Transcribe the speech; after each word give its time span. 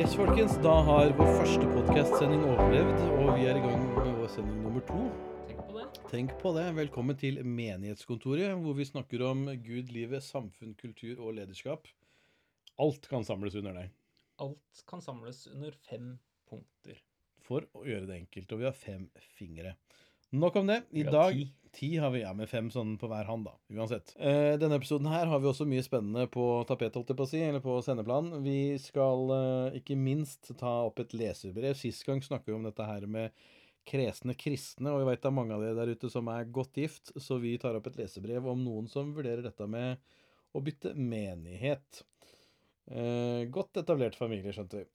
Yes, 0.00 0.14
folkens. 0.16 0.54
Da 0.64 0.72
har 0.86 1.10
vår 1.18 1.26
første 1.42 1.66
podkastsending 1.74 2.46
overlevd, 2.48 3.02
og 3.18 3.34
vi 3.36 3.42
er 3.50 3.58
i 3.58 3.60
gang 3.60 3.82
med 3.98 4.14
vår 4.16 4.30
sending 4.32 4.62
nummer 4.64 4.80
to. 4.88 5.00
Tenk 5.44 5.58
på 5.66 5.74
det. 5.74 5.82
Tenk 6.08 6.32
på 6.40 6.52
det. 6.56 6.62
Velkommen 6.78 7.18
til 7.20 7.36
Menighetskontoret, 7.44 8.54
hvor 8.62 8.78
vi 8.78 8.86
snakker 8.88 9.26
om 9.28 9.42
Gud, 9.60 9.92
livet, 9.92 10.24
samfunn, 10.24 10.72
kultur 10.80 11.20
og 11.20 11.36
lederskap. 11.36 11.90
Alt 12.80 13.10
kan 13.12 13.28
samles 13.28 13.58
under 13.60 13.76
deg 13.76 13.92
Alt 14.40 14.82
kan 14.88 15.04
samles 15.04 15.42
under 15.52 15.76
fem 15.90 16.14
punkter. 16.48 16.96
for 17.44 17.68
å 17.76 17.84
gjøre 17.84 18.08
det 18.08 18.22
enkelt. 18.22 18.56
Og 18.56 18.64
vi 18.64 18.70
har 18.70 18.80
fem 18.80 19.04
fingre. 19.36 19.74
Nok 20.32 20.56
om 20.62 20.72
det. 20.72 20.80
I 20.96 21.04
dag 21.04 21.36
ti. 21.36 21.50
Ti 21.72 21.96
har 22.02 22.10
vi, 22.10 22.24
ja, 22.24 22.32
med 22.34 22.50
fem 22.50 22.66
sånn 22.74 22.96
på 22.98 23.06
hver 23.10 23.28
hånd, 23.28 23.46
da. 23.46 23.52
Uansett. 23.78 24.12
Eh, 24.18 24.56
denne 24.58 24.80
episoden 24.80 25.06
her 25.10 25.28
har 25.30 25.38
vi 25.42 25.48
også 25.50 25.66
mye 25.70 25.84
spennende 25.86 26.26
på 26.32 26.44
tapet, 26.66 26.96
holdt 26.98 27.12
jeg 27.12 27.18
på 27.20 27.26
å 27.28 27.30
si, 27.30 27.42
eller 27.46 27.62
på 27.62 27.76
sendeplan. 27.86 28.32
Vi 28.42 28.74
skal 28.82 29.30
eh, 29.36 29.78
ikke 29.78 29.98
minst 29.98 30.50
ta 30.58 30.80
opp 30.88 30.98
et 31.04 31.14
leserbrev. 31.14 31.76
Sist 31.78 32.02
gang 32.08 32.22
snakka 32.24 32.50
vi 32.50 32.56
om 32.58 32.66
dette 32.66 32.88
her 32.88 33.06
med 33.06 33.36
kresne 33.88 34.34
kristne, 34.38 34.90
og 34.90 35.00
vi 35.00 35.08
veit 35.08 35.22
det 35.22 35.30
er 35.30 35.36
mange 35.38 35.56
av 35.56 35.62
dere 35.64 35.78
der 35.78 35.94
ute 35.94 36.10
som 36.12 36.28
er 36.30 36.50
godt 36.52 36.78
gift, 36.82 37.14
så 37.22 37.38
vi 37.42 37.54
tar 37.60 37.78
opp 37.78 37.88
et 37.90 37.98
leserbrev 38.02 38.50
om 38.50 38.60
noen 38.66 38.90
som 38.90 39.14
vurderer 39.16 39.46
dette 39.46 39.66
med 39.70 40.02
å 40.54 40.62
bytte 40.64 40.92
menighet. 40.98 42.02
Eh, 42.90 43.46
godt 43.54 43.78
etablert 43.78 44.18
familie, 44.18 44.52
skjønte 44.54 44.82
vi. 44.82 44.88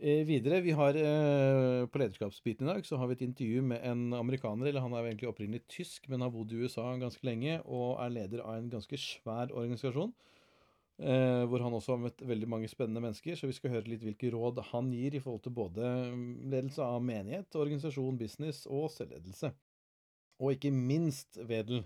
Eh, 0.00 0.24
videre, 0.26 0.58
vi 0.60 0.72
har 0.74 0.96
eh, 0.98 1.86
På 1.86 1.98
lederskapsbiten 1.98 2.66
i 2.66 2.72
dag 2.72 2.86
så 2.86 2.96
har 2.98 3.06
vi 3.06 3.14
et 3.14 3.26
intervju 3.28 3.62
med 3.62 3.84
en 3.86 4.12
amerikaner. 4.12 4.66
eller 4.66 4.80
Han 4.80 4.92
er 4.92 5.06
egentlig 5.06 5.28
opprinnelig 5.28 5.66
tysk, 5.68 6.08
men 6.08 6.20
har 6.20 6.30
bodd 6.34 6.52
i 6.52 6.56
USA 6.56 6.96
ganske 6.98 7.22
lenge 7.22 7.60
og 7.64 8.00
er 8.02 8.10
leder 8.10 8.42
av 8.42 8.56
en 8.58 8.70
ganske 8.70 8.98
svær 8.98 9.54
organisasjon. 9.54 10.12
Eh, 10.98 11.44
hvor 11.46 11.62
han 11.62 11.74
også 11.74 11.94
har 11.94 12.02
møtt 12.02 12.22
veldig 12.26 12.48
mange 12.48 12.68
spennende 12.68 13.02
mennesker. 13.02 13.38
Så 13.38 13.46
vi 13.46 13.54
skal 13.54 13.70
høre 13.70 13.90
litt 13.90 14.02
hvilke 14.02 14.32
råd 14.34 14.58
han 14.72 14.90
gir 14.94 15.14
i 15.14 15.22
forhold 15.22 15.42
til 15.46 15.54
både 15.54 15.86
mm, 16.10 16.50
ledelse 16.50 16.82
av 16.82 16.98
menighet, 17.02 17.54
organisasjon, 17.54 18.18
business 18.18 18.66
og 18.66 18.90
selvledelse. 18.90 19.52
Og 20.42 20.56
ikke 20.56 20.74
minst, 20.74 21.38
Vedel, 21.38 21.84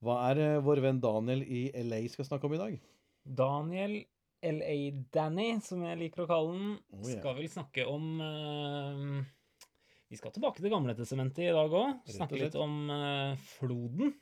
hva 0.00 0.30
er 0.30 0.60
vår 0.64 0.80
venn 0.80 1.00
Daniel 1.00 1.44
i 1.44 1.68
LA 1.76 2.06
skal 2.08 2.24
snakke 2.24 2.48
om 2.48 2.56
i 2.56 2.60
dag? 2.60 2.80
Daniel 3.24 4.00
LA 4.44 4.76
Danny, 5.14 5.48
som 5.64 5.82
jeg 5.86 6.00
liker 6.00 6.24
å 6.24 6.28
kalle 6.30 6.52
den, 6.56 6.74
Oh, 6.94 7.00
yeah. 7.04 7.18
skal 7.18 7.38
vel 7.38 7.48
snakke 7.50 7.86
om 7.90 8.04
uh, 8.20 9.22
Vi 10.12 10.20
skal 10.20 10.34
tilbake 10.34 10.60
til 10.62 10.72
Gamletestamentet 10.72 11.48
i 11.48 11.54
dag 11.54 11.72
òg. 11.74 12.04
Snakke 12.12 12.38
litt 12.40 12.58
om 12.60 12.76
uh, 12.92 13.34
floden. 13.56 14.14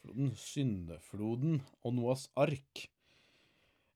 Floden, 0.00 0.32
Syndefloden 0.38 1.60
og 1.86 1.94
Noas 1.94 2.26
ark. 2.40 2.86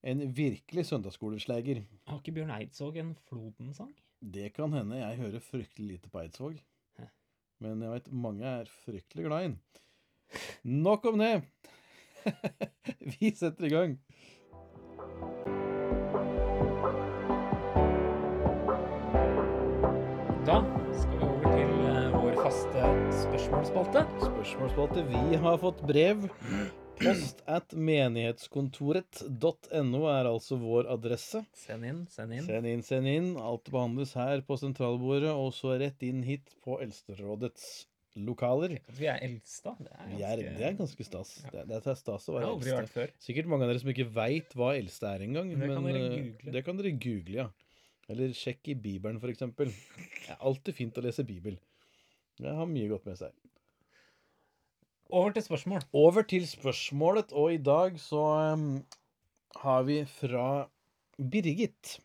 En 0.06 0.22
virkelig 0.36 0.84
søndagsskolesleger. 0.86 1.82
Har 2.06 2.20
ikke 2.20 2.36
Bjørn 2.36 2.52
Eidsvåg 2.54 3.00
en 3.02 3.16
Floden-sang? 3.26 3.90
Det 4.22 4.52
kan 4.54 4.72
hende 4.76 5.00
jeg 5.00 5.18
hører 5.18 5.42
fryktelig 5.42 5.96
lite 5.96 6.12
på 6.12 6.20
Eidsvåg. 6.22 6.60
Hæ. 7.00 7.08
Men 7.64 7.82
jeg 7.82 7.96
veit 7.96 8.12
mange 8.12 8.46
er 8.46 8.70
fryktelig 8.84 9.26
glad 9.26 9.40
i 9.40 9.48
den. 9.48 9.58
Nok 10.86 11.10
om 11.10 11.18
det. 11.18 11.32
Vi 13.18 13.32
setter 13.34 13.66
i 13.66 13.72
gang. 13.74 13.98
Spørsmålsspalte. 23.46 24.00
Spørsmålsspalte. 24.18 25.02
Vi 25.06 25.36
har 25.38 25.58
fått 25.62 25.78
brev. 25.86 26.24
Post 26.98 27.46
at 27.46 27.70
menighetskontoret.no 27.78 30.00
er 30.10 30.26
altså 30.26 30.58
vår 30.58 30.90
adresse. 30.90 31.44
Send 31.54 31.86
inn, 31.86 32.10
send 32.10 32.34
inn. 32.34 32.42
Send 32.48 32.66
inn, 32.66 32.82
send 32.82 33.06
inn. 33.10 33.36
Alt 33.38 33.70
behandles 33.70 34.16
her 34.18 34.42
på 34.48 34.56
sentralbordet, 34.58 35.30
og 35.30 35.54
så 35.54 35.76
rett 35.78 36.02
inn 36.02 36.24
hit 36.26 36.42
på 36.66 36.80
Eldsterådets 36.82 37.86
lokaler. 38.26 38.80
Vi 38.96 39.06
er 39.12 39.22
eldste, 39.28 39.76
det 39.78 39.94
er 39.94 40.10
Vi 40.10 40.22
er, 40.26 40.42
det 40.56 40.66
er 40.72 40.74
ganske 40.80 41.06
stas. 41.06 41.36
Det, 41.52 41.62
det 41.70 41.78
er 41.78 41.94
stas 42.00 42.26
å 42.32 42.34
være 42.40 42.50
eldste. 42.56 43.06
Sikkert 43.28 43.46
mange 43.52 43.68
av 43.68 43.70
dere 43.70 43.84
som 43.84 43.92
ikke 43.94 44.08
veit 44.16 44.50
hva 44.58 44.72
eldste 44.74 45.06
er 45.12 45.20
engang. 45.28 45.54
Det 45.54 45.70
kan 45.70 45.86
eh. 45.92 46.50
Det 46.50 46.64
kan 46.66 46.74
dere 46.80 46.96
google, 46.98 47.36
ja. 47.44 47.48
Eller 48.10 48.34
sjekk 48.34 48.74
i 48.74 48.76
Bibelen, 48.78 49.22
eksempel. 49.30 49.70
Det 49.70 50.34
er 50.34 50.40
alltid 50.40 50.72
fint 50.82 50.98
å 50.98 51.06
lese 51.06 51.22
Bibel. 51.28 51.54
Det 52.36 52.52
har 52.52 52.68
mye 52.68 52.88
godt 52.90 53.06
med 53.08 53.18
seg. 53.20 53.34
Over 55.06 55.32
til 55.36 55.44
spørsmål. 55.46 55.84
Over 55.96 56.26
til 56.28 56.46
spørsmålet, 56.48 57.32
og 57.32 57.54
i 57.54 57.60
dag 57.62 58.00
så 58.02 58.24
um, 58.52 58.66
har 59.62 59.86
vi 59.86 60.00
fra 60.10 60.66
Birgit, 61.16 62.00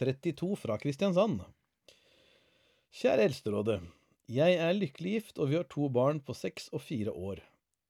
32 0.00 0.54
fra 0.56 0.78
Kristiansand. 0.80 1.42
Kjære 2.94 3.26
Eldsterådet. 3.28 3.80
Jeg 4.30 4.56
er 4.56 4.72
lykkelig 4.72 5.18
gift, 5.18 5.38
og 5.38 5.50
vi 5.50 5.58
har 5.58 5.66
to 5.68 5.90
barn 5.92 6.22
på 6.24 6.32
seks 6.32 6.70
og 6.72 6.80
fire 6.80 7.12
år. 7.12 7.42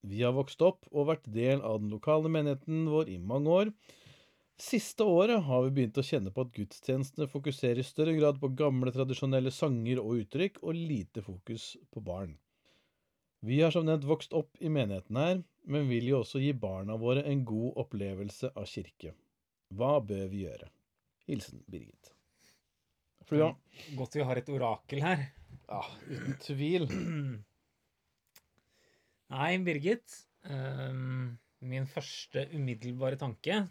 Vi 0.02 0.24
har 0.24 0.34
vokst 0.36 0.60
opp 0.64 0.88
og 0.90 1.10
vært 1.12 1.28
del 1.30 1.62
av 1.62 1.78
den 1.80 1.92
lokale 1.92 2.32
menigheten 2.32 2.88
vår 2.90 3.12
i 3.12 3.20
mange 3.20 3.52
år. 3.52 3.70
Siste 4.60 5.02
året 5.02 5.42
har 5.48 5.64
vi 5.64 5.70
begynt 5.74 5.98
å 5.98 6.04
kjenne 6.06 6.30
på 6.30 6.44
at 6.44 6.52
gudstjenestene 6.54 7.26
fokuserer 7.30 7.80
i 7.82 7.86
større 7.86 8.14
grad 8.14 8.38
på 8.38 8.52
gamle, 8.54 8.92
tradisjonelle 8.94 9.50
sanger 9.50 9.98
og 10.02 10.20
uttrykk, 10.22 10.60
og 10.62 10.78
lite 10.78 11.24
fokus 11.26 11.72
på 11.90 12.02
barn. 12.06 12.36
Vi 13.44 13.58
har 13.60 13.74
som 13.74 13.84
nevnt 13.88 14.06
vokst 14.08 14.32
opp 14.32 14.54
i 14.62 14.70
menigheten 14.72 15.18
her, 15.18 15.42
men 15.66 15.90
vil 15.90 16.06
jo 16.12 16.20
også 16.22 16.40
gi 16.40 16.52
barna 16.56 16.94
våre 17.00 17.26
en 17.28 17.42
god 17.44 17.82
opplevelse 17.82 18.52
av 18.54 18.70
kirke. 18.70 19.16
Hva 19.74 19.98
bør 20.06 20.28
vi 20.30 20.44
gjøre? 20.46 20.70
Hilsen 21.26 21.64
Birgit. 21.66 22.14
Flua? 23.26 23.50
Godt 23.98 24.16
vi 24.16 24.24
har 24.28 24.38
et 24.38 24.50
orakel 24.54 25.02
her. 25.02 25.26
ja, 25.66 25.82
uten 26.06 26.38
tvil. 26.44 26.86
Nei, 29.34 29.52
Birgit. 29.66 30.20
Um, 30.44 31.34
min 31.64 31.88
første 31.88 32.46
umiddelbare 32.52 33.16
tanke, 33.20 33.64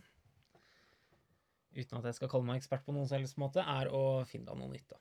uten 1.75 1.99
at 1.99 2.05
jeg 2.09 2.17
skal 2.19 2.29
kalle 2.31 2.47
meg 2.47 2.61
ekspert 2.61 2.85
på 2.85 2.93
noen 2.95 3.07
som 3.09 3.19
helst 3.19 3.39
måte, 3.41 3.63
er 3.65 3.89
å 3.93 4.23
finne 4.29 4.49
deg 4.51 4.59
noe 4.61 4.71
nytt, 4.73 4.87
da. 4.93 4.99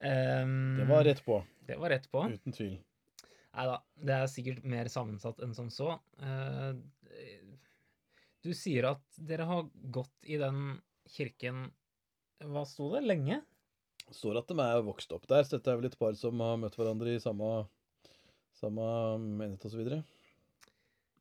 Um, 0.00 0.78
Det 0.78 0.86
var 0.88 1.04
rett 1.04 1.20
på, 1.24 1.42
Det 1.68 1.76
var 1.76 1.92
rett 1.92 2.06
på. 2.10 2.22
uten 2.32 2.54
tvil. 2.56 2.78
Nei 3.50 3.64
da, 3.66 3.76
det 3.98 4.14
er 4.14 4.30
sikkert 4.30 4.64
mer 4.64 4.88
sammensatt 4.88 5.40
enn 5.44 5.52
som 5.56 5.68
så. 5.74 5.98
Uh, 6.22 6.72
du 8.40 8.52
sier 8.56 8.86
at 8.88 9.02
dere 9.20 9.44
har 9.44 9.66
gått 9.92 10.14
i 10.24 10.38
den 10.40 10.78
kirken 11.10 11.66
Hva 12.40 12.62
sto 12.64 12.86
det? 12.94 13.02
Lenge? 13.04 13.42
Står 14.10 14.38
at 14.40 14.48
de 14.48 14.56
er 14.64 14.80
vokst 14.86 15.12
opp 15.12 15.26
der, 15.28 15.44
så 15.44 15.58
dette 15.58 15.68
er 15.70 15.76
vel 15.76 15.90
et 15.90 15.98
par 16.00 16.14
som 16.16 16.40
har 16.40 16.56
møtt 16.62 16.78
hverandre 16.78 17.12
i 17.12 17.20
samme, 17.20 17.50
samme 18.56 18.86
menighet 19.20 19.66
osv. 19.68 19.82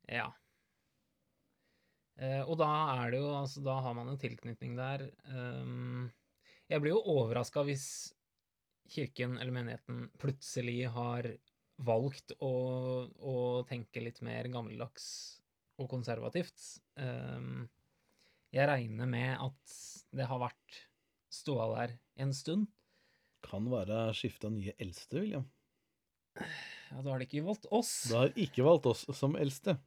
Ja. 0.08 0.30
Eh, 2.19 2.41
og 2.44 2.57
da 2.59 2.69
er 3.00 3.13
det 3.13 3.22
jo 3.22 3.30
altså 3.31 3.63
Da 3.63 3.78
har 3.85 3.96
man 3.96 4.09
en 4.12 4.19
tilknytning 4.19 4.75
der. 4.80 5.06
Ehm, 5.31 6.09
jeg 6.69 6.84
blir 6.84 6.97
jo 6.97 7.03
overraska 7.16 7.63
hvis 7.68 7.88
kirken 8.90 9.38
eller 9.38 9.53
menigheten 9.53 10.07
plutselig 10.19 10.90
har 10.91 11.29
valgt 11.85 12.34
å, 12.44 12.53
å 13.08 13.35
tenke 13.69 14.02
litt 14.03 14.19
mer 14.25 14.50
gammeldags 14.52 15.06
og 15.79 15.88
konservativt. 15.94 16.59
Ehm, 17.00 17.69
jeg 18.52 18.68
regner 18.68 19.08
med 19.08 19.38
at 19.38 19.79
det 20.12 20.28
har 20.28 20.41
vært 20.41 20.81
ståa 21.31 21.69
der 21.75 21.96
en 22.19 22.34
stund. 22.35 22.68
Kan 23.46 23.69
være 23.72 24.09
skifta 24.18 24.50
nye 24.52 24.74
eldste, 24.81 25.22
William. 25.22 25.46
Ja, 26.35 27.00
da 27.00 27.13
har 27.13 27.22
de 27.22 27.28
ikke 27.29 27.46
valgt 27.46 27.69
oss. 27.72 27.94
Da 28.09 28.25
har 28.25 28.35
ikke 28.40 28.66
valgt 28.66 28.90
oss 28.90 29.06
som 29.16 29.38
eldste. 29.40 29.78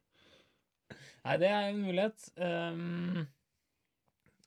Nei, 1.23 1.35
det 1.39 1.49
er 1.49 1.69
en 1.69 1.83
mulighet. 1.85 2.25
Um, 2.35 3.21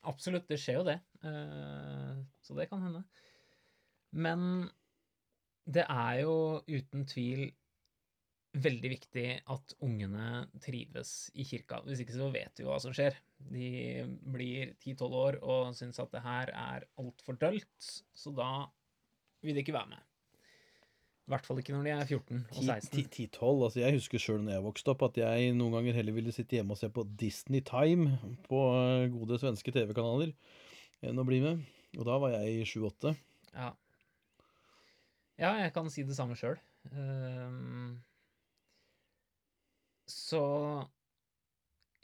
absolutt, 0.05 0.49
det 0.51 0.59
skjer 0.61 0.81
jo 0.81 0.89
det. 0.89 0.99
Uh, 1.25 2.21
så 2.45 2.57
det 2.59 2.69
kan 2.71 2.85
hende. 2.85 3.05
Men 4.17 4.69
det 5.67 5.87
er 5.89 6.21
jo 6.23 6.37
uten 6.69 7.07
tvil 7.09 7.49
veldig 8.57 8.91
viktig 8.93 9.27
at 9.53 9.75
ungene 9.85 10.47
trives 10.65 11.29
i 11.37 11.45
kirka. 11.49 11.83
Hvis 11.85 12.03
ikke 12.03 12.17
så 12.17 12.29
vet 12.33 12.61
vi 12.61 12.67
hva 12.69 12.79
som 12.81 12.95
skjer. 12.97 13.17
De 13.37 13.71
blir 14.33 14.73
10-12 14.79 15.17
år 15.21 15.39
og 15.43 15.75
syns 15.77 16.01
at 16.03 16.13
det 16.15 16.25
her 16.25 16.53
er 16.57 16.87
altfor 17.01 17.37
dølt, 17.41 17.91
så 18.17 18.33
da 18.37 18.51
vil 19.45 19.57
de 19.57 19.65
ikke 19.65 19.77
være 19.77 19.93
med. 19.93 20.05
I 21.27 21.33
hvert 21.33 21.47
fall 21.49 21.59
ikke 21.59 21.75
når 21.75 21.83
de 21.83 21.91
er 21.91 22.05
14 22.07 22.37
og 22.39 22.59
16. 22.63 23.01
10-12. 23.03 23.47
Altså, 23.51 23.81
jeg 23.81 23.95
husker 23.97 24.23
sjøl 24.23 24.45
når 24.47 24.53
jeg 24.55 24.65
vokste 24.69 24.93
opp, 24.93 25.01
at 25.09 25.17
jeg 25.19 25.57
noen 25.59 25.75
ganger 25.75 25.99
heller 25.99 26.15
ville 26.15 26.35
sitte 26.35 26.55
hjemme 26.55 26.77
og 26.77 26.79
se 26.79 26.91
på 26.95 27.03
Disney 27.19 27.65
Time 27.67 28.21
på 28.47 28.61
eh, 28.79 29.09
gode 29.11 29.41
svenske 29.43 29.75
TV-kanaler 29.75 30.31
enn 31.03 31.19
å 31.19 31.27
bli 31.27 31.41
med. 31.43 31.67
Og 31.99 32.07
da 32.07 32.21
var 32.23 32.37
jeg 32.37 32.69
7-8. 32.71 33.17
Ja. 33.57 33.73
ja, 35.43 35.53
jeg 35.65 35.75
kan 35.75 35.91
si 35.91 36.07
det 36.07 36.15
samme 36.15 36.39
sjøl. 36.39 36.61
så 40.07 40.45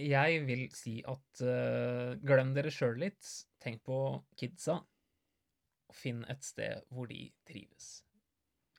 jeg 0.03 0.47
vil 0.49 0.65
si 0.75 0.99
at 1.07 1.47
eh, 1.47 2.15
glem 2.27 2.57
dere 2.57 2.75
sjøl 2.75 2.99
litt. 3.07 3.23
Tenk 3.63 3.85
på 3.87 3.99
kidsa, 4.35 4.81
finn 5.95 6.25
et 6.27 6.43
sted 6.43 6.83
hvor 6.91 7.07
de 7.07 7.29
trives. 7.47 8.01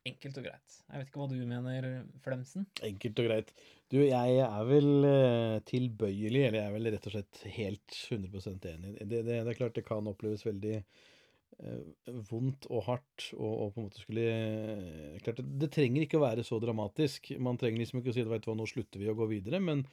Enkelt 0.04 0.38
og 0.42 0.44
greit. 0.44 0.74
Jeg 0.90 1.00
vet 1.00 1.10
ikke 1.10 1.22
hva 1.22 1.30
du 1.32 1.38
mener, 1.48 1.86
Flemsen? 2.26 2.66
Enkelt 2.84 3.20
og 3.22 3.28
greit. 3.30 3.54
Du, 3.88 4.02
jeg 4.02 4.40
er 4.44 4.66
vel 4.68 5.08
eh, 5.08 5.62
tilbøyelig, 5.70 6.42
eller 6.50 6.60
jeg 6.60 6.68
er 6.68 6.74
vel 6.76 6.90
rett 6.92 7.08
og 7.08 7.14
slett 7.16 7.40
helt 7.56 7.96
100% 8.12 8.68
enig. 8.74 8.98
Det, 9.00 9.22
det, 9.24 9.24
det 9.32 9.54
er 9.54 9.60
klart 9.60 9.78
det 9.78 9.86
kan 9.88 10.10
oppleves 10.12 10.44
veldig 10.44 10.74
eh, 10.82 11.86
vondt 12.28 12.68
og 12.68 12.84
hardt 12.90 13.30
og, 13.38 13.48
og 13.54 13.72
på 13.72 13.80
en 13.80 13.88
måte 13.88 14.04
skulle 14.04 14.28
eh, 14.34 15.16
Klart 15.24 15.40
det, 15.40 15.48
det 15.64 15.72
trenger 15.78 16.04
ikke 16.04 16.20
å 16.20 16.26
være 16.26 16.44
så 16.48 16.60
dramatisk. 16.60 17.32
Man 17.40 17.62
trenger 17.62 17.86
liksom 17.86 18.02
ikke 18.02 18.12
å 18.12 18.18
si 18.18 18.28
hva, 18.28 18.42
nå 18.60 18.68
slutter 18.74 19.00
vi 19.00 19.08
å 19.14 19.16
gå 19.16 19.30
videre, 19.32 19.64
men 19.64 19.86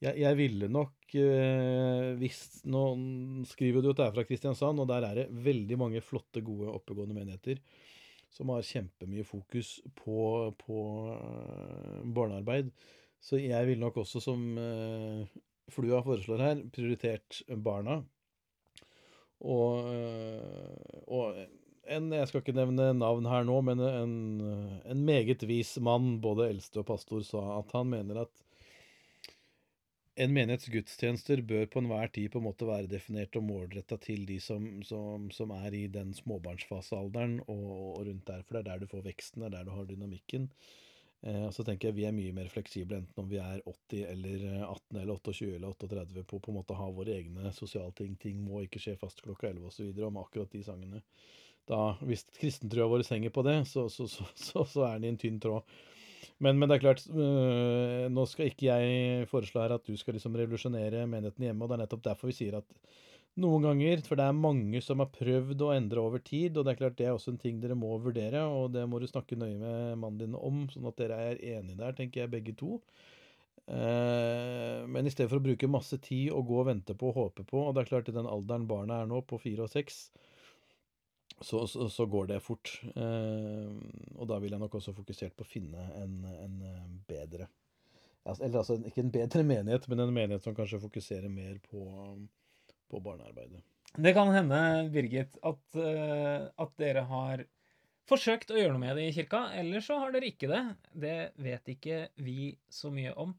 jeg, 0.00 0.16
jeg 0.22 0.40
ville 0.40 0.72
nok 0.72 1.18
eh, 1.20 2.10
hvis 2.16 2.62
Nå 2.72 2.86
skriver 3.50 3.84
du 3.84 3.92
at 3.92 4.00
det 4.00 4.08
er 4.08 4.16
fra 4.16 4.24
Kristiansand, 4.24 4.80
og 4.80 4.88
der 4.88 5.04
er 5.04 5.20
det 5.20 5.30
veldig 5.44 5.82
mange 5.84 6.00
flotte, 6.00 6.40
gode, 6.40 6.72
oppegående 6.72 7.20
menigheter 7.20 7.60
som 8.30 8.50
har 8.54 8.66
kjempemye 8.66 9.26
fokus 9.26 9.78
på, 9.98 10.50
på 10.60 10.80
eh, 11.14 12.00
barnearbeid. 12.14 12.70
Så 13.20 13.40
jeg 13.42 13.68
ville 13.68 13.82
nok 13.82 14.00
også, 14.04 14.22
som 14.24 14.44
eh, 14.58 15.38
Flua 15.70 16.00
foreslår 16.02 16.44
her, 16.44 16.62
prioritert 16.74 17.42
barna. 17.62 18.00
Og, 19.40 19.90
eh, 19.90 21.02
og 21.10 21.42
en, 21.90 22.12
jeg 22.14 22.30
skal 22.30 22.44
ikke 22.44 22.54
nevne 22.54 22.92
navn 22.96 23.26
her 23.26 23.46
nå, 23.48 23.58
men 23.66 23.82
en, 23.82 24.14
en 24.86 25.04
meget 25.06 25.42
vis 25.48 25.74
mann, 25.82 26.20
både 26.22 26.52
eldste 26.52 26.84
og 26.84 26.90
pastor, 26.92 27.24
sa 27.26 27.42
at 27.58 27.74
han 27.74 27.90
mener 27.90 28.24
at 28.24 28.46
en 30.16 30.32
menighets 30.34 30.68
gudstjenester 30.72 31.42
bør 31.46 31.68
på 31.70 31.80
enhver 31.80 32.10
tid 32.12 32.32
på 32.32 32.40
en 32.40 32.46
måte 32.48 32.68
være 32.68 32.90
definert 32.90 33.36
og 33.38 33.46
målretta 33.46 33.98
til 34.02 34.26
de 34.28 34.40
som, 34.42 34.66
som, 34.86 35.28
som, 35.34 35.52
er 35.54 35.76
i 35.76 35.86
den 35.92 36.12
småbarnsfasealderen 36.16 37.40
og, 37.46 37.66
og, 37.70 38.06
rundt 38.08 38.26
der, 38.28 38.44
for 38.44 38.56
det 38.56 38.62
er 38.62 38.68
der 38.72 38.82
du 38.82 38.90
får 38.90 39.04
veksten, 39.06 39.44
det 39.44 39.50
er 39.50 39.56
der 39.58 39.68
du 39.68 39.74
har 39.76 39.88
dynamikken. 39.88 40.48
Eh, 41.22 41.42
og 41.46 41.52
så 41.54 41.64
tenker 41.66 41.90
jeg 41.90 41.98
vi 41.98 42.06
er 42.08 42.16
mye 42.16 42.34
mer 42.36 42.50
fleksible, 42.52 43.00
enten 43.02 43.22
om 43.22 43.28
vi 43.30 43.38
er 43.42 43.62
80 43.62 44.06
eller 44.14 44.46
18 44.66 45.00
eller 45.02 45.14
28 45.14 45.52
eller 45.58 45.76
38, 45.76 46.24
på 46.24 46.40
på 46.40 46.52
en 46.52 46.58
måte 46.58 46.78
ha 46.78 46.88
våre 46.96 47.14
egne 47.16 47.52
sosiale 47.56 47.92
Ting 47.94 48.40
må 48.40 48.64
ikke 48.64 48.82
skje 48.82 48.96
fast 49.00 49.22
klokka 49.24 49.52
11 49.52 49.70
osv. 49.70 50.02
om 50.08 50.20
akkurat 50.24 50.52
de 50.52 50.64
sangene. 50.64 51.04
Da, 51.70 51.94
hvis 52.02 52.24
kristentrua 52.40 52.88
vår 52.90 53.04
henger 53.12 53.30
på 53.30 53.44
det, 53.46 53.60
så, 53.70 53.86
så, 53.88 54.08
så, 54.08 54.64
så 54.66 54.86
er 54.88 54.98
den 54.98 55.06
i 55.06 55.14
en 55.14 55.20
tynn 55.20 55.40
tråd. 55.42 55.62
Men, 56.40 56.56
men, 56.56 56.70
det 56.70 56.78
er 56.78 56.84
klart, 56.86 57.04
øh, 57.12 58.08
nå 58.08 58.24
skal 58.28 58.48
ikke 58.48 58.70
jeg 58.70 59.28
foreslå 59.28 59.60
her 59.60 59.76
at 59.76 59.84
du 59.84 59.96
skal 60.00 60.16
liksom 60.16 60.36
revolusjonere 60.40 61.04
menigheten 61.10 61.44
hjemme, 61.44 61.64
og 61.64 61.68
det 61.68 61.76
er 61.76 61.82
nettopp 61.84 62.04
derfor 62.06 62.30
vi 62.30 62.36
sier 62.38 62.56
at 62.62 62.68
noen 63.40 63.66
ganger, 63.68 64.00
for 64.06 64.18
det 64.18 64.26
er 64.26 64.36
mange 64.36 64.80
som 64.82 65.02
har 65.02 65.10
prøvd 65.14 65.62
å 65.62 65.70
endre 65.74 66.02
over 66.02 66.22
tid, 66.24 66.56
og 66.56 66.66
det 66.66 66.72
er 66.72 66.80
klart 66.80 66.96
det 66.98 67.06
er 67.06 67.14
også 67.14 67.34
en 67.34 67.40
ting 67.40 67.60
dere 67.62 67.76
må 67.78 67.92
vurdere, 68.02 68.42
og 68.48 68.72
det 68.74 68.86
må 68.90 68.98
du 69.00 69.06
snakke 69.10 69.38
nøye 69.38 69.58
med 69.60 70.00
mannen 70.00 70.18
din 70.20 70.36
om, 70.36 70.64
sånn 70.72 70.88
at 70.90 70.98
dere 71.00 71.20
er 71.28 71.44
enige 71.58 71.78
der, 71.78 71.94
tenker 71.96 72.24
jeg, 72.24 72.32
begge 72.32 72.56
to. 72.58 72.80
Uh, 73.70 74.82
men 74.90 75.06
i 75.06 75.12
stedet 75.12 75.30
for 75.30 75.38
å 75.38 75.44
bruke 75.44 75.68
masse 75.70 75.94
tid 76.02 76.32
og 76.34 76.48
gå 76.48 76.56
og 76.58 76.66
vente 76.72 76.96
på 76.98 77.12
og 77.12 77.20
håpe 77.20 77.44
på, 77.46 77.60
og 77.68 77.76
det 77.76 77.84
er 77.84 77.92
klart 77.92 78.10
i 78.10 78.16
den 78.16 78.26
alderen 78.26 78.66
barna 78.70 79.04
er 79.04 79.10
nå, 79.10 79.20
på 79.28 79.38
fire 79.38 79.68
og 79.68 79.70
seks, 79.70 80.08
så, 81.40 81.66
så, 81.66 81.88
så, 81.88 82.06
går 82.06 82.26
det 82.26 82.40
fort. 82.44 82.74
Eh, 82.96 83.72
og 84.16 84.28
da 84.28 84.38
vil 84.42 84.52
jeg 84.52 84.60
nok 84.60 84.76
også 84.76 84.94
fokusert 84.96 85.36
på 85.36 85.46
å 85.46 85.48
finne 85.48 85.86
en, 85.96 86.20
en 86.28 86.56
eh, 86.68 86.86
bedre 87.08 87.48
Eller 88.28 88.60
altså 88.60 88.76
ikke 88.76 89.04
en 89.06 89.14
bedre 89.14 89.44
menighet, 89.52 89.88
men 89.88 90.04
en 90.04 90.12
menighet 90.14 90.44
som 90.44 90.56
kanskje 90.56 90.82
fokuserer 90.82 91.32
mer 91.32 91.56
på, 91.70 91.84
på 92.90 93.00
barnearbeidet. 93.00 93.62
Det 93.96 94.12
kan 94.14 94.30
hende, 94.30 94.58
Birgit, 94.94 95.38
at, 95.42 95.62
uh, 95.74 96.46
at, 96.62 96.74
dere 96.78 97.02
har 97.08 97.40
forsøkt 98.06 98.52
å 98.52 98.58
gjøre 98.58 98.76
noe 98.76 98.82
med 98.84 99.00
det 99.00 99.08
i 99.08 99.14
kirka, 99.16 99.48
eller 99.58 99.82
så 99.82 99.96
har 99.98 100.12
dere 100.14 100.28
ikke 100.30 100.50
det. 100.50 100.60
Det 100.94 101.16
vet 101.42 101.72
ikke 101.74 101.98
vi 102.22 102.52
så 102.70 102.92
mye 102.94 103.16
om. 103.18 103.32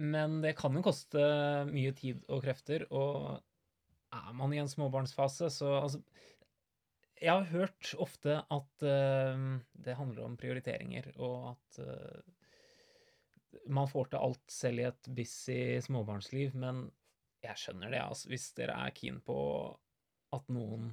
Men 0.00 0.38
det 0.40 0.54
kan 0.56 0.72
jo 0.72 0.82
koste 0.86 1.20
mye 1.68 1.92
tid 1.98 2.24
og 2.32 2.46
krefter, 2.46 2.86
og 2.96 3.42
er 4.14 4.32
man 4.38 4.54
i 4.54 4.62
en 4.62 4.70
småbarnsfase, 4.70 5.50
så 5.52 5.74
altså, 5.82 6.00
jeg 7.24 7.32
har 7.32 7.50
hørt 7.50 7.92
ofte 8.02 8.38
at 8.52 8.84
uh, 8.84 9.44
det 9.86 9.96
handler 9.98 10.26
om 10.26 10.36
prioriteringer, 10.40 11.10
og 11.16 11.54
at 11.54 11.80
uh, 11.80 12.34
man 13.72 13.88
får 13.88 14.12
til 14.12 14.26
alt 14.26 14.52
selv 14.52 14.82
i 14.82 14.88
et 14.88 15.08
busy 15.16 15.62
småbarnsliv, 15.86 16.56
men 16.58 16.84
jeg 17.44 17.60
skjønner 17.60 17.92
det, 17.92 18.02
altså. 18.02 18.30
Hvis 18.32 18.50
dere 18.56 18.76
er 18.86 18.94
keen 18.96 19.20
på 19.24 19.38
at 20.34 20.48
noen 20.52 20.92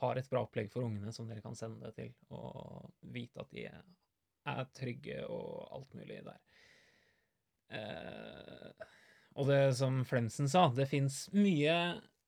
har 0.00 0.18
et 0.18 0.28
bra 0.28 0.42
opplegg 0.44 0.68
for 0.72 0.84
ungene 0.84 1.12
som 1.14 1.28
dere 1.28 1.44
kan 1.44 1.56
sende 1.56 1.88
det 1.88 1.94
til, 1.96 2.12
og 2.36 2.90
vite 3.14 3.44
at 3.44 3.52
de 3.54 3.66
er 3.66 4.68
trygge 4.76 5.22
og 5.32 5.70
alt 5.74 5.96
mulig 5.96 6.20
der. 6.26 6.42
Uh, 7.72 8.86
og 9.36 9.48
det 9.50 9.62
som 9.76 10.04
Flemsen 10.08 10.48
sa, 10.48 10.68
det 10.72 10.88
fins 10.90 11.26
mye 11.34 11.76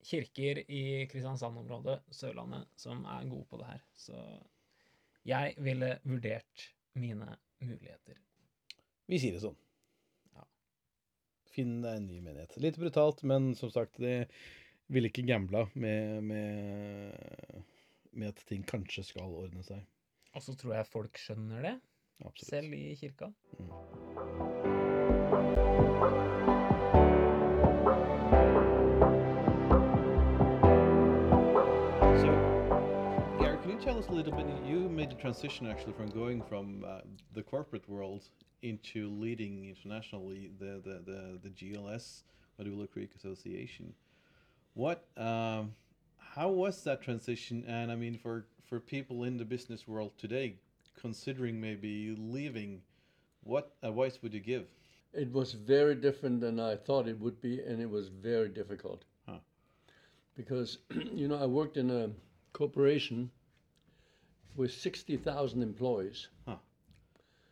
kirker 0.05 0.61
i 0.71 1.07
Kristiansand-området, 1.11 1.99
Sørlandet, 2.15 2.69
som 2.79 3.03
er 3.05 3.27
gode 3.29 3.47
på 3.49 3.59
det 3.61 3.67
her. 3.71 3.83
Så 3.97 4.21
jeg 5.27 5.55
ville 5.59 5.97
vurdert 6.07 6.69
mine 6.99 7.35
muligheter. 7.59 8.19
Vi 9.09 9.19
sier 9.19 9.35
det 9.35 9.43
sånn. 9.43 9.57
Ja. 10.37 10.45
Finn 11.51 11.79
deg 11.83 11.99
en 11.99 12.07
ny 12.07 12.21
menighet. 12.23 12.57
Litt 12.61 12.79
brutalt, 12.79 13.23
men 13.27 13.51
som 13.59 13.73
sagt, 13.73 13.99
det 14.01 14.29
ville 14.89 15.11
ikke 15.11 15.27
gambla 15.27 15.67
med, 15.73 16.23
med, 16.23 17.63
med, 18.11 18.27
at 18.31 18.43
ting 18.49 18.65
kanskje 18.69 19.05
skal 19.11 19.37
ordne 19.43 19.65
seg. 19.65 19.85
Og 20.37 20.45
så 20.45 20.55
tror 20.57 20.77
jeg 20.77 20.91
folk 20.91 21.21
skjønner 21.21 21.65
det, 21.65 21.77
Absolutt. 22.21 22.49
selv 22.49 22.77
i 22.77 22.83
kirka. 22.99 23.33
Mm. 23.59 24.78
Us 33.97 34.07
a 34.07 34.11
little 34.11 34.33
bit? 34.33 34.45
You 34.63 34.87
made 34.87 35.09
the 35.09 35.15
transition 35.15 35.65
actually 35.65 35.93
from 35.93 36.09
going 36.09 36.43
from 36.43 36.85
uh, 36.87 36.99
the 37.33 37.41
corporate 37.41 37.89
world 37.89 38.29
into 38.61 39.09
leading 39.09 39.65
internationally 39.65 40.51
the 40.59 40.79
the 40.83 41.01
the, 41.05 41.39
the 41.41 41.49
GLS 41.49 42.21
Madula 42.59 42.89
Creek 42.89 43.11
Association. 43.15 43.93
What? 44.75 45.07
Um, 45.17 45.73
how 46.17 46.49
was 46.49 46.83
that 46.83 47.01
transition? 47.01 47.63
And 47.67 47.91
I 47.91 47.95
mean, 47.95 48.17
for 48.17 48.45
for 48.67 48.79
people 48.79 49.23
in 49.23 49.37
the 49.37 49.45
business 49.45 49.87
world 49.87 50.11
today, 50.19 50.57
considering 51.01 51.59
maybe 51.59 52.15
leaving, 52.15 52.81
what 53.43 53.71
advice 53.81 54.19
would 54.21 54.35
you 54.35 54.39
give? 54.39 54.67
It 55.13 55.31
was 55.31 55.53
very 55.53 55.95
different 55.95 56.41
than 56.41 56.59
I 56.59 56.75
thought 56.75 57.07
it 57.07 57.19
would 57.19 57.41
be, 57.41 57.59
and 57.61 57.81
it 57.81 57.89
was 57.89 58.09
very 58.09 58.49
difficult. 58.49 59.03
Huh. 59.27 59.39
Because, 60.37 60.77
you 61.11 61.27
know, 61.27 61.41
I 61.41 61.47
worked 61.47 61.77
in 61.77 61.89
a 61.89 62.11
corporation 62.53 63.31
with 64.59 64.73
60,000 64.73 65.63
employees. 65.63 66.27
Huh. 66.45 66.57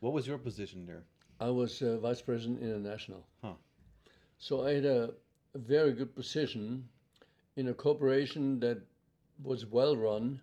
What 0.01 0.11
was 0.11 0.27
your 0.27 0.37
position 0.37 0.85
there? 0.85 1.03
I 1.39 1.49
was 1.49 1.81
uh, 1.81 1.97
vice 1.99 2.21
president 2.21 2.61
international. 2.61 3.23
Huh. 3.41 3.53
So 4.39 4.67
I 4.67 4.73
had 4.73 4.85
a, 4.85 5.13
a, 5.55 5.57
very 5.57 5.93
good 5.93 6.13
position 6.13 6.83
in 7.55 7.69
a 7.69 7.73
corporation 7.73 8.59
that 8.59 8.79
was 9.41 9.65
well 9.65 9.95
run. 9.95 10.41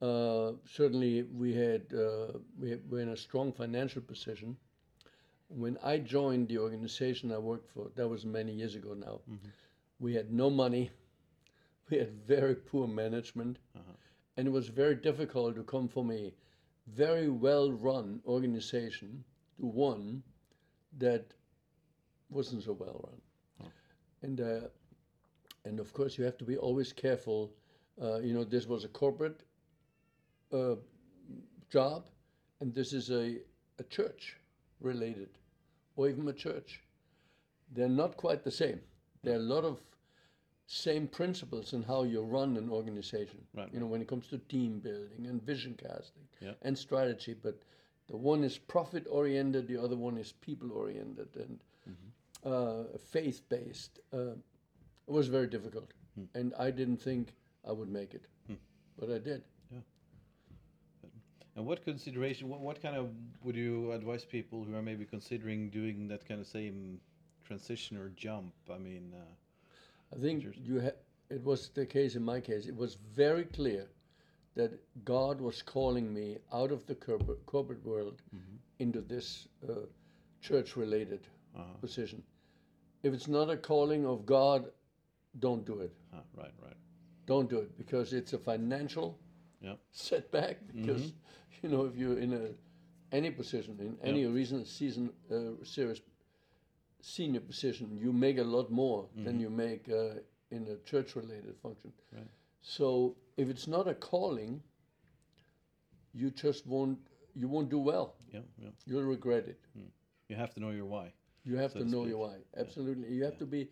Uh, 0.00 0.52
certainly, 0.64 1.24
we 1.24 1.52
had 1.52 1.82
uh, 1.92 2.38
we 2.60 2.78
were 2.88 3.00
in 3.00 3.08
a 3.08 3.16
strong 3.16 3.52
financial 3.52 4.00
position. 4.00 4.56
When 5.48 5.76
I 5.82 5.98
joined 5.98 6.46
the 6.48 6.58
organization 6.58 7.32
I 7.32 7.38
worked 7.38 7.68
for, 7.74 7.90
that 7.96 8.06
was 8.06 8.24
many 8.24 8.52
years 8.52 8.76
ago 8.76 8.94
now. 8.94 9.20
Mm-hmm. 9.28 9.48
We 9.98 10.14
had 10.14 10.32
no 10.32 10.50
money. 10.50 10.90
We 11.90 11.96
had 11.96 12.12
very 12.26 12.54
poor 12.54 12.86
management. 12.86 13.56
Uh-huh 13.74 14.07
and 14.38 14.46
it 14.46 14.50
was 14.52 14.68
very 14.68 14.94
difficult 14.94 15.56
to 15.56 15.64
come 15.64 15.88
from 15.88 16.12
a 16.12 16.32
very 16.86 17.28
well 17.28 17.72
run 17.72 18.20
organization 18.24 19.24
to 19.58 19.66
one 19.66 20.22
that 20.96 21.34
wasn't 22.30 22.62
so 22.62 22.72
well 22.72 23.00
run. 23.04 23.20
Oh. 23.64 23.72
And, 24.22 24.40
uh, 24.40 24.68
and 25.64 25.80
of 25.80 25.92
course, 25.92 26.16
you 26.16 26.24
have 26.24 26.38
to 26.38 26.44
be 26.44 26.56
always 26.56 26.92
careful. 26.92 27.52
Uh, 28.00 28.18
you 28.20 28.32
know, 28.32 28.44
this 28.44 28.66
was 28.66 28.84
a 28.84 28.88
corporate 28.88 29.42
uh, 30.52 30.76
job, 31.68 32.06
and 32.60 32.72
this 32.72 32.92
is 32.92 33.10
a, 33.10 33.38
a 33.80 33.84
church 33.90 34.36
related, 34.80 35.30
or 35.96 36.08
even 36.08 36.28
a 36.28 36.32
church. 36.32 36.80
They're 37.74 37.88
not 37.88 38.16
quite 38.16 38.44
the 38.44 38.52
same. 38.52 38.80
There 39.24 39.34
are 39.34 39.38
a 39.38 39.50
lot 39.54 39.64
of 39.64 39.80
same 40.70 41.08
principles 41.08 41.72
in 41.72 41.82
how 41.82 42.02
you 42.02 42.22
run 42.22 42.56
an 42.58 42.68
organization. 42.68 43.40
Right. 43.54 43.68
You 43.72 43.80
know, 43.80 43.86
when 43.86 44.02
it 44.02 44.06
comes 44.06 44.28
to 44.28 44.38
team 44.38 44.80
building 44.80 45.26
and 45.26 45.42
vision 45.42 45.74
casting 45.82 46.22
yeah. 46.40 46.52
and 46.62 46.76
strategy, 46.76 47.34
but 47.42 47.58
the 48.06 48.16
one 48.16 48.44
is 48.44 48.58
profit 48.58 49.06
oriented, 49.10 49.66
the 49.66 49.82
other 49.82 49.96
one 49.96 50.18
is 50.18 50.32
people 50.32 50.72
oriented, 50.72 51.28
and 51.36 51.58
mm-hmm. 51.88 52.52
uh, 52.52 52.98
faith 52.98 53.40
based, 53.48 54.00
uh, 54.12 54.32
it 54.32 55.12
was 55.12 55.28
very 55.28 55.46
difficult. 55.46 55.90
And 56.34 56.52
I 56.58 56.70
didn't 56.70 57.00
think 57.00 57.32
I 57.66 57.72
would 57.72 57.88
make 57.88 58.12
it, 58.12 58.26
but 58.98 59.10
I 59.10 59.18
did. 59.18 59.42
And 61.56 61.66
what 61.66 61.84
consideration, 61.84 62.48
what, 62.48 62.60
what 62.60 62.80
kind 62.80 62.94
of 62.94 63.08
would 63.42 63.56
you 63.56 63.90
advise 63.90 64.24
people 64.24 64.62
who 64.62 64.76
are 64.76 64.82
maybe 64.82 65.04
considering 65.04 65.70
doing 65.70 66.06
that 66.06 66.24
kind 66.28 66.40
of 66.40 66.46
same 66.46 67.00
transition 67.44 67.96
or 67.96 68.10
jump? 68.10 68.52
I 68.72 68.78
mean, 68.78 69.12
uh, 69.12 69.24
I 70.14 70.18
think 70.20 70.44
you 70.56 70.80
ha- 70.80 70.98
it 71.30 71.44
was 71.44 71.68
the 71.74 71.86
case 71.86 72.14
in 72.16 72.22
my 72.24 72.40
case. 72.40 72.66
It 72.66 72.76
was 72.76 72.96
very 73.14 73.44
clear 73.44 73.86
that 74.54 74.72
God 75.04 75.40
was 75.40 75.62
calling 75.62 76.12
me 76.12 76.38
out 76.52 76.72
of 76.72 76.86
the 76.86 76.94
corporate, 76.94 77.44
corporate 77.46 77.84
world 77.84 78.22
into 78.78 79.00
this 79.00 79.48
uh, 79.68 79.72
church 80.40 80.76
related 80.76 81.20
uh, 81.56 81.62
position. 81.80 82.22
If 83.02 83.12
it's 83.14 83.28
not 83.28 83.50
a 83.50 83.56
calling 83.56 84.06
of 84.06 84.24
God, 84.26 84.70
don't 85.38 85.64
do 85.64 85.80
it. 85.80 85.92
ah, 86.14 86.22
right, 86.36 86.52
right. 86.62 86.76
Don't 87.26 87.48
do 87.50 87.58
it 87.58 87.76
because 87.76 88.12
it's 88.12 88.32
a 88.32 88.38
financial 88.38 89.18
Yeah. 89.60 89.74
setback. 89.92 90.56
Because 90.74 91.12
you 91.62 91.68
know 91.68 91.84
if 91.84 91.94
you're 91.96 92.18
in 92.18 92.32
a 92.32 92.48
any 93.16 93.30
position 93.30 93.76
in 93.80 93.96
any 94.02 94.26
recent 94.26 94.66
season 94.66 95.10
uh, 95.30 95.64
serious 95.64 96.00
senior 97.00 97.40
position, 97.40 97.96
you 98.00 98.12
make 98.12 98.38
a 98.38 98.44
lot 98.44 98.70
more 98.70 99.06
than 99.16 99.40
you 99.40 99.50
make 99.50 99.88
uh, 99.88 100.20
in 100.50 100.66
a 100.68 100.76
church 100.88 101.16
related 101.16 101.54
function. 101.62 101.92
Right. 102.12 102.26
So 102.62 103.16
if 103.36 103.48
it's 103.48 103.66
not 103.68 103.86
a 103.88 103.94
calling, 103.94 104.62
you 106.12 106.30
just 106.30 106.66
won't 106.66 106.98
you 107.34 107.48
won't 107.48 107.68
do 107.68 107.78
well. 107.78 108.16
Yeah, 108.32 108.40
yeah. 108.60 108.70
You'll 108.86 109.04
regret 109.04 109.46
it. 109.46 109.60
You 110.28 110.36
have 110.36 110.52
to 110.54 110.60
know 110.60 110.70
your 110.70 110.86
why. 110.86 111.12
You 111.44 111.56
have 111.56 111.72
So 111.72 111.80
to 111.80 111.84
know 111.84 112.04
your 112.04 112.18
why. 112.18 112.36
Absolutely. 112.56 113.14
You 113.14 113.24
have 113.24 113.38
to 113.38 113.46
be 113.46 113.68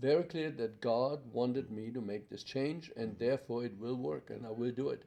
very 0.00 0.22
clear 0.24 0.50
that 0.52 0.80
God 0.80 1.20
wanted 1.32 1.70
me 1.70 1.90
to 1.90 2.00
make 2.00 2.28
this 2.30 2.42
change 2.42 2.90
and 2.96 3.18
therefore 3.18 3.64
it 3.64 3.76
will 3.78 3.96
work 3.96 4.30
and 4.30 4.46
I 4.46 4.50
will 4.50 4.70
do 4.70 4.88
it. 4.90 5.02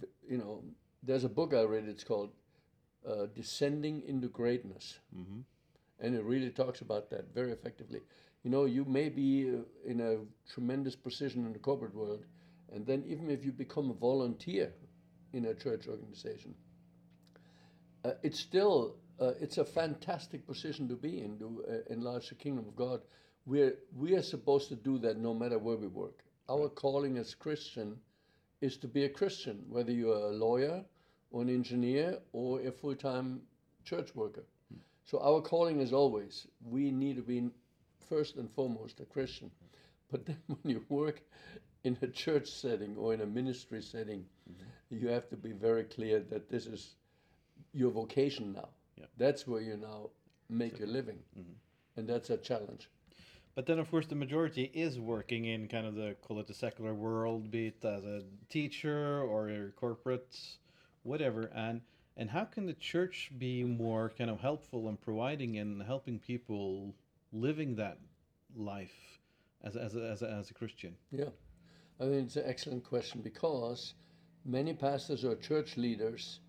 B- 0.00 0.08
You 0.28 0.38
know, 0.38 0.64
there's 1.02 1.24
a 1.24 1.28
book 1.28 1.54
I 1.54 1.62
read, 1.62 1.88
it's 1.88 2.04
called 2.04 2.30
uh, 3.06 3.26
Descending 3.34 4.02
into 4.06 4.28
Greatness. 4.28 4.98
Mm-hmm. 5.16 5.40
And 6.00 6.14
it 6.14 6.22
really 6.22 6.50
talks 6.50 6.80
about 6.80 7.10
that 7.10 7.34
very 7.34 7.52
effectively. 7.52 8.00
You 8.44 8.50
know, 8.50 8.66
you 8.66 8.84
may 8.84 9.08
be 9.08 9.50
uh, 9.50 9.90
in 9.90 10.00
a 10.00 10.18
tremendous 10.52 10.94
position 10.94 11.44
in 11.44 11.52
the 11.52 11.58
corporate 11.58 11.94
world, 11.94 12.24
and 12.72 12.86
then 12.86 13.04
even 13.06 13.30
if 13.30 13.44
you 13.44 13.52
become 13.52 13.90
a 13.90 13.94
volunteer 13.94 14.72
in 15.32 15.46
a 15.46 15.54
church 15.54 15.88
organization, 15.88 16.54
uh, 18.04 18.12
it's 18.22 18.38
still 18.38 18.94
uh, 19.20 19.32
it's 19.40 19.58
a 19.58 19.64
fantastic 19.64 20.46
position 20.46 20.88
to 20.88 20.94
be 20.94 21.20
in 21.20 21.38
to 21.38 21.64
uh, 21.68 21.92
enlarge 21.92 22.28
the 22.28 22.36
kingdom 22.36 22.66
of 22.68 22.76
God. 22.76 23.00
We're 23.44 23.74
we 23.96 24.14
are 24.14 24.22
supposed 24.22 24.68
to 24.68 24.76
do 24.76 24.98
that 24.98 25.18
no 25.18 25.34
matter 25.34 25.58
where 25.58 25.76
we 25.76 25.88
work. 25.88 26.22
Our 26.48 26.68
calling 26.68 27.18
as 27.18 27.34
Christian 27.34 27.96
is 28.60 28.76
to 28.78 28.88
be 28.88 29.04
a 29.04 29.08
Christian, 29.08 29.64
whether 29.68 29.92
you're 29.92 30.30
a 30.30 30.32
lawyer 30.32 30.84
or 31.30 31.42
an 31.42 31.48
engineer 31.48 32.18
or 32.32 32.60
a 32.60 32.72
full-time 32.72 33.42
church 33.84 34.14
worker. 34.14 34.44
So 35.08 35.18
our 35.20 35.40
calling 35.40 35.80
is 35.80 35.94
always 35.94 36.46
we 36.62 36.90
need 36.90 37.16
to 37.16 37.22
be 37.22 37.48
first 38.10 38.36
and 38.36 38.50
foremost 38.50 39.00
a 39.00 39.06
Christian. 39.06 39.50
But 40.10 40.26
then 40.26 40.36
when 40.46 40.58
you 40.64 40.84
work 40.90 41.22
in 41.82 41.96
a 42.02 42.08
church 42.08 42.48
setting 42.50 42.94
or 42.94 43.14
in 43.14 43.22
a 43.22 43.26
ministry 43.26 43.80
setting, 43.80 44.26
mm-hmm. 44.50 44.64
you 44.90 45.08
have 45.08 45.26
to 45.30 45.36
be 45.36 45.52
very 45.52 45.84
clear 45.84 46.20
that 46.30 46.50
this 46.50 46.66
is 46.66 46.96
your 47.72 47.90
vocation 47.90 48.52
now. 48.52 48.68
Yeah. 48.98 49.06
That's 49.16 49.46
where 49.46 49.62
you 49.62 49.78
now 49.78 50.10
make 50.50 50.78
your 50.78 50.88
living. 50.88 51.20
Mm-hmm. 51.38 51.52
And 51.96 52.06
that's 52.06 52.28
a 52.28 52.36
challenge. 52.36 52.90
But 53.54 53.64
then, 53.64 53.78
of 53.78 53.90
course, 53.90 54.06
the 54.06 54.14
majority 54.14 54.70
is 54.74 55.00
working 55.00 55.46
in 55.46 55.68
kind 55.68 55.86
of 55.86 55.94
the 55.94 56.16
call 56.20 56.38
it 56.38 56.46
the 56.46 56.54
secular 56.54 56.92
world, 56.92 57.50
be 57.50 57.68
it 57.68 57.82
as 57.82 58.04
a 58.04 58.24
teacher 58.50 59.22
or 59.22 59.48
a 59.48 59.70
corporate, 59.70 60.38
whatever. 61.02 61.50
And 61.54 61.80
and 62.18 62.28
how 62.28 62.44
can 62.44 62.66
the 62.66 62.74
church 62.74 63.30
be 63.38 63.62
more 63.62 64.12
kind 64.18 64.28
of 64.28 64.40
helpful 64.40 64.88
in 64.88 64.96
providing 64.96 65.58
and 65.58 65.80
helping 65.82 66.18
people 66.18 66.92
living 67.32 67.76
that 67.76 67.98
life 68.56 69.20
as 69.62 69.76
as 69.76 69.94
a, 69.94 70.02
as 70.10 70.22
as 70.22 70.50
a 70.50 70.54
Christian? 70.54 70.96
Yeah, 71.12 71.30
I 72.00 72.04
think 72.04 72.26
it's 72.26 72.36
an 72.36 72.42
excellent 72.44 72.84
question 72.84 73.20
because 73.22 73.94
many 74.44 74.74
pastors 74.74 75.24
or 75.24 75.36
church 75.36 75.76
leaders 75.76 76.40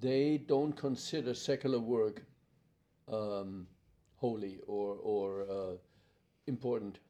they 0.00 0.38
don't 0.38 0.72
consider 0.72 1.34
secular 1.34 1.80
work 1.80 2.22
um, 3.12 3.66
holy 4.16 4.60
or 4.68 4.96
or 5.02 5.42
uh, 5.50 5.76
important. 6.46 7.00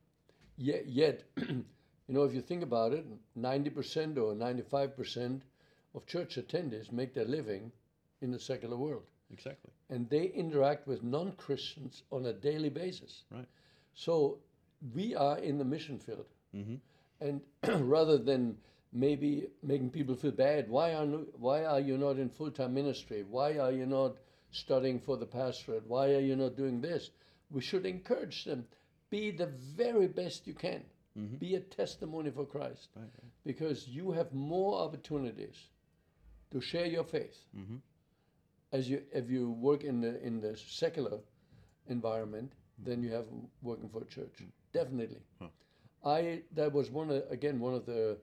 Yet, 0.56 0.86
yet, 0.86 1.24
you 1.36 1.64
know, 2.08 2.24
if 2.24 2.34
you 2.34 2.40
think 2.40 2.62
about 2.62 2.94
it, 2.94 3.04
ninety 3.34 3.68
percent 3.68 4.16
or 4.16 4.34
ninety-five 4.34 4.96
percent 4.96 5.42
of 5.94 6.06
church 6.06 6.36
attendees 6.36 6.92
make 6.92 7.14
their 7.14 7.24
living 7.24 7.72
in 8.20 8.30
the 8.30 8.38
secular 8.38 8.76
world, 8.76 9.04
Exactly. 9.32 9.70
and 9.88 10.08
they 10.10 10.24
interact 10.26 10.86
with 10.86 11.02
non-Christians 11.02 12.02
on 12.10 12.26
a 12.26 12.32
daily 12.32 12.68
basis. 12.68 13.22
Right. 13.30 13.46
So 13.94 14.38
we 14.94 15.14
are 15.14 15.38
in 15.38 15.58
the 15.58 15.64
mission 15.64 15.98
field. 15.98 16.26
Mm-hmm. 16.54 16.74
And 17.20 17.40
rather 17.88 18.18
than 18.18 18.56
maybe 18.92 19.46
making 19.62 19.90
people 19.90 20.14
feel 20.16 20.32
bad, 20.32 20.68
why 20.68 20.94
are 20.94 21.06
why 21.06 21.64
are 21.64 21.80
you 21.80 21.96
not 21.98 22.18
in 22.18 22.28
full 22.30 22.50
time 22.50 22.74
ministry? 22.74 23.24
Why 23.28 23.58
are 23.58 23.72
you 23.72 23.86
not 23.86 24.16
studying 24.52 25.00
for 25.00 25.16
the 25.16 25.26
pastorate? 25.26 25.84
Why 25.86 26.14
are 26.14 26.20
you 26.20 26.36
not 26.36 26.56
doing 26.56 26.80
this? 26.80 27.10
We 27.50 27.60
should 27.60 27.86
encourage 27.86 28.44
them. 28.44 28.64
Be 29.10 29.30
the 29.32 29.46
very 29.76 30.06
best 30.06 30.46
you 30.46 30.54
can. 30.54 30.82
Be 31.38 31.56
a 31.56 31.60
testimony 31.60 32.30
for 32.30 32.46
Christ, 32.46 32.88
Right, 32.96 33.02
right. 33.02 33.32
because 33.44 33.86
you 33.86 34.12
have 34.12 34.32
more 34.32 34.78
opportunities 34.80 35.56
to 36.50 36.60
share 36.60 36.86
your 36.86 37.04
faith 37.04 37.46
Mm-hmm. 37.56 37.76
as 38.72 38.88
you 38.90 39.02
if 39.12 39.30
you 39.30 39.50
work 39.50 39.84
in 39.84 40.00
the 40.00 40.20
in 40.26 40.40
the 40.40 40.56
secular 40.56 41.18
environment 41.88 42.52
then 42.78 43.02
you 43.02 43.10
have 43.12 43.26
working 43.62 43.88
for 43.88 44.02
a 44.02 44.06
church. 44.06 44.42
Definitely. 44.72 45.22
Huh. 45.40 45.48
I 46.04 46.42
that 46.54 46.72
was 46.72 46.90
one 46.90 47.10
of, 47.10 47.22
again 47.30 47.60
one 47.60 47.74
of 47.74 47.86
the 47.86 48.18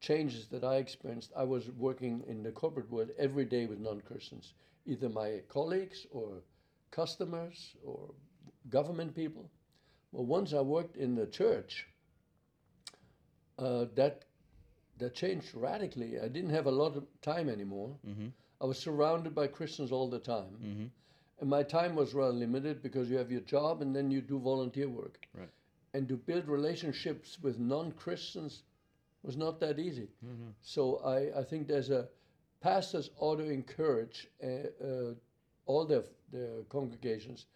changes 0.00 0.48
that 0.48 0.64
I 0.64 0.76
experienced. 0.76 1.32
I 1.36 1.44
was 1.44 1.70
working 1.70 2.22
in 2.26 2.42
the 2.42 2.52
corporate 2.52 2.90
world 2.90 3.10
every 3.18 3.44
day 3.44 3.66
with 3.66 3.78
non-Christians, 3.80 4.54
either 4.86 5.08
my 5.08 5.42
colleagues 5.48 6.06
or 6.10 6.42
customers 6.90 7.76
or 7.84 8.14
government 8.68 9.14
people. 9.14 9.50
Well, 10.12 10.24
once 10.26 10.52
I 10.52 10.60
worked 10.60 10.96
in 10.96 11.14
the 11.14 11.26
church, 11.26 11.86
uh, 13.58 13.86
that 13.94 14.24
that 14.98 15.14
changed 15.14 15.48
radically. 15.54 16.18
I 16.20 16.28
didn't 16.28 16.50
have 16.50 16.66
a 16.66 16.70
lot 16.70 16.96
of 16.96 17.04
time 17.22 17.48
anymore. 17.48 17.96
Mm-hmm. 18.06 18.28
I 18.60 18.64
was 18.64 18.78
surrounded 18.78 19.34
by 19.34 19.46
Christians 19.46 19.92
all 19.92 20.08
the 20.08 20.18
time. 20.18 20.56
Mm-hmm. 20.62 20.84
And 21.40 21.50
my 21.50 21.62
time 21.62 21.94
was 21.94 22.14
rather 22.14 22.32
limited 22.32 22.82
because 22.82 23.08
you 23.08 23.16
have 23.16 23.30
your 23.30 23.42
job 23.42 23.82
and 23.82 23.94
then 23.94 24.10
you 24.10 24.20
do 24.20 24.38
volunteer 24.38 24.88
work. 24.88 25.26
Right. 25.32 25.48
And 25.94 26.08
to 26.08 26.16
build 26.16 26.48
relationships 26.48 27.38
with 27.40 27.58
non 27.58 27.92
Christians 27.92 28.64
was 29.22 29.36
not 29.36 29.60
that 29.60 29.78
easy. 29.78 30.08
Mm-hmm. 30.24 30.50
So 30.60 31.00
I, 31.04 31.40
I 31.40 31.44
think 31.44 31.68
there's 31.68 31.90
a 31.90 32.08
pastors 32.60 33.10
ought 33.18 33.36
to 33.36 33.48
encourage 33.48 34.26
uh, 34.42 34.46
uh, 34.84 35.14
all 35.66 35.84
their, 35.86 36.02
their 36.32 36.62
congregations 36.68 37.46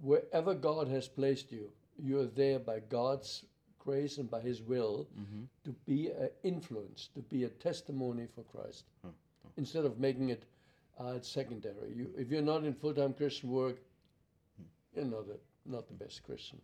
wherever 0.00 0.54
God 0.54 0.88
has 0.88 1.08
placed 1.08 1.52
you, 1.52 1.70
you're 1.98 2.26
there 2.26 2.58
by 2.58 2.80
God's 2.80 3.44
grace 3.86 4.18
and 4.18 4.28
by 4.30 4.40
His 4.40 4.60
will 4.62 5.06
Mm-hmm. 5.20 5.44
to 5.64 5.70
be 5.86 6.00
an 6.24 6.30
influence, 6.42 7.08
to 7.14 7.22
be 7.34 7.44
a 7.44 7.48
testimony 7.48 8.26
for 8.34 8.42
Christ, 8.54 8.84
Huh, 9.04 9.10
instead 9.56 9.84
of 9.84 9.98
making 9.98 10.28
it 10.30 10.42
uh, 10.98 11.20
secondary. 11.20 11.92
You, 11.94 12.06
if 12.18 12.30
you're 12.30 12.42
not 12.52 12.64
in 12.64 12.74
full-time 12.74 13.12
Christian 13.14 13.50
work, 13.50 13.76
you're 14.94 15.04
not 15.04 15.26
a, 15.36 15.38
not 15.70 15.86
the 15.88 15.94
best 16.04 16.22
Christian. 16.24 16.60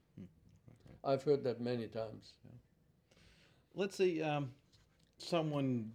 I've 1.04 1.22
heard 1.22 1.42
that 1.44 1.60
many 1.60 1.86
times. 1.88 2.34
let's 3.74 3.96
say 3.96 4.20
um, 4.22 4.50
someone 5.18 5.92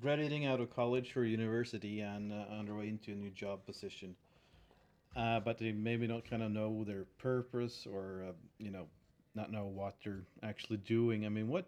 graduating 0.00 0.46
out 0.46 0.60
of 0.60 0.74
college 0.74 1.16
or 1.16 1.24
university 1.24 2.00
and 2.00 2.32
uh, 2.32 2.44
on 2.58 2.66
their 2.66 2.74
way 2.74 2.88
into 2.88 3.12
a 3.12 3.14
new 3.14 3.30
job 3.30 3.64
position, 3.66 4.14
uh, 5.16 5.40
but 5.40 5.58
they 5.58 5.72
maybe 5.72 6.06
not 6.06 6.28
kind 6.28 6.42
of 6.42 6.50
know 6.50 6.84
their 6.84 7.04
purpose 7.18 7.86
or 7.90 8.24
uh, 8.28 8.32
you 8.58 8.70
know 8.70 8.86
not 9.40 9.50
know 9.56 9.66
what 9.80 9.94
you're 10.04 10.24
actually 10.50 10.80
doing. 10.96 11.18
I 11.26 11.30
mean, 11.36 11.48
what 11.54 11.66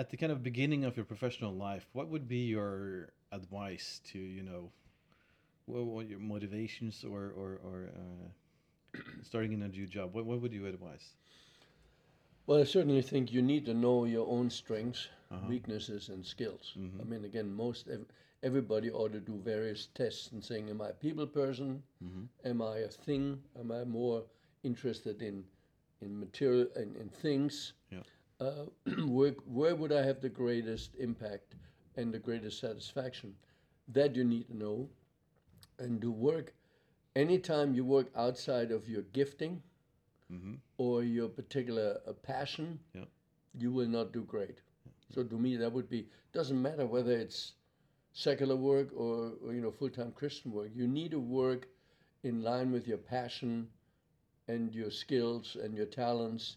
at 0.00 0.06
the 0.10 0.16
kind 0.22 0.32
of 0.32 0.38
beginning 0.50 0.82
of 0.84 0.96
your 0.98 1.06
professional 1.14 1.52
life, 1.68 1.84
what 1.96 2.06
would 2.12 2.26
be 2.28 2.42
your 2.56 3.10
advice 3.38 3.88
to 4.10 4.18
you 4.18 4.42
know 4.50 4.62
what, 5.66 5.84
what 5.94 6.06
your 6.12 6.20
motivations 6.34 7.04
or 7.12 7.22
or, 7.40 7.50
or 7.68 7.78
uh, 8.02 8.26
starting 9.22 9.52
in 9.52 9.62
a 9.62 9.68
new 9.68 9.86
job? 9.86 10.14
What 10.14 10.24
what 10.26 10.38
would 10.40 10.52
you 10.52 10.66
advise? 10.66 11.06
Well, 12.46 12.60
I 12.60 12.64
certainly 12.64 13.02
think 13.02 13.32
you 13.32 13.42
need 13.42 13.64
to 13.66 13.74
know 13.74 14.04
your 14.04 14.26
own 14.28 14.50
strengths, 14.50 15.08
Uh-huh. 15.30 15.48
weaknesses, 15.48 16.08
and 16.10 16.24
skills. 16.26 16.74
Mhm. 16.76 17.00
I 17.00 17.04
mean, 17.04 17.24
again, 17.24 17.48
most 17.52 17.88
ev- 17.88 18.06
everybody 18.42 18.90
ought 18.90 19.12
to 19.12 19.20
do 19.20 19.36
various 19.54 19.86
tests 19.94 20.30
and 20.32 20.44
saying, 20.44 20.68
am 20.70 20.80
I 20.80 20.88
a 20.90 20.92
people 21.06 21.26
person? 21.26 21.82
Mm-hmm. 22.04 22.24
Am 22.50 22.60
I 22.62 22.76
a 22.84 22.88
thing? 23.06 23.42
Am 23.58 23.72
I 23.72 23.84
more 23.84 24.24
interested 24.62 25.22
in 25.22 25.44
in 26.04 26.18
material 26.20 26.66
and 26.76 26.94
in, 26.96 27.02
in 27.02 27.08
things? 27.08 27.72
Yeah. 27.90 28.00
Uh, 28.40 28.64
where, 29.06 29.32
where 29.46 29.74
would 29.74 29.92
I 29.92 30.04
have 30.04 30.20
the 30.20 30.28
greatest 30.28 30.94
impact 30.96 31.54
and 31.96 32.12
the 32.12 32.18
greatest 32.18 32.60
satisfaction? 32.60 33.34
That 33.88 34.14
you 34.16 34.24
need 34.24 34.48
to 34.48 34.56
know. 34.56 34.88
And 35.78 36.00
to 36.02 36.10
work, 36.10 36.54
anytime 37.16 37.74
you 37.74 37.84
work 37.84 38.08
outside 38.16 38.70
of 38.70 38.88
your 38.88 39.02
gifting 39.12 39.62
Mm-hmm. 40.32 40.54
or 40.78 41.02
your 41.02 41.28
particular 41.28 41.98
uh, 42.08 42.12
passion, 42.14 42.80
Yeah. 42.94 43.04
you 43.52 43.70
will 43.70 43.86
not 43.86 44.10
do 44.12 44.22
great. 44.24 44.62
So 45.14 45.22
to 45.22 45.38
me, 45.38 45.56
that 45.58 45.70
would 45.70 45.88
be 45.90 46.08
doesn't 46.32 46.60
matter 46.60 46.86
whether 46.86 47.12
it's 47.12 47.52
secular 48.14 48.56
work 48.56 48.88
or, 48.96 49.32
or 49.44 49.52
you 49.52 49.60
know 49.60 49.70
full-time 49.70 50.12
Christian 50.12 50.50
work. 50.50 50.70
You 50.74 50.88
need 50.88 51.10
to 51.10 51.20
work 51.20 51.68
in 52.22 52.42
line 52.42 52.72
with 52.72 52.88
your 52.88 52.96
passion 52.96 53.68
and 54.48 54.74
your 54.74 54.90
skills 54.90 55.56
and 55.62 55.74
your 55.74 55.86
talents. 55.86 56.56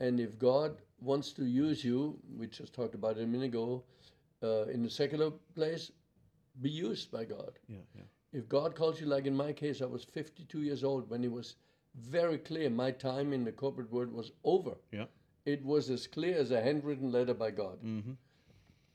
And 0.00 0.18
if 0.20 0.38
God 0.38 0.76
wants 1.00 1.32
to 1.32 1.44
use 1.44 1.84
you, 1.84 2.18
we 2.36 2.46
just 2.46 2.72
talked 2.72 2.94
about 2.94 3.18
it 3.18 3.24
a 3.24 3.26
minute 3.26 3.46
ago, 3.46 3.82
uh, 4.42 4.64
in 4.64 4.84
a 4.84 4.90
secular 4.90 5.30
place, 5.54 5.92
be 6.60 6.70
used 6.70 7.10
by 7.10 7.24
God. 7.24 7.58
Yeah. 7.68 7.78
Yeah. 7.94 8.02
If 8.32 8.48
God 8.48 8.74
calls 8.74 9.00
you, 9.00 9.06
like 9.06 9.26
in 9.26 9.36
my 9.36 9.52
case, 9.52 9.82
I 9.82 9.86
was 9.86 10.04
52 10.04 10.62
years 10.62 10.84
old 10.84 11.08
when 11.10 11.22
it 11.22 11.30
was 11.30 11.56
very 11.94 12.38
clear 12.38 12.70
my 12.70 12.90
time 12.90 13.32
in 13.32 13.44
the 13.44 13.52
corporate 13.52 13.92
world 13.92 14.12
was 14.12 14.32
over. 14.44 14.74
Yeah. 14.90 15.04
It 15.44 15.64
was 15.64 15.90
as 15.90 16.06
clear 16.06 16.36
as 16.38 16.50
a 16.50 16.62
handwritten 16.62 17.12
letter 17.12 17.34
by 17.34 17.50
God. 17.50 17.82
Mm-hmm. 17.84 18.12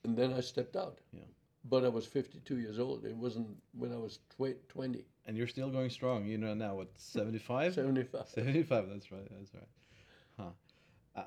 And 0.03 0.17
then 0.17 0.34
I 0.34 0.39
stepped 0.41 0.75
out. 0.75 1.00
Yeah. 1.12 1.22
But 1.66 1.84
I 1.84 1.90
was 1.90 2.06
52 2.06 2.60
years 2.60 2.80
old. 2.80 3.06
It 3.06 3.16
wasn't 3.16 3.48
when 3.74 3.92
I 3.92 3.98
was 3.98 4.20
tw- 4.30 4.68
20, 4.70 5.04
And 5.26 5.38
you're 5.38 5.48
still 5.48 5.70
going 5.70 5.90
strong. 5.90 6.26
You 6.26 6.38
know 6.38 6.54
now 6.54 6.76
what 6.76 6.90
75? 6.98 7.74
75. 7.74 8.28
75 8.30 8.90
that's 8.90 9.12
right 9.12 9.28
that's 9.38 9.54
right 9.54 9.68
huh 10.40 10.52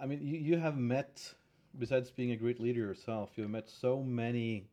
i 0.00 0.06
mean 0.06 0.20
you, 0.22 0.38
you 0.38 0.58
have 0.58 0.76
met 0.76 1.34
besides 1.78 2.10
being 2.10 2.32
a 2.32 2.36
great 2.36 2.60
leader 2.60 2.80
yourself 2.80 3.30
you've 3.36 3.50
met 3.50 3.68
so 3.68 4.02
many 4.02 4.66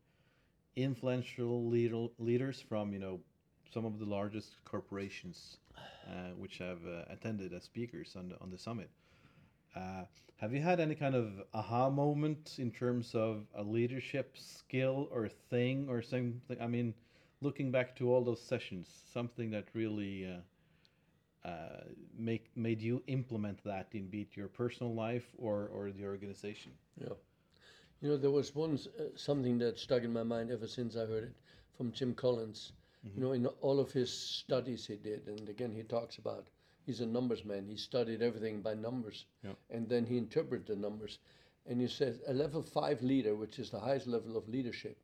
influential 0.76 1.68
leader, 1.68 2.08
leaders 2.20 2.62
from 2.62 2.94
you 2.94 3.00
know 3.00 3.20
some 3.74 3.86
of 3.86 4.00
the 4.00 4.06
largest 4.06 4.64
corporations 4.66 5.58
uh, 6.08 6.32
which 6.38 6.58
have 6.60 6.80
uh, 6.88 7.04
attended 7.10 7.54
as 7.54 7.64
speakers 7.64 8.16
on 8.16 8.30
the, 8.30 8.40
on 8.42 8.50
the 8.50 8.58
summit 8.58 8.90
uh, 9.76 10.04
have 10.38 10.54
you 10.54 10.62
had 10.62 10.80
any 10.80 10.96
kind 10.96 11.16
of 11.16 11.44
aha 11.54 11.90
moment 11.90 12.56
in 12.60 12.72
terms 12.72 13.14
of 13.16 13.46
a 13.56 13.64
leadership 13.64 14.38
skill 14.38 15.08
or 15.12 15.28
thing 15.28 15.88
or 15.90 16.02
something 16.02 16.58
i 16.62 16.68
mean 16.68 16.94
looking 17.42 17.72
back 17.72 17.96
to 17.96 18.12
all 18.12 18.24
those 18.24 18.42
sessions 18.42 18.88
something 19.12 19.50
that 19.52 19.66
really 19.74 20.26
uh, 20.26 20.38
uh, 21.44 21.84
make 22.18 22.50
made 22.56 22.82
you 22.82 23.02
implement 23.08 23.64
that 23.64 23.88
in 23.94 24.08
be 24.08 24.22
it 24.22 24.36
your 24.36 24.48
personal 24.48 24.94
life 24.94 25.34
or 25.38 25.68
or 25.74 25.92
the 25.92 26.06
organization. 26.06 26.72
Yeah. 27.00 27.14
You 28.02 28.10
know, 28.10 28.18
there 28.18 28.32
was 28.32 28.56
once 28.56 28.88
uh, 28.88 29.10
something 29.16 29.58
that 29.60 29.78
stuck 29.80 30.04
in 30.04 30.14
my 30.14 30.24
mind 30.24 30.52
ever 30.52 30.68
since 30.68 30.96
I 30.96 31.06
heard 31.06 31.24
it 31.24 31.36
from 31.76 31.92
Jim 31.92 32.14
Collins. 32.14 32.74
You 33.16 33.22
know, 33.22 33.32
in 33.32 33.46
all 33.62 33.80
of 33.80 33.92
his 33.92 34.12
studies 34.12 34.88
he 34.88 34.96
did, 34.98 35.28
and 35.28 35.48
again, 35.50 35.74
he 35.74 35.84
talks 35.84 36.18
about 36.18 36.48
he's 36.88 37.02
a 37.02 37.06
numbers 37.06 37.46
man. 37.46 37.68
He 37.68 37.78
studied 37.78 38.24
everything 38.24 38.62
by 38.64 38.74
numbers, 38.74 39.26
Yeah. 39.44 39.54
and 39.70 39.88
then 39.88 40.06
he 40.08 40.18
interpreted 40.18 40.68
the 40.68 40.76
numbers. 40.76 41.20
And 41.68 41.82
he 41.82 41.88
says 41.88 42.20
a 42.28 42.34
level 42.34 42.64
five 42.64 43.04
leader, 43.04 43.36
which 43.36 43.60
is 43.60 43.70
the 43.70 43.80
highest 43.80 44.08
level 44.08 44.38
of 44.38 44.48
leadership, 44.50 44.98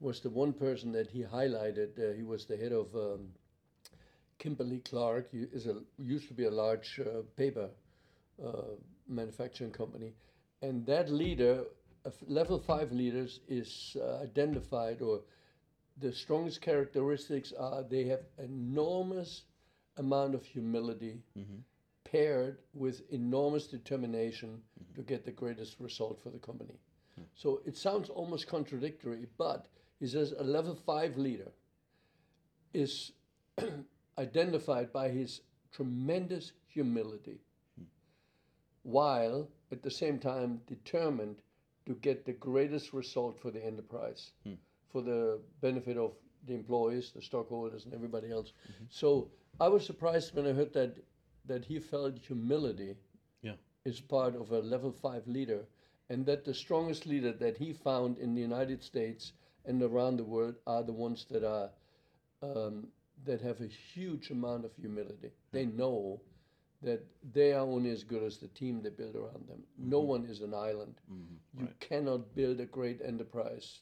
was 0.00 0.20
the 0.20 0.30
one 0.30 0.52
person 0.52 0.92
that 0.92 1.08
he 1.10 1.24
highlighted. 1.24 1.98
Uh, 1.98 2.14
he 2.14 2.22
was 2.22 2.46
the 2.46 2.56
head 2.56 2.72
of 2.72 2.94
um, 2.94 3.34
Kimberly 4.38 4.78
Clark. 4.80 5.30
He 5.32 5.42
is 5.52 5.66
a 5.66 5.82
used 5.98 6.28
to 6.28 6.34
be 6.34 6.44
a 6.44 6.50
large 6.50 7.00
uh, 7.00 7.22
paper 7.36 7.70
uh, 8.44 8.76
manufacturing 9.08 9.72
company, 9.72 10.14
and 10.62 10.86
that 10.86 11.10
leader, 11.10 11.64
level 12.26 12.58
five 12.58 12.92
leaders, 12.92 13.40
is 13.48 13.96
uh, 14.00 14.18
identified 14.22 15.02
or 15.02 15.20
the 16.00 16.12
strongest 16.12 16.60
characteristics 16.62 17.52
are 17.58 17.82
they 17.82 18.04
have 18.04 18.22
enormous 18.38 19.42
amount 20.00 20.34
of 20.34 20.44
humility 20.44 21.20
mm-hmm. 21.38 21.60
paired 22.04 22.58
with 22.74 23.02
enormous 23.10 23.66
determination 23.66 24.48
mm-hmm. 24.50 24.94
to 24.94 25.02
get 25.02 25.24
the 25.24 25.30
greatest 25.30 25.76
result 25.78 26.20
for 26.20 26.30
the 26.30 26.38
company. 26.38 26.74
Hmm. 27.14 27.22
So 27.34 27.60
it 27.64 27.76
sounds 27.76 28.08
almost 28.08 28.48
contradictory, 28.48 29.26
but 29.38 29.66
he 30.00 30.06
says 30.06 30.34
a 30.36 30.42
level 30.42 30.74
five 30.74 31.16
leader 31.16 31.52
is 32.72 33.12
identified 34.18 34.92
by 34.92 35.10
his 35.10 35.42
tremendous 35.72 36.52
humility, 36.66 37.38
hmm. 37.78 37.84
while 38.82 39.48
at 39.70 39.82
the 39.82 39.90
same 39.90 40.18
time 40.18 40.60
determined 40.66 41.36
to 41.86 41.94
get 41.94 42.24
the 42.24 42.32
greatest 42.32 42.92
result 42.92 43.38
for 43.40 43.50
the 43.50 43.64
enterprise, 43.64 44.32
hmm. 44.44 44.54
for 44.90 45.02
the 45.02 45.40
benefit 45.60 45.96
of 45.96 46.12
the 46.46 46.54
employees, 46.54 47.12
the 47.12 47.22
stockholders, 47.22 47.84
and 47.84 47.94
everybody 47.94 48.30
else. 48.30 48.52
Mm-hmm. 48.70 48.84
So 48.88 49.30
I 49.60 49.68
was 49.68 49.84
surprised 49.84 50.34
when 50.34 50.46
I 50.46 50.52
heard 50.52 50.72
that 50.74 50.98
that 51.46 51.64
he 51.64 51.78
felt 51.80 52.18
humility 52.18 52.96
Yeah. 53.42 53.56
is 53.84 54.00
part 54.00 54.34
of 54.36 54.50
a 54.52 54.60
level 54.60 54.92
five 54.92 55.26
leader, 55.26 55.66
and 56.08 56.26
that 56.26 56.44
the 56.44 56.54
strongest 56.54 57.06
leader 57.06 57.32
that 57.32 57.58
he 57.58 57.72
found 57.72 58.18
in 58.18 58.34
the 58.34 58.40
United 58.40 58.82
States 58.82 59.32
and 59.64 59.82
around 59.82 60.16
the 60.16 60.24
world 60.24 60.56
are 60.66 60.82
the 60.82 60.92
ones 60.92 61.24
that 61.26 61.44
are 61.44 61.70
um, 62.42 62.88
that 63.24 63.40
have 63.40 63.60
a 63.60 63.66
huge 63.66 64.30
amount 64.30 64.64
of 64.64 64.74
humility. 64.76 65.32
Mm-hmm. 65.52 65.52
They 65.52 65.66
know 65.66 66.20
that 66.82 67.04
they 67.32 67.52
are 67.52 67.66
only 67.66 67.90
as 67.90 68.04
good 68.04 68.22
as 68.22 68.38
the 68.38 68.48
team 68.48 68.82
they 68.82 68.90
build 68.90 69.14
around 69.16 69.46
them. 69.48 69.64
No 69.78 70.00
mm-hmm. 70.00 70.08
one 70.08 70.24
is 70.26 70.40
an 70.40 70.54
island. 70.54 71.00
You 71.52 71.66
Right. 71.66 71.78
cannot 71.80 72.34
build 72.34 72.60
a 72.60 72.66
great 72.66 73.00
enterprise. 73.02 73.80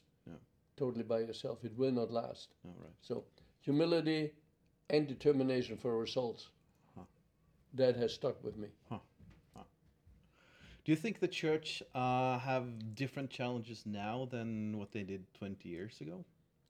Totally 0.79 1.03
by 1.03 1.19
yourself. 1.19 1.63
It 1.63 1.77
will 1.77 1.91
not 1.91 2.09
last. 2.11 2.49
All 2.65 2.75
right. 2.79 2.93
So 3.01 3.23
humility 3.61 4.31
and 4.89 5.07
determination 5.07 5.77
for 5.77 5.97
results. 5.99 6.49
That 7.75 7.95
has 7.97 8.13
stuck 8.13 8.43
with 8.43 8.57
me. 8.57 8.69
Do 10.85 10.91
you 10.93 10.95
think 10.95 11.19
the 11.19 11.27
church 11.27 11.83
uh, 11.93 12.39
have 12.39 12.95
different 12.95 13.29
challenges 13.29 13.83
now 13.85 14.27
than 14.31 14.75
what 14.79 14.91
they 14.91 15.03
did 15.03 15.23
20 15.35 15.69
years 15.69 16.01
ago 16.01 16.25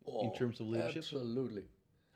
in 0.05 0.29
Oh, 0.31 0.33
terms 0.37 0.59
of 0.59 0.67
leadership? 0.67 0.97
Absolutely. 0.97 1.63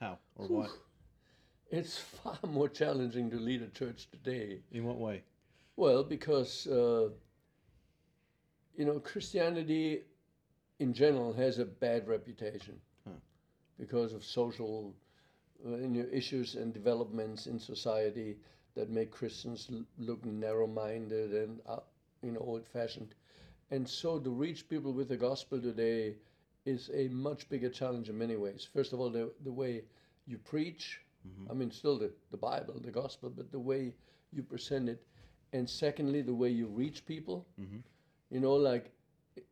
How 0.01 0.17
or 0.35 0.47
what? 0.47 0.71
It's 1.71 1.97
far 1.97 2.37
more 2.47 2.67
challenging 2.69 3.31
to 3.31 3.37
lead 3.37 3.61
a 3.61 3.67
church 3.69 4.07
today. 4.11 4.59
In 4.71 4.83
what 4.83 4.97
way? 4.97 5.23
Well, 5.75 6.03
because 6.03 6.67
uh, 6.67 7.09
you 8.77 8.85
know 8.85 8.99
Christianity 8.99 10.01
in 10.79 10.93
general 10.93 11.33
has 11.33 11.59
a 11.59 11.65
bad 11.65 12.07
reputation 12.07 12.79
Huh. 13.05 13.11
because 13.77 14.13
of 14.13 14.23
social 14.23 14.95
uh, 15.65 15.75
you 15.77 15.87
know, 15.87 16.05
issues 16.11 16.55
and 16.55 16.73
developments 16.73 17.47
in 17.47 17.59
society 17.59 18.37
that 18.75 18.89
make 18.89 19.11
Christians 19.11 19.69
l- 19.71 19.83
look 19.97 20.25
narrow-minded 20.25 21.33
and 21.33 21.59
uh, 21.67 21.79
you 22.21 22.31
know 22.31 22.39
old-fashioned, 22.41 23.15
and 23.71 23.87
so 23.87 24.19
to 24.19 24.29
reach 24.29 24.67
people 24.69 24.91
with 24.93 25.07
the 25.09 25.17
gospel 25.17 25.59
today 25.61 26.15
is 26.65 26.89
a 26.93 27.07
much 27.09 27.49
bigger 27.49 27.69
challenge 27.69 28.09
in 28.09 28.17
many 28.17 28.35
ways. 28.35 28.67
First 28.71 28.93
of 28.93 28.99
all, 28.99 29.09
the 29.09 29.31
the 29.43 29.51
way 29.51 29.83
you 30.27 30.37
preach, 30.37 31.01
I 31.49 31.53
mean, 31.53 31.71
still 31.71 31.97
the, 31.97 32.11
the 32.31 32.37
Bible, 32.37 32.79
the 32.79 32.91
gospel, 32.91 33.29
but 33.29 33.51
the 33.51 33.59
way 33.59 33.93
you 34.31 34.43
present 34.43 34.89
it, 34.89 35.03
and 35.53 35.69
secondly, 35.69 36.21
the 36.21 36.33
way 36.33 36.49
you 36.49 36.67
reach 36.67 37.05
people. 37.05 37.45
You 38.29 38.39
know, 38.39 38.53
like 38.55 38.91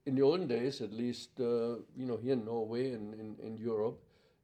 in 0.06 0.16
the 0.16 0.22
olden 0.22 0.48
days, 0.48 0.82
at 0.82 0.92
least, 0.94 1.40
uh, 1.40 1.76
you 1.96 2.06
know, 2.06 2.18
here 2.18 2.34
in 2.34 2.46
Norway 2.46 2.92
and 2.94 3.14
in, 3.14 3.36
in 3.44 3.58
Europe, 3.58 4.00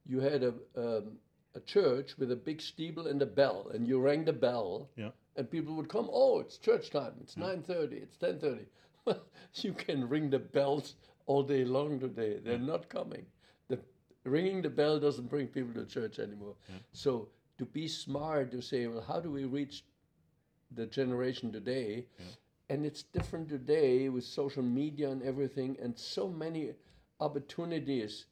you 0.06 0.19
had 0.19 0.43
a, 0.43 0.54
um, 0.76 1.17
a 1.56 1.60
church 1.60 2.17
with 2.17 2.32
a 2.32 2.36
big 2.36 2.62
steeple 2.62 3.08
and 3.08 3.21
a 3.21 3.26
bell, 3.26 3.69
and 3.73 3.88
you 3.88 4.00
rang 4.00 4.26
the 4.26 4.34
bell, 4.34 4.89
Yeah. 4.95 5.10
and 5.36 5.50
people 5.50 5.76
would 5.76 5.89
come. 5.89 6.10
Oh, 6.12 6.39
it's 6.39 6.58
church 6.58 6.89
time. 6.89 7.13
It's 7.21 7.36
nine 7.38 7.62
thirty. 7.63 7.97
It's 7.97 8.17
ten 8.17 8.39
thirty. 8.39 8.65
You 9.63 9.73
can 9.73 10.08
ring 10.10 10.30
the 10.30 10.39
bells 10.39 10.95
all 11.26 11.43
day 11.43 11.63
long 11.65 12.00
today. 12.00 12.39
They're 12.43 12.58
not 12.60 12.89
coming. 12.89 13.26
The 13.69 13.80
ringing 14.23 14.62
the 14.62 14.69
bell 14.69 15.00
doesn't 15.00 15.30
bring 15.30 15.47
people 15.47 15.73
to 15.76 15.86
church 15.86 16.19
anymore. 16.19 16.56
So 16.91 17.30
to 17.58 17.65
be 17.65 17.88
smart 17.88 18.52
to 18.52 18.62
say, 18.62 18.86
well, 18.88 19.02
how 19.02 19.19
do 19.19 19.32
we 19.32 19.45
reach 19.45 19.84
the 20.71 20.86
generation 20.86 21.52
today? 21.52 22.06
And 22.70 22.86
it's 22.86 23.04
different 23.04 23.48
today 23.50 24.10
with 24.10 24.24
social 24.26 24.64
media 24.64 25.10
and 25.10 25.24
everything, 25.24 25.78
and 25.82 25.98
so 25.98 26.28
many 26.28 26.74
opportunities 27.20 28.26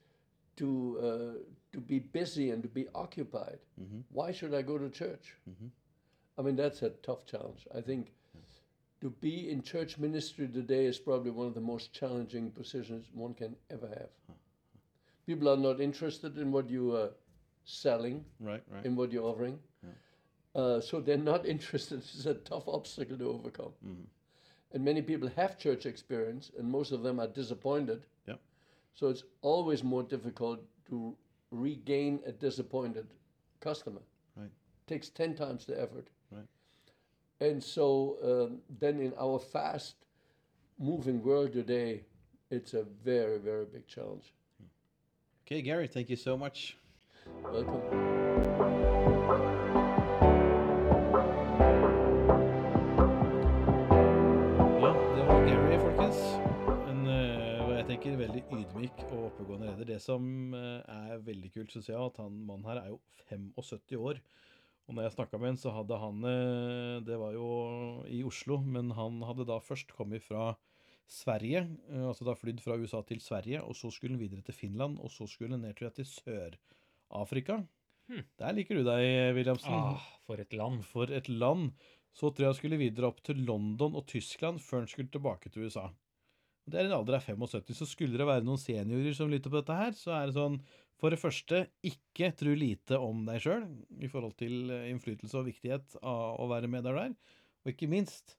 to 0.58 0.98
uh, 1.02 1.40
to 1.72 1.80
be 1.80 2.00
busy 2.00 2.52
and 2.52 2.62
to 2.64 2.70
be 2.70 2.88
occupied. 2.96 3.60
Why 4.12 4.32
should 4.32 4.54
I 4.54 4.62
go 4.62 4.78
to 4.78 4.90
church? 4.90 5.36
I 6.38 6.42
mean, 6.42 6.56
that's 6.56 6.82
a 6.82 6.90
tough 6.90 7.26
challenge. 7.26 7.66
I 7.74 7.82
think 7.82 8.12
to 9.02 9.10
be 9.10 9.50
in 9.50 9.62
church 9.62 9.98
ministry 9.98 10.48
today 10.48 10.86
is 10.86 10.98
probably 11.00 11.32
one 11.32 11.48
of 11.48 11.54
the 11.54 11.62
most 11.62 11.94
challenging 11.94 12.52
positions 12.52 13.06
one 13.14 13.34
can 13.34 13.56
ever 13.70 13.88
have. 13.88 14.10
People 15.26 15.50
are 15.50 15.58
not 15.58 15.80
interested 15.82 16.38
in 16.38 16.52
what 16.52 16.70
you 16.70 16.96
are 16.96 17.10
selling, 17.64 18.24
Right, 18.40 18.64
right. 18.70 18.86
in 18.86 18.96
what 18.96 19.12
you're 19.12 19.26
offering. 19.26 19.60
Uh, 20.56 20.80
so 20.80 21.02
they're 21.02 21.18
not 21.18 21.46
interested. 21.56 22.00
It's 22.00 22.26
a 22.26 22.34
tough 22.36 22.68
obstacle 22.68 23.18
to 23.18 23.30
overcome. 23.30 23.74
And 24.74 24.84
many 24.84 25.02
people 25.02 25.30
have 25.36 25.58
church 25.58 25.86
experience, 25.86 26.52
and 26.58 26.70
most 26.70 26.92
of 26.92 27.04
them 27.04 27.20
are 27.20 27.28
disappointed. 27.28 28.06
Yep. 28.28 28.40
So 28.94 29.10
it's 29.10 29.24
always 29.42 29.84
more 29.84 30.04
difficult 30.04 30.60
to 30.90 31.16
regain 31.52 32.20
a 32.26 32.32
disappointed 32.32 33.08
customer. 33.60 34.02
Right. 34.36 34.50
Takes 34.88 35.10
10 35.10 35.36
times 35.36 35.66
the 35.66 35.82
effort. 35.82 36.08
Right. 36.32 36.46
And 37.40 37.64
so 37.64 38.18
um, 38.24 38.60
then 38.80 39.00
in 39.00 39.14
our 39.20 39.40
fast 39.40 39.96
moving 40.80 41.24
world 41.24 41.54
today, 41.54 42.04
it's 42.52 42.74
a 42.74 42.84
very, 43.04 43.40
very 43.40 43.66
big 43.66 43.88
challenge. 43.88 44.34
Okay, 45.46 45.62
Gary, 45.62 45.88
thank 45.88 46.10
you 46.10 46.16
so 46.16 46.38
much. 46.38 46.78
Welcome. 47.44 48.95
Tenker 57.96 58.18
veldig 58.20 58.42
ydmyk 58.52 58.98
og 59.06 59.20
oppegående 59.30 59.70
leder. 59.70 59.88
Det 59.88 60.02
som 60.04 60.24
eh, 60.58 60.82
er 61.14 61.22
veldig 61.24 61.52
kult, 61.54 61.72
syns 61.72 61.88
jeg, 61.88 61.96
at 61.96 62.18
han 62.20 62.42
mannen 62.44 62.68
her 62.68 62.82
er 62.82 62.90
jo 62.92 62.98
75 63.30 63.96
år. 63.96 64.20
Og 64.86 64.98
når 64.98 65.06
jeg 65.06 65.14
snakka 65.14 65.40
med 65.40 65.54
han, 65.54 65.60
så 65.62 65.72
hadde 65.72 66.00
han 66.02 66.28
eh, 66.28 66.98
Det 67.08 67.16
var 67.22 67.38
jo 67.38 67.48
i 68.12 68.20
Oslo, 68.28 68.60
men 68.60 68.92
han 68.98 69.24
hadde 69.24 69.48
da 69.48 69.62
først 69.64 69.96
kommet 69.96 70.26
fra 70.28 70.58
Sverige, 71.08 71.64
eh, 71.88 72.04
altså 72.04 72.28
da 72.28 72.36
flydd 72.36 72.60
fra 72.66 72.76
USA 72.82 73.00
til 73.08 73.24
Sverige, 73.24 73.64
og 73.64 73.80
så 73.80 73.94
skulle 73.94 74.18
han 74.18 74.26
videre 74.26 74.44
til 74.44 74.60
Finland, 74.60 75.00
og 75.00 75.14
så 75.16 75.30
skulle 75.32 75.56
han 75.56 75.64
ned 75.64 75.78
tror 75.80 75.94
jeg, 75.94 76.02
til 76.02 76.12
Sør-Afrika. 76.12 77.62
Hmm. 78.12 78.26
Der 78.44 78.60
liker 78.60 78.82
du 78.82 78.84
deg, 78.90 79.08
Williamsen. 79.40 79.72
Ah, 79.72 80.10
for 80.28 80.44
et 80.44 80.52
land. 80.52 80.84
For 80.84 81.16
et 81.16 81.32
land. 81.32 81.70
Så 82.12 82.28
tror 82.28 82.50
jeg 82.50 82.58
han 82.58 82.60
skulle 82.60 82.84
videre 82.84 83.08
opp 83.08 83.24
til 83.24 83.40
London 83.48 83.96
og 83.96 84.04
Tyskland 84.12 84.60
før 84.60 84.84
han 84.84 84.92
skulle 84.92 85.16
tilbake 85.16 85.48
til 85.54 85.70
USA. 85.70 85.94
Og 86.66 86.74
Det 86.74 86.80
er 86.82 86.88
en 86.88 86.96
alder 86.98 87.20
av 87.20 87.28
75, 87.28 87.76
så 87.78 87.86
skulle 87.86 88.18
det 88.18 88.26
være 88.26 88.46
noen 88.46 88.62
seniorer 88.62 89.14
som 89.14 89.30
lytter 89.30 89.54
på 89.54 89.60
dette 89.60 89.78
her, 89.78 89.94
så 89.98 90.16
er 90.18 90.30
det 90.30 90.38
sånn 90.38 90.58
For 91.02 91.12
det 91.12 91.20
første, 91.22 91.66
ikke 91.86 92.32
tro 92.40 92.54
lite 92.56 92.98
om 93.04 93.26
deg 93.28 93.44
sjøl 93.44 93.66
i 94.00 94.08
forhold 94.10 94.38
til 94.40 94.72
eh, 94.72 94.88
innflytelse 94.94 95.36
og 95.38 95.50
viktighet 95.50 95.98
av 96.00 96.40
å 96.40 96.48
være 96.50 96.70
med 96.72 96.88
der. 96.88 97.12
Og 97.66 97.74
ikke 97.74 97.90
minst, 97.92 98.38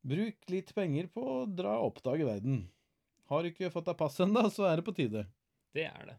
bruk 0.00 0.48
litt 0.48 0.72
penger 0.74 1.10
på 1.12 1.20
å 1.20 1.42
dra 1.46 1.76
og 1.76 1.92
oppdage 1.92 2.26
verden. 2.26 2.62
Har 3.28 3.44
du 3.44 3.50
ikke 3.50 3.68
fått 3.74 3.90
deg 3.90 3.98
pass 4.00 4.16
ennå, 4.24 4.46
så 4.48 4.70
er 4.70 4.80
det 4.80 4.86
på 4.88 4.96
tide. 4.96 5.26
Det 5.76 5.84
er 5.84 6.08
det. 6.08 6.16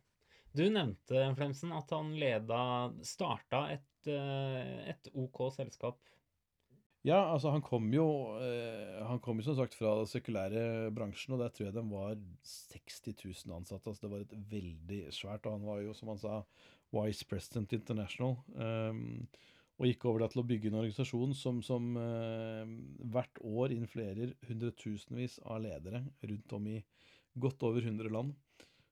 Du 0.53 0.63
nevnte, 0.69 1.25
Flemsen, 1.37 1.73
at 1.73 1.89
han 1.93 2.13
leda 2.21 2.61
Starta 3.05 3.65
et, 3.73 4.07
eh, 4.13 4.93
et 4.93 5.09
OK 5.17 5.47
selskap. 5.57 5.99
Ja, 7.07 7.19
altså 7.31 7.53
han 7.53 7.63
kom 7.63 7.85
jo 7.93 8.05
eh, 8.43 8.97
Han 9.07 9.21
kom 9.23 9.39
jo 9.39 9.45
som 9.47 9.55
sagt 9.55 9.77
fra 9.77 9.93
den 10.01 10.09
sekulære 10.09 10.63
bransjen, 10.91 11.37
og 11.37 11.39
der 11.39 11.53
tror 11.55 11.69
jeg 11.69 11.75
de 11.77 11.83
var 11.87 12.17
60 12.43 13.45
000 13.47 13.55
ansatte. 13.55 13.87
Altså 13.87 14.03
det 14.03 14.11
var 14.11 14.25
et 14.25 14.35
veldig 14.51 15.05
svært 15.15 15.47
Og 15.47 15.55
han 15.55 15.69
var 15.69 15.79
jo, 15.85 15.93
som 15.95 16.11
han 16.11 16.19
sa, 16.19 16.41
Vice 16.91 17.25
President 17.29 17.71
International. 17.77 18.35
ehm, 18.57 19.27
og 19.79 19.87
gikk 19.87 20.05
over 20.09 20.25
til 20.27 20.41
å 20.41 20.47
bygge 20.47 20.67
en 20.67 20.81
organisasjon 20.81 21.33
som, 21.39 21.61
som 21.63 21.93
eh, 21.95 22.71
hvert 23.13 23.39
år 23.47 23.71
influerer 23.71 24.33
hundretusenvis 24.49 25.37
av 25.47 25.61
ledere 25.63 26.01
rundt 26.19 26.55
om 26.57 26.67
i 26.67 26.81
godt 27.39 27.63
over 27.63 27.87
100 27.87 28.11
land. 28.11 28.33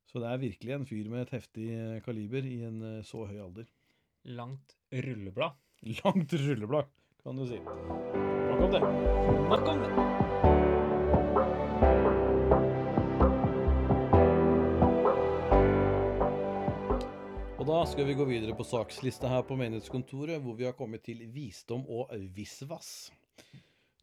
Så 0.08 0.22
det 0.24 0.30
er 0.32 0.40
virkelig 0.40 0.76
en 0.78 0.88
fyr 0.88 1.10
med 1.12 1.26
et 1.26 1.34
heftig 1.36 1.68
eh, 1.76 1.98
kaliber 2.06 2.48
i 2.48 2.62
en 2.70 2.80
eh, 2.88 3.02
så 3.04 3.26
høy 3.28 3.36
alder. 3.36 3.68
Langt 4.40 4.78
rulleblad. 4.94 5.60
Langt 6.06 6.38
rulleblad, 6.40 6.88
kan 7.28 7.36
du 7.36 7.48
si. 7.48 7.60
Nok 8.50 8.62
om 8.62 8.72
det. 8.72 8.80
Nok 9.50 9.68
om 9.68 9.80
det. 9.80 9.92
Da 17.68 17.86
skal 17.86 18.06
vi 18.06 18.14
gå 18.14 18.26
videre 18.26 18.56
på 18.56 18.64
sakslista 18.64 19.28
her 19.28 19.42
på 19.44 19.56
menighetskontoret, 19.60 20.40
hvor 20.42 20.56
vi 20.56 20.64
har 20.66 20.72
kommet 20.72 21.04
til 21.04 21.20
visdom 21.34 21.84
og 21.92 22.14
visvas. 22.36 23.12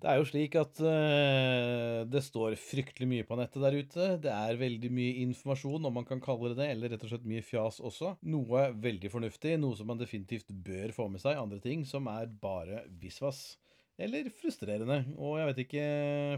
Det 0.04 0.10
er 0.12 0.18
jo 0.20 0.26
slik 0.28 0.52
at 0.60 0.80
uh, 0.84 2.02
det 2.04 2.20
står 2.26 2.58
fryktelig 2.60 3.06
mye 3.08 3.24
på 3.24 3.38
nettet 3.40 3.62
der 3.64 3.76
ute. 3.78 4.08
Det 4.20 4.28
er 4.28 4.58
veldig 4.60 4.90
mye 4.92 5.14
informasjon, 5.22 5.86
om 5.88 5.96
man 5.96 6.04
kan 6.04 6.20
kalle 6.20 6.50
det 6.52 6.58
det, 6.58 6.66
eller 6.74 6.92
rett 6.92 7.06
og 7.06 7.08
slett 7.14 7.24
mye 7.30 7.44
fjas 7.46 7.80
også. 7.80 8.10
Noe 8.28 8.66
veldig 8.84 9.08
fornuftig, 9.14 9.54
noe 9.62 9.78
som 9.78 9.88
man 9.88 10.02
definitivt 10.02 10.52
bør 10.66 10.92
få 10.92 11.08
med 11.08 11.24
seg. 11.24 11.40
Andre 11.40 11.56
ting 11.64 11.86
som 11.88 12.12
er 12.12 12.28
bare 12.28 12.82
visvas. 13.00 13.56
Eller 13.96 14.28
frustrerende. 14.28 15.00
Og 15.16 15.38
jeg 15.40 15.50
vet 15.50 15.64
ikke, 15.64 15.88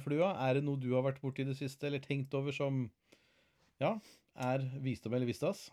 Flua, 0.07 0.31
er 0.47 0.61
det 0.61 0.67
noe 0.69 0.79
du 0.79 0.93
har 0.95 1.03
vært 1.09 1.19
borti 1.25 1.43
i 1.43 1.51
det 1.51 1.59
siste, 1.59 1.91
eller 1.91 2.07
tenkt 2.07 2.39
over 2.39 2.55
som 2.55 2.85
ja, 3.83 3.97
er 4.47 4.63
visdom 4.87 5.19
eller 5.19 5.27
vistas? 5.27 5.67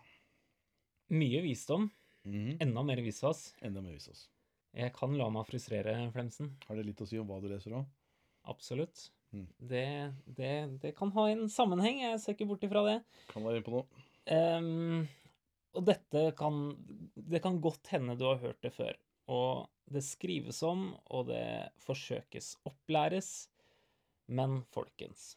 Mye 1.14 1.46
visdom. 1.46 1.92
Mhm. 2.26 2.56
Enda 2.58 2.88
mer 2.90 3.06
visvas. 3.06 3.52
Enda 3.62 3.86
mer 3.86 3.94
vistas. 3.94 4.26
Jeg 4.74 4.90
kan 4.96 5.12
la 5.14 5.28
meg 5.30 5.46
frustrere, 5.46 5.94
Flemsen. 6.14 6.54
Har 6.66 6.78
det 6.78 6.86
litt 6.88 7.02
å 7.02 7.06
si 7.06 7.18
om 7.20 7.28
hva 7.30 7.38
du 7.42 7.46
leser 7.50 7.76
òg? 7.78 7.84
Absolutt. 8.50 9.06
Mm. 9.34 9.46
Det, 9.70 9.86
det, 10.38 10.54
det 10.82 10.94
kan 10.98 11.12
ha 11.14 11.28
en 11.30 11.46
sammenheng. 11.50 12.00
Jeg 12.02 12.18
ser 12.22 12.34
ikke 12.34 12.48
bort 12.50 12.66
ifra 12.66 12.82
det. 12.86 12.96
Kan 13.30 13.46
være 13.46 13.60
inne 13.60 13.66
på 13.68 13.76
noe. 13.76 14.02
Um, 14.24 15.04
og 15.76 15.82
dette 15.84 16.20
kan 16.38 16.70
Det 17.12 17.42
kan 17.44 17.58
godt 17.60 17.90
hende 17.92 18.14
du 18.16 18.24
har 18.28 18.42
hørt 18.42 18.60
det 18.66 18.72
før. 18.74 18.98
Og 19.30 19.66
det 19.90 20.04
skrives 20.04 20.62
om, 20.66 20.90
og 21.12 21.28
det 21.30 21.70
forsøkes 21.84 22.54
opplæres. 22.68 23.32
Men 24.26 24.62
folkens 24.72 25.34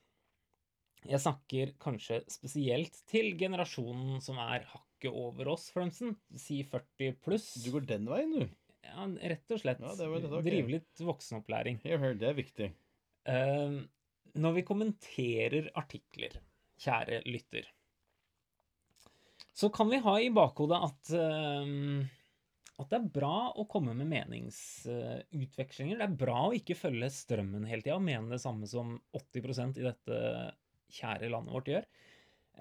Jeg 1.07 1.19
snakker 1.19 1.73
kanskje 1.83 2.21
spesielt 2.31 2.95
til 3.11 3.33
generasjonen 3.39 4.21
som 4.23 4.39
er 4.41 4.65
hakket 4.71 5.11
over 5.11 5.53
oss, 5.53 5.69
Flemsen. 5.75 6.15
Si 6.33 6.63
40 6.65 7.19
pluss. 7.21 7.51
Du 7.61 7.69
går 7.75 7.85
den 7.89 8.09
veien, 8.09 8.33
du. 8.33 8.47
Ja, 8.87 9.05
rett 9.33 9.53
og 9.53 9.61
slett. 9.61 9.83
Ja, 9.83 9.93
det 9.99 10.09
var 10.09 10.23
litt 10.23 10.33
ok. 10.33 10.43
Drive 10.47 10.73
litt 10.73 11.05
voksenopplæring. 11.05 11.79
Det 11.83 12.29
er 12.31 12.37
viktig. 12.37 12.69
Uh, 13.27 13.81
når 14.37 14.59
vi 14.59 14.67
kommenterer 14.67 15.71
artikler, 15.77 16.37
kjære 16.81 17.23
lytter, 17.27 17.67
så 19.57 19.71
kan 19.73 19.89
vi 19.89 19.99
ha 20.03 20.13
i 20.21 20.29
bakhodet 20.33 20.79
at 20.85 21.13
uh, 21.17 22.05
at 22.77 22.91
det 22.91 22.97
er 22.99 23.13
bra 23.13 23.49
å 23.57 23.65
komme 23.69 23.95
med 23.97 24.09
meningsutvekslinger. 24.11 25.97
Det 25.97 26.05
er 26.05 26.17
bra 26.19 26.43
å 26.45 26.53
ikke 26.53 26.77
følge 26.77 27.09
strømmen 27.13 27.65
hele 27.65 27.81
tida 27.81 27.95
og 27.97 28.05
mene 28.05 28.35
det 28.35 28.41
samme 28.43 28.69
som 28.69 28.93
80% 29.17 29.79
i 29.81 29.85
dette 29.87 30.19
kjære 30.93 31.31
landet 31.33 31.55
vårt 31.55 31.71
gjør. 31.71 31.87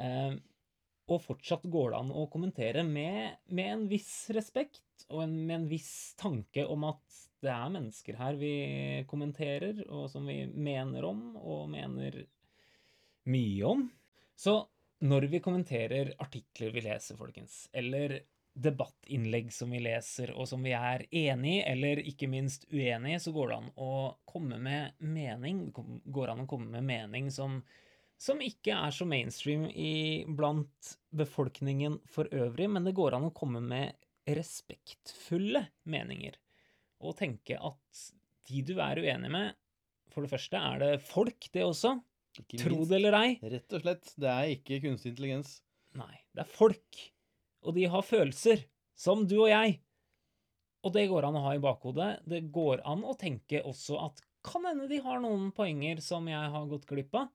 Ehm, 0.00 0.38
og 1.06 1.22
fortsatt 1.22 1.66
går 1.70 1.92
det 1.92 1.98
an 2.00 2.12
å 2.14 2.26
kommentere 2.30 2.82
med, 2.86 3.38
med 3.54 3.72
en 3.72 3.84
viss 3.90 4.26
respekt 4.34 5.06
og 5.12 5.22
en, 5.22 5.36
med 5.46 5.60
en 5.60 5.68
viss 5.70 6.14
tanke 6.18 6.64
om 6.66 6.86
at 6.88 7.02
det 7.44 7.52
er 7.52 7.74
mennesker 7.74 8.16
her 8.18 8.38
vi 8.40 8.54
kommenterer, 9.06 9.84
og 9.92 10.08
som 10.10 10.26
vi 10.26 10.40
mener 10.50 11.04
om, 11.06 11.20
og 11.36 11.68
mener 11.70 12.24
mye 13.30 13.68
om. 13.68 13.84
Så 14.34 14.56
når 15.06 15.28
vi 15.30 15.42
kommenterer 15.44 16.14
artikler 16.22 16.72
vi 16.74 16.82
leser, 16.88 17.18
folkens, 17.20 17.66
eller 17.76 18.18
debattinnlegg 18.56 19.50
som 19.52 19.70
vi 19.70 19.82
leser, 19.84 20.32
og 20.32 20.48
som 20.48 20.64
vi 20.64 20.72
er 20.74 21.04
enig 21.10 21.58
i, 21.58 21.64
eller 21.68 22.00
ikke 22.08 22.28
minst 22.32 22.64
uenig 22.72 23.18
i, 23.18 23.20
så 23.20 23.34
går 23.36 23.52
det 23.52 23.58
an 23.60 23.72
å 23.76 23.92
komme 24.28 24.58
med 24.62 24.96
mening. 25.04 25.66
Det 25.76 26.14
går 26.16 26.32
an 26.32 26.46
å 26.46 26.48
komme 26.50 26.72
med 26.72 26.88
mening 26.88 27.28
som 27.34 27.60
som 28.20 28.40
ikke 28.42 28.74
er 28.74 28.94
så 28.94 29.06
mainstream 29.08 29.66
i, 29.68 30.24
blant 30.28 30.96
befolkningen 31.16 31.98
for 32.10 32.30
øvrig, 32.32 32.68
men 32.72 32.86
det 32.86 32.96
går 32.96 33.16
an 33.16 33.28
å 33.28 33.34
komme 33.36 33.60
med 33.64 33.96
respektfulle 34.26 35.66
meninger. 35.88 36.38
Og 37.04 37.16
tenke 37.18 37.58
at 37.60 38.04
de 38.48 38.62
du 38.64 38.76
er 38.80 39.02
uenig 39.02 39.30
med 39.32 39.56
For 40.14 40.24
det 40.24 40.32
første 40.32 40.56
er 40.56 40.78
det 40.80 40.92
folk, 41.04 41.48
det 41.52 41.64
også. 41.66 41.98
Ikke 42.40 42.60
Tro 42.60 42.84
det 42.88 42.96
eller 42.98 43.16
ei. 43.18 43.30
Rett 43.42 43.74
og 43.76 43.82
slett. 43.82 44.12
Det 44.16 44.30
er 44.32 44.52
ikke 44.54 44.80
kunstig 44.84 45.12
intelligens. 45.12 45.58
Nei, 45.96 46.14
det 46.32 46.44
er 46.44 46.48
folk. 46.48 47.02
Og 47.66 47.76
de 47.76 47.84
har 47.90 48.04
følelser, 48.06 48.62
som 48.96 49.26
du 49.28 49.36
og 49.42 49.50
jeg. 49.50 49.78
Og 50.86 50.94
det 50.94 51.08
går 51.10 51.26
an 51.28 51.36
å 51.36 51.44
ha 51.48 51.54
i 51.56 51.60
bakhodet. 51.62 52.10
Det 52.28 52.46
går 52.54 52.84
an 52.88 53.04
å 53.04 53.16
tenke 53.18 53.60
også 53.66 53.98
at 54.06 54.22
kan 54.46 54.64
hende 54.68 54.86
de 54.88 55.00
har 55.02 55.18
noen 55.20 55.50
poenger 55.52 56.00
som 56.04 56.28
jeg 56.30 56.52
har 56.52 56.68
gått 56.70 56.86
glipp 56.88 57.16
av. 57.18 57.28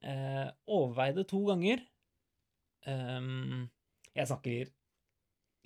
Eh, 0.00 0.48
overvei 0.70 1.10
det 1.16 1.26
to 1.28 1.42
ganger. 1.48 1.82
Um, 2.88 3.68
jeg 4.16 4.30
snakker 4.30 4.70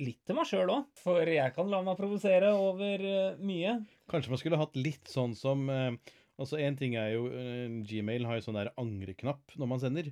litt 0.03 0.21
til 0.27 0.35
meg 0.35 0.49
sjøl 0.51 0.73
òg, 0.75 0.89
for 0.99 1.31
jeg 1.31 1.55
kan 1.55 1.71
la 1.71 1.79
meg 1.87 1.99
provosere 2.01 2.51
over 2.59 3.05
uh, 3.07 3.39
mye. 3.39 3.77
Kanskje 4.11 4.33
man 4.33 4.41
skulle 4.43 4.59
hatt 4.59 4.75
litt 4.79 5.11
sånn 5.11 5.37
som 5.39 5.67
uh, 5.71 5.95
Altså, 6.35 6.59
én 6.59 6.75
ting 6.75 6.97
er 6.99 7.13
jo 7.13 7.29
uh, 7.31 7.83
Gmail 7.87 8.25
har 8.27 8.41
jo 8.41 8.49
sånn 8.49 8.57
der 8.59 8.73
angreknapp 8.81 9.55
når 9.55 9.71
man 9.71 9.83
sender. 9.85 10.09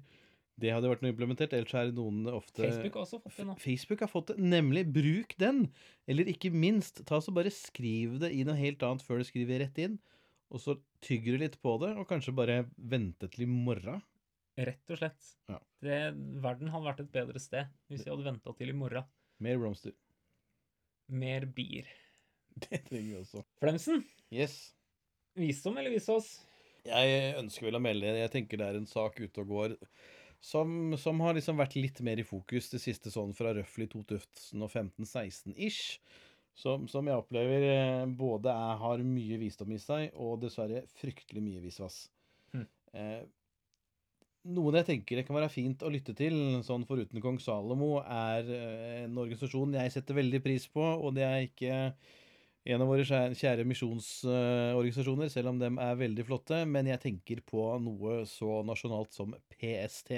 Det 0.62 0.70
hadde 0.70 0.86
vært 0.86 1.02
noe 1.02 1.10
implementert, 1.10 1.54
ellers 1.56 1.74
er 1.74 1.90
noen 1.96 2.28
ofte 2.30 2.62
Facebook 2.62 2.94
har 3.00 3.06
også 3.08 3.18
fått 3.24 3.40
det 3.40 3.46
nå. 3.48 3.56
Facebook 3.58 4.04
har 4.04 4.10
fått 4.12 4.30
det. 4.30 4.36
Nemlig, 4.52 4.84
bruk 4.94 5.34
den! 5.40 5.64
Eller 6.06 6.30
ikke 6.30 6.52
minst, 6.54 7.02
ta 7.08 7.18
så 7.24 7.34
bare 7.34 7.50
skriv 7.50 8.20
det 8.22 8.30
i 8.36 8.44
noe 8.46 8.54
helt 8.60 8.84
annet 8.86 9.02
før 9.02 9.18
du 9.18 9.26
skriver 9.26 9.64
rett 9.64 9.82
inn. 9.82 9.98
Og 10.52 10.60
så 10.62 10.76
tygger 11.02 11.34
du 11.34 11.42
litt 11.42 11.58
på 11.64 11.74
det, 11.82 11.94
og 11.96 12.06
kanskje 12.06 12.36
bare 12.36 12.58
vente 12.76 13.26
til 13.32 13.46
i 13.46 13.50
morgen. 13.50 14.04
Rett 14.58 14.92
og 14.92 14.98
slett. 15.00 15.28
Ja. 15.48 15.58
Det, 15.82 15.98
verden 16.44 16.70
hadde 16.72 16.88
vært 16.90 17.02
et 17.04 17.12
bedre 17.14 17.40
sted 17.40 17.70
hvis 17.88 18.04
vi 18.04 18.12
hadde 18.12 18.26
venta 18.26 18.52
til 18.58 18.72
i 18.72 18.76
morgen. 18.76 19.06
Mer 19.42 19.60
blomster. 19.60 19.94
Mer 21.12 21.46
bier. 21.56 21.88
Det 22.62 22.82
trenger 22.88 23.08
vi 23.08 23.20
også. 23.22 23.44
Flemsen, 23.62 24.02
Yes. 24.32 24.74
visdom 25.36 25.76
eller 25.80 25.92
visås? 25.92 26.34
Jeg 26.84 27.36
ønsker 27.38 27.68
vel 27.68 27.78
å 27.78 27.84
melde 27.84 28.10
Jeg 28.18 28.30
tenker 28.32 28.58
det 28.58 28.66
er 28.66 28.76
en 28.80 28.88
sak 28.90 29.20
ute 29.22 29.44
og 29.44 29.52
går 29.52 29.74
som, 30.42 30.96
som 30.98 31.20
har 31.22 31.36
liksom 31.36 31.60
vært 31.60 31.76
litt 31.78 32.00
mer 32.02 32.18
i 32.18 32.24
fokus 32.26 32.66
det 32.72 32.80
siste 32.82 33.12
sånn 33.14 33.30
fra 33.38 33.52
røftlig 33.54 33.86
2015-16-ish. 33.92 36.00
Som, 36.58 36.88
som 36.90 37.06
jeg 37.08 37.16
opplever 37.16 37.62
eh, 37.64 38.02
både 38.18 38.50
er, 38.52 38.74
har 38.82 39.04
mye 39.06 39.38
visdom 39.40 39.70
i 39.72 39.78
seg, 39.80 40.10
og 40.20 40.42
dessverre 40.42 40.82
fryktelig 40.98 41.40
mye 41.40 41.62
visvas. 41.62 42.02
Hm. 42.52 42.66
Eh, 42.92 43.22
noen 44.50 44.78
jeg 44.80 44.88
tenker 44.88 45.18
det 45.18 45.26
kan 45.26 45.36
være 45.36 45.52
fint 45.52 45.82
å 45.84 45.90
lytte 45.92 46.14
til, 46.18 46.34
sånn 46.66 46.86
foruten 46.88 47.22
kong 47.22 47.38
Salomo, 47.42 48.00
er 48.02 48.48
eh, 48.50 49.04
en 49.04 49.20
organisasjon 49.22 49.76
jeg 49.78 49.94
setter 49.94 50.18
veldig 50.18 50.42
pris 50.44 50.66
på, 50.70 50.82
og 50.82 51.14
det 51.18 51.26
er 51.26 51.46
ikke 51.46 51.78
en 52.72 52.84
av 52.84 52.90
våre 52.90 53.04
kjære, 53.34 53.66
misjonsorganisasjoner, 53.66 55.30
selv 55.32 55.50
om 55.50 55.58
dem 55.62 55.78
er 55.82 55.98
veldig 55.98 56.26
flotte, 56.28 56.62
men 56.70 56.90
jeg 56.90 57.02
tenker 57.02 57.42
på 57.46 57.64
noe 57.82 58.20
så 58.30 58.60
nasjonalt 58.66 59.14
som 59.14 59.34
PST. 59.56 60.14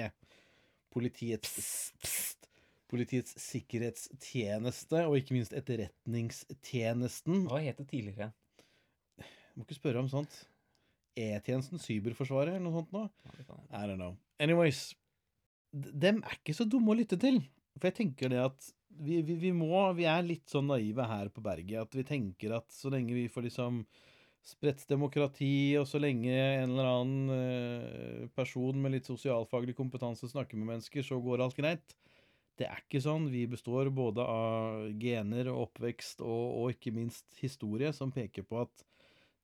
Politiets 0.93 1.55
pst, 2.01 2.49
Politiets 2.85 3.33
sikkerhetstjeneste, 3.41 5.07
og 5.09 5.17
ikke 5.17 5.33
minst 5.33 5.55
Etterretningstjenesten. 5.57 7.47
Hva 7.49 7.63
het 7.65 7.81
det 7.81 7.87
tidligere? 7.89 8.29
Må 9.57 9.65
ikke 9.65 9.79
spørre 9.79 10.03
om 10.03 10.11
sånt. 10.11 10.37
E-tjenesten, 11.15 11.81
Cyberforsvaret, 11.81 12.55
eller 12.55 12.65
noe 12.65 12.81
sånt 12.81 12.95
nå? 12.95 13.05
I 13.71 13.85
don't 13.87 13.99
know. 13.99 14.15
Anyways. 14.39 14.89
Dem 15.75 16.21
er 16.23 16.37
ikke 16.37 16.55
så 16.55 16.67
dumme 16.67 16.93
å 16.93 16.97
lytte 16.99 17.17
til. 17.19 17.41
For 17.75 17.89
jeg 17.89 17.97
tenker 17.97 18.31
det 18.31 18.41
at 18.45 18.67
vi, 18.95 19.19
vi, 19.27 19.35
vi 19.41 19.51
må 19.51 19.81
Vi 19.97 20.05
er 20.07 20.21
litt 20.23 20.47
sånn 20.47 20.69
naive 20.71 21.03
her 21.09 21.27
på 21.33 21.43
berget 21.43 21.81
at 21.81 21.97
vi 21.97 22.05
tenker 22.07 22.55
at 22.55 22.69
så 22.71 22.91
lenge 22.93 23.15
vi 23.15 23.27
får 23.31 23.49
liksom 23.49 23.81
spredt 24.45 24.83
demokrati, 24.87 25.73
og 25.79 25.87
så 25.89 25.97
lenge 25.97 26.29
en 26.29 26.75
eller 26.75 26.89
annen 26.91 27.31
eh, 27.33 28.25
person 28.37 28.77
med 28.77 28.93
litt 28.93 29.07
sosialfaglig 29.09 29.73
kompetanse 29.77 30.29
snakker 30.29 30.59
med 30.59 30.69
mennesker, 30.69 31.01
så 31.01 31.17
går 31.17 31.41
alt 31.41 31.57
greit. 31.57 31.95
Det 32.55 32.67
er 32.69 32.83
ikke 32.83 33.01
sånn. 33.03 33.25
Vi 33.33 33.47
består 33.49 33.89
både 33.91 34.21
av 34.21 34.85
gener 35.01 35.49
og 35.51 35.63
oppvekst 35.65 36.21
og, 36.21 36.43
og 36.61 36.75
ikke 36.75 36.93
minst 36.95 37.25
historie 37.41 37.89
som 37.97 38.13
peker 38.15 38.45
på 38.47 38.61
at 38.61 38.85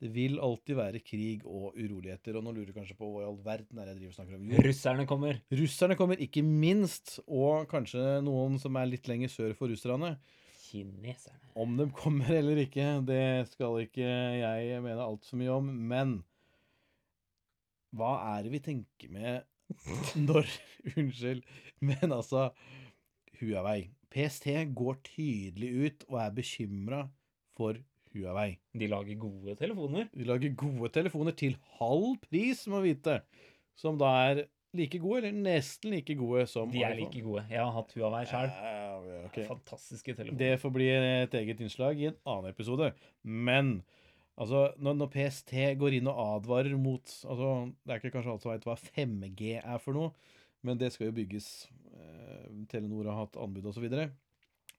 det 0.01 0.09
vil 0.15 0.39
alltid 0.41 0.77
være 0.79 0.99
krig 1.05 1.43
og 1.45 1.75
uroligheter. 1.77 2.37
Og 2.37 2.45
nå 2.45 2.53
lurer 2.55 2.71
du 2.71 2.73
kanskje 2.73 2.97
på 2.97 3.05
hva 3.11 3.21
i 3.21 3.27
all 3.27 3.37
verden 3.45 3.77
er 3.77 3.85
det 3.85 3.93
jeg 3.93 3.99
driver 3.99 4.13
og 4.13 4.17
snakker 4.17 4.37
om. 4.39 4.47
Jo, 4.49 4.63
Russerne 4.65 5.05
kommer. 5.09 5.41
russerne 5.61 5.97
kommer 5.99 6.23
ikke 6.25 6.41
minst, 6.45 7.19
og 7.27 7.67
kanskje 7.69 8.17
noen 8.25 8.57
som 8.61 8.79
er 8.81 8.89
litt 8.89 9.09
lenger 9.11 9.29
sør 9.29 9.53
for 9.59 9.69
russerne. 9.69 10.15
Kineserne. 10.63 11.37
Om 11.61 11.77
de 11.77 11.87
kommer 11.93 12.33
eller 12.39 12.63
ikke, 12.63 12.87
det 13.05 13.21
skal 13.51 13.77
ikke 13.83 14.09
jeg 14.39 14.81
mene 14.81 15.05
altfor 15.05 15.37
mye 15.37 15.53
om, 15.53 15.69
men 15.91 16.17
hva 17.91 18.15
er 18.33 18.45
det 18.45 18.53
vi 18.55 18.63
tenker 18.63 19.11
med 19.11 19.43
når 20.27 20.47
Unnskyld, 20.95 21.43
men 21.83 22.09
altså 22.09 22.49
Huawei. 23.41 23.91
PST 24.11 24.49
går 24.75 24.97
tydelig 25.05 25.71
ut 25.85 26.05
og 26.09 26.17
er 26.23 26.33
bekymra 26.35 27.05
for 27.55 27.77
Huawei. 28.15 28.55
De 28.77 28.87
lager 28.91 29.17
gode 29.21 29.55
telefoner. 29.59 30.09
De 30.15 30.25
lager 30.27 30.55
gode 30.59 30.89
telefoner 30.95 31.35
til 31.37 31.55
halv 31.79 32.17
pris, 32.27 32.65
må 32.71 32.81
vite, 32.83 33.21
som 33.79 33.97
da 34.01 34.09
er 34.31 34.43
like 34.77 34.99
gode, 35.03 35.21
eller 35.25 35.35
nesten 35.35 35.91
like 35.91 36.15
gode 36.15 36.45
som 36.47 36.69
De 36.71 36.79
er 36.83 36.93
iPhone. 36.93 36.99
like 37.01 37.23
gode. 37.25 37.45
Jeg 37.51 37.59
har 37.59 37.71
hatt 37.75 37.95
Huawei 37.97 38.21
sjøl. 38.29 38.51
Ja, 38.53 39.23
okay. 39.27 39.47
Fantastiske 39.49 40.15
telefoner. 40.15 40.39
Det 40.39 40.51
får 40.61 40.71
bli 40.77 40.87
et 40.95 41.33
eget 41.41 41.63
innslag 41.65 41.99
i 41.99 42.07
en 42.11 42.19
annen 42.25 42.51
episode. 42.53 42.91
Men 43.23 43.73
altså, 44.39 44.69
når, 44.79 44.95
når 45.01 45.11
PST 45.15 45.51
går 45.81 45.97
inn 45.99 46.07
og 46.07 46.21
advarer 46.37 46.77
mot 46.79 47.03
altså, 47.03 47.49
Det 47.83 47.91
er 47.91 47.99
ikke 47.99 48.13
kanskje 48.15 48.31
alle 48.31 48.43
som 48.45 48.53
veit 48.53 48.67
hva 48.69 48.77
5G 48.79 49.51
er 49.59 49.83
for 49.83 49.97
noe, 49.97 50.13
men 50.63 50.79
det 50.79 50.91
skal 50.95 51.09
jo 51.09 51.17
bygges. 51.19 51.51
Eh, 51.91 52.47
Telenor 52.71 53.09
har 53.11 53.25
hatt 53.25 53.35
anbud 53.43 53.65
osv. 53.73 53.89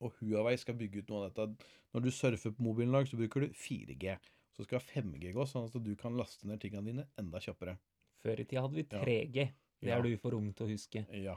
Og, 0.03 0.13
Huawei 0.21 0.57
skal 0.59 0.75
bygge 0.79 1.03
ut 1.03 1.11
noe 1.13 1.25
av 1.25 1.31
dette. 1.33 1.67
Når 1.95 2.03
du 2.07 2.11
surfer 2.11 2.55
på 2.57 2.65
mobilen 2.67 2.91
i 2.91 2.99
dag, 2.99 3.09
så 3.11 3.19
bruker 3.21 3.45
du 3.47 3.53
4G. 3.55 4.17
Så 4.57 4.67
skal 4.67 4.83
5G 4.85 5.33
gå, 5.33 5.47
sånn 5.49 5.69
at 5.69 5.77
du 5.85 5.93
kan 5.97 6.17
laste 6.19 6.49
ned 6.49 6.61
tingene 6.61 6.85
dine 6.91 7.07
enda 7.21 7.41
kjappere. 7.41 7.79
Før 8.23 8.43
i 8.43 8.45
tida 8.45 8.65
hadde 8.67 8.77
vi 8.81 8.85
3G. 8.91 9.47
Det 9.83 9.89
Ja. 9.89 9.99
er 9.99 10.03
du 10.03 10.17
for 10.19 10.35
ung 10.35 10.53
til 10.53 10.67
å 10.67 10.71
huske. 10.71 11.07
Ja. 11.23 11.37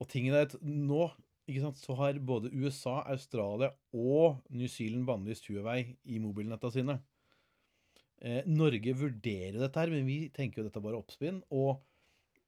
Og 0.00 0.08
tingen 0.08 0.32
er 0.34 0.46
at 0.46 0.54
nå 0.62 1.10
ikke 1.48 1.60
sant, 1.64 1.76
så 1.82 1.96
har 1.96 2.14
både 2.14 2.52
USA, 2.52 3.02
Australia 3.10 3.72
og 3.92 4.42
New 4.50 4.68
Zealand 4.68 5.04
bannlyst 5.06 5.48
Huawei 5.50 5.96
i 6.06 6.18
mobilnetta 6.22 6.70
sine. 6.72 7.00
Eh, 8.22 8.42
Norge 8.46 8.92
vurderer 8.94 9.58
dette 9.58 9.80
her, 9.80 9.90
men 9.90 10.06
vi 10.06 10.28
tenker 10.28 10.60
jo 10.60 10.66
dette 10.68 10.76
er 10.78 10.84
bare 10.84 11.00
oppspinn. 11.00 11.42
Og 11.50 11.80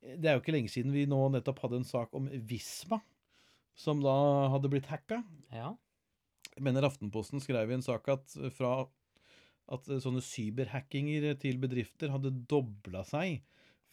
det 0.03 0.27
er 0.29 0.37
jo 0.37 0.43
ikke 0.43 0.53
lenge 0.55 0.71
siden 0.73 0.93
vi 0.95 1.07
nå 1.09 1.19
nettopp 1.33 1.59
hadde 1.65 1.81
en 1.81 1.85
sak 1.89 2.15
om 2.15 2.29
Visma, 2.29 3.01
som 3.79 4.03
da 4.05 4.17
hadde 4.53 4.71
blitt 4.73 4.91
hacka. 4.91 5.23
Ja. 5.55 5.73
Jeg 6.53 6.67
mener 6.67 6.87
Aftenposten 6.87 7.41
skrev 7.41 7.71
i 7.71 7.79
en 7.79 7.85
sak 7.85 8.11
at 8.13 8.37
fra 8.57 8.83
at 9.73 9.89
sånne 10.05 10.21
cyberhackinger 10.25 11.31
til 11.41 11.61
bedrifter 11.63 12.13
hadde 12.13 12.35
dobla 12.51 13.05
seg 13.09 13.41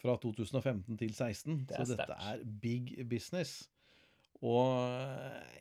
fra 0.00 0.16
2015 0.20 0.98
til 0.98 1.12
2016. 1.12 1.60
Det 1.68 1.78
Så 1.78 1.94
dette 1.94 2.16
er 2.16 2.42
big 2.62 2.96
business. 3.08 3.68
Og 4.40 4.72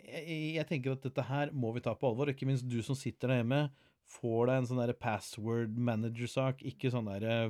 jeg, 0.07 0.55
jeg 0.55 0.67
tenker 0.69 0.95
at 0.95 1.05
dette 1.05 1.25
her 1.27 1.51
må 1.51 1.73
vi 1.75 1.83
ta 1.83 1.93
på 1.95 2.09
alvor. 2.09 2.31
Ikke 2.31 2.47
minst 2.47 2.67
du 2.67 2.79
som 2.85 2.97
sitter 2.97 3.31
der 3.31 3.41
hjemme, 3.41 3.61
får 4.09 4.49
deg 4.49 4.61
en 4.61 4.69
sånn 4.71 4.81
der 4.81 4.95
password 4.97 5.75
manager-sak. 5.75 6.63
Ikke 6.67 6.91
sånn 6.93 7.09
derre 7.11 7.41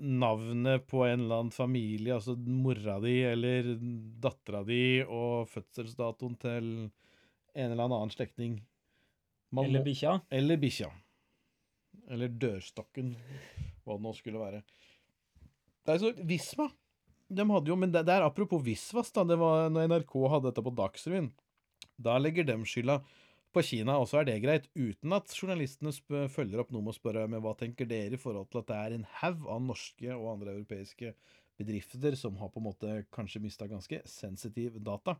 navnet 0.00 0.86
på 0.86 1.02
en 1.06 1.24
eller 1.24 1.42
annen 1.42 1.54
familie, 1.54 2.14
altså 2.14 2.36
mora 2.36 2.98
di 3.02 3.16
eller 3.26 3.74
dattera 4.22 4.62
di, 4.66 5.02
og 5.04 5.48
fødselsdatoen 5.52 6.36
til 6.40 6.72
en 6.88 7.70
eller 7.74 7.84
annen 7.88 8.12
slektning. 8.14 8.58
Eller 9.58 9.84
bikkja. 9.84 10.18
eller 10.30 10.60
bikkja. 10.60 10.90
Eller 12.08 12.28
dørstokken, 12.28 13.14
hva 13.84 13.96
det 13.96 14.04
nå 14.04 14.12
skulle 14.16 14.42
være. 14.42 14.62
Det 15.84 15.94
er 15.94 16.02
så, 16.02 16.12
Visma 16.28 16.68
de 17.28 17.44
hadde 17.50 17.68
jo, 17.68 17.76
Men 17.76 17.92
det, 17.92 18.06
det 18.08 18.16
er 18.16 18.26
apropos 18.26 18.62
Visvas, 18.64 19.12
da. 19.12 19.24
Det 19.28 19.36
var 19.40 19.68
når 19.72 19.90
NRK 19.92 20.14
hadde 20.32 20.50
dette 20.50 20.64
på 20.64 20.74
Dagsrevyen. 20.76 21.30
Da 22.00 22.16
legger 22.20 22.46
de 22.48 22.56
skylda 22.68 23.02
på 23.58 23.66
Kina, 23.66 23.96
og 23.98 24.06
så 24.06 24.20
er 24.20 24.28
det 24.28 24.38
greit. 24.44 24.68
Uten 24.78 25.14
at 25.16 25.34
journalistene 25.34 25.90
følger 26.30 26.62
opp 26.62 26.70
noe 26.70 26.84
med 26.84 26.94
å 26.94 26.98
spørre 26.98 27.26
men 27.30 27.42
hva 27.42 27.56
tenker 27.58 27.88
dere 27.90 28.14
i 28.14 28.20
forhold 28.20 28.50
til 28.52 28.62
at 28.62 28.70
det 28.70 28.78
er 28.78 28.94
en 28.94 29.06
haug 29.18 29.46
av 29.50 29.62
norske 29.66 30.14
og 30.14 30.32
andre 30.36 30.54
europeiske 30.54 31.14
bedrifter 31.58 32.14
som 32.18 32.36
har 32.38 32.52
på 32.54 32.62
en 32.62 32.68
måte 32.68 32.98
kanskje 33.14 33.42
mista 33.42 33.66
ganske 33.70 33.98
sensitiv 34.06 34.78
data. 34.84 35.16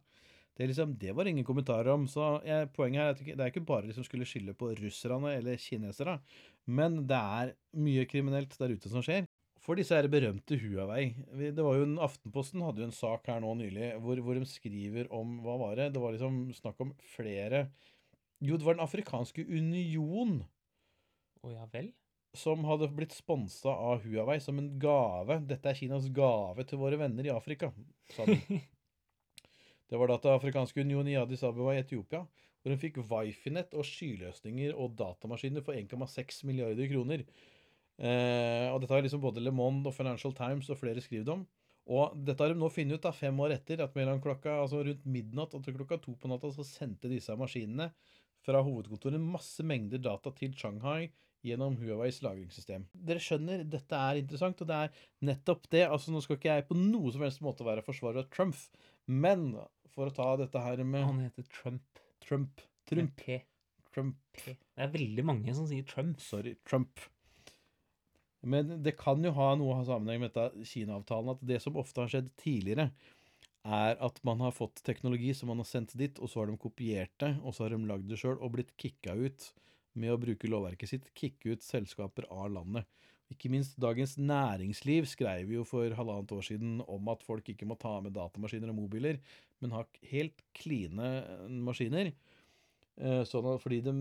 Det, 0.54 0.64
er 0.64 0.70
liksom, 0.70 0.94
det 0.98 1.14
var 1.14 1.30
ingen 1.30 1.46
kommentarer 1.46 1.90
om. 1.92 2.06
så 2.10 2.36
jeg, 2.46 2.70
Poenget 2.76 3.02
er 3.02 3.16
at 3.16 3.24
det 3.26 3.42
er 3.42 3.50
ikke 3.50 3.66
bare 3.66 3.90
liksom 3.90 4.06
skulle 4.06 4.26
skylde 4.28 4.54
på 4.58 4.70
russerne 4.78 5.34
eller 5.38 5.58
kinesere, 5.62 6.18
men 6.66 7.02
det 7.10 7.18
er 7.42 7.52
mye 7.78 8.06
kriminelt 8.10 8.54
der 8.58 8.74
ute 8.74 8.92
som 8.92 9.02
skjer. 9.02 9.26
For 9.62 9.78
disse 9.78 9.96
her 9.98 10.06
berømte 10.08 10.56
Huawei. 10.62 11.10
Det 11.34 11.60
var 11.60 11.76
jo 11.76 11.84
en, 11.84 11.98
Aftenposten 12.00 12.62
hadde 12.64 12.84
jo 12.84 12.88
en 12.88 12.94
sak 12.94 13.26
her 13.28 13.42
nå 13.42 13.50
nylig 13.58 13.90
hvor, 14.00 14.20
hvor 14.22 14.38
de 14.38 14.46
skriver 14.48 15.10
om 15.14 15.40
Hva 15.44 15.58
var 15.60 15.74
det? 15.76 15.90
Det 15.92 16.02
var 16.02 16.14
liksom 16.14 16.46
snakk 16.56 16.78
om 16.86 16.94
flere 17.16 17.66
Jo, 18.44 18.56
det 18.56 18.66
var 18.66 18.76
Den 18.78 18.84
afrikanske 18.84 19.42
union 19.48 20.44
Å 21.42 21.50
ja 21.54 21.64
vel? 21.72 21.92
som 22.36 22.64
hadde 22.68 22.90
blitt 22.92 23.14
sponsa 23.16 23.72
av 23.72 24.02
Huawei 24.04 24.38
som 24.42 24.58
en 24.60 24.74
gave. 24.80 25.38
Dette 25.48 25.70
er 25.70 25.78
Kinas 25.78 26.08
gave 26.14 26.64
til 26.68 26.80
våre 26.80 26.98
venner 27.00 27.26
i 27.26 27.32
Afrika, 27.32 27.72
sa 28.14 28.26
de. 28.28 28.38
Det 29.88 29.96
var 29.96 30.10
da 30.10 30.18
til 30.20 30.34
Afrikanske 30.34 30.82
union 30.84 31.06
i 31.08 31.16
Addis 31.16 31.40
Abeba 31.48 31.72
i 31.72 31.80
Etiopia, 31.80 32.26
hvor 32.60 32.74
hun 32.74 32.80
fikk 32.80 32.98
wifi-nett 33.08 33.72
og 33.72 33.86
skyløsninger 33.88 34.74
og 34.76 34.98
datamaskiner 34.98 35.64
for 35.64 35.78
1,6 35.78 36.42
milliarder 36.44 36.90
kroner. 36.90 37.22
Eh, 37.96 38.66
og 38.68 38.82
dette 38.82 38.92
har 38.92 39.06
liksom 39.06 39.22
både 39.22 39.40
Le 39.40 39.54
Monde 39.54 39.88
og 39.88 39.96
Financial 39.96 40.34
Times 40.36 40.68
og 40.68 40.76
flere 40.82 41.00
skrevet 41.00 41.32
om. 41.32 41.46
Og 41.88 42.12
dette 42.20 42.44
har 42.44 42.52
de 42.52 42.60
nå 42.60 42.68
funnet 42.68 43.00
ut 43.00 43.06
da, 43.08 43.14
fem 43.16 43.40
år 43.40 43.56
etter, 43.56 43.80
at 43.80 43.96
mellom 43.96 44.20
klokka, 44.20 44.58
altså 44.66 44.82
rundt 44.84 45.08
midnatt 45.08 45.56
og 45.56 45.64
til 45.64 45.78
klokka 45.78 45.96
to 46.04 46.12
på 46.20 46.28
natta 46.28 46.52
så 46.52 46.66
sendte 46.68 47.08
disse 47.08 47.32
maskinene 47.40 47.88
fra 48.46 48.60
hovedkontoret 48.64 49.22
masse 49.22 49.64
mengder 49.66 50.02
data 50.02 50.32
til 50.36 50.54
Shanghai 50.56 51.08
gjennom 51.46 51.76
Huaweis 51.78 52.20
lagringssystem. 52.24 52.86
Dere 52.92 53.22
skjønner, 53.22 53.64
dette 53.70 53.98
er 53.98 54.20
interessant, 54.20 54.62
og 54.62 54.70
det 54.70 54.78
er 54.78 55.02
nettopp 55.28 55.68
det. 55.72 55.84
Altså, 55.86 56.12
nå 56.12 56.22
skal 56.24 56.38
ikke 56.38 56.54
jeg 56.56 56.66
på 56.70 56.78
noe 56.78 57.12
som 57.14 57.24
helst 57.24 57.44
måte 57.44 57.66
være 57.66 57.84
forsvarer 57.86 58.24
av 58.24 58.32
Trump, 58.34 58.58
men 59.06 59.52
for 59.94 60.10
å 60.10 60.14
ta 60.14 60.32
dette 60.40 60.62
her 60.62 60.82
med 60.86 61.06
Han 61.06 61.22
heter 61.26 61.46
Trump. 61.52 62.02
Trump. 62.24 62.64
Trump. 62.88 63.14
P. 63.20 63.38
Trump. 63.94 64.18
P. 64.34 64.56
Det 64.58 64.84
er 64.84 64.90
veldig 64.94 65.24
mange 65.26 65.54
som 65.56 65.68
sier 65.68 65.86
Trump. 65.88 66.20
Sorry, 66.22 66.56
Trump. 66.68 67.06
Men 68.46 68.76
det 68.84 68.94
kan 68.98 69.22
jo 69.24 69.32
ha 69.34 69.52
noe 69.58 69.80
av 69.80 69.88
sammenheng 69.88 70.22
med 70.22 70.34
dette 70.34 70.66
Kina-avtalen, 70.70 71.34
at 71.34 71.46
det 71.46 71.58
som 71.62 71.78
ofte 71.80 72.04
har 72.04 72.12
skjedd 72.12 72.28
tidligere, 72.38 72.92
er 73.68 73.98
at 74.04 74.20
man 74.26 74.40
har 74.44 74.54
fått 74.56 74.82
teknologi 74.86 75.34
som 75.36 75.50
man 75.52 75.60
har 75.62 75.68
sendt 75.68 75.94
dit, 75.98 76.18
og 76.18 76.30
så 76.30 76.42
har 76.42 76.50
de 76.50 76.58
kopiert 76.60 77.12
det, 77.22 77.34
og 77.42 77.54
så 77.54 77.66
har 77.66 77.74
de 77.74 77.88
lagd 77.88 78.08
det 78.10 78.20
sjøl 78.20 78.38
og 78.38 78.54
blitt 78.56 78.72
kicka 78.80 79.16
ut 79.18 79.50
med 79.98 80.14
å 80.14 80.20
bruke 80.20 80.50
lovverket 80.50 80.92
sitt, 80.92 81.10
kicke 81.18 81.54
ut 81.54 81.64
selskaper 81.66 82.28
av 82.30 82.50
landet. 82.54 82.88
Ikke 83.28 83.50
minst 83.52 83.76
Dagens 83.80 84.16
Næringsliv 84.16 85.04
skrev 85.10 85.50
jo 85.52 85.64
for 85.68 85.92
halvannet 85.98 86.32
år 86.32 86.46
siden 86.46 86.78
om 86.88 87.10
at 87.12 87.24
folk 87.26 87.50
ikke 87.52 87.68
må 87.68 87.76
ta 87.80 87.98
med 88.00 88.14
datamaskiner 88.16 88.72
og 88.72 88.78
mobiler, 88.78 89.20
men 89.60 89.74
ha 89.76 89.84
helt 90.12 90.40
kline 90.56 91.10
maskiner. 91.66 92.14
Eh, 92.98 93.22
Sånn 93.28 93.46
at, 93.52 93.60
fordi 93.62 93.82
de 93.84 93.92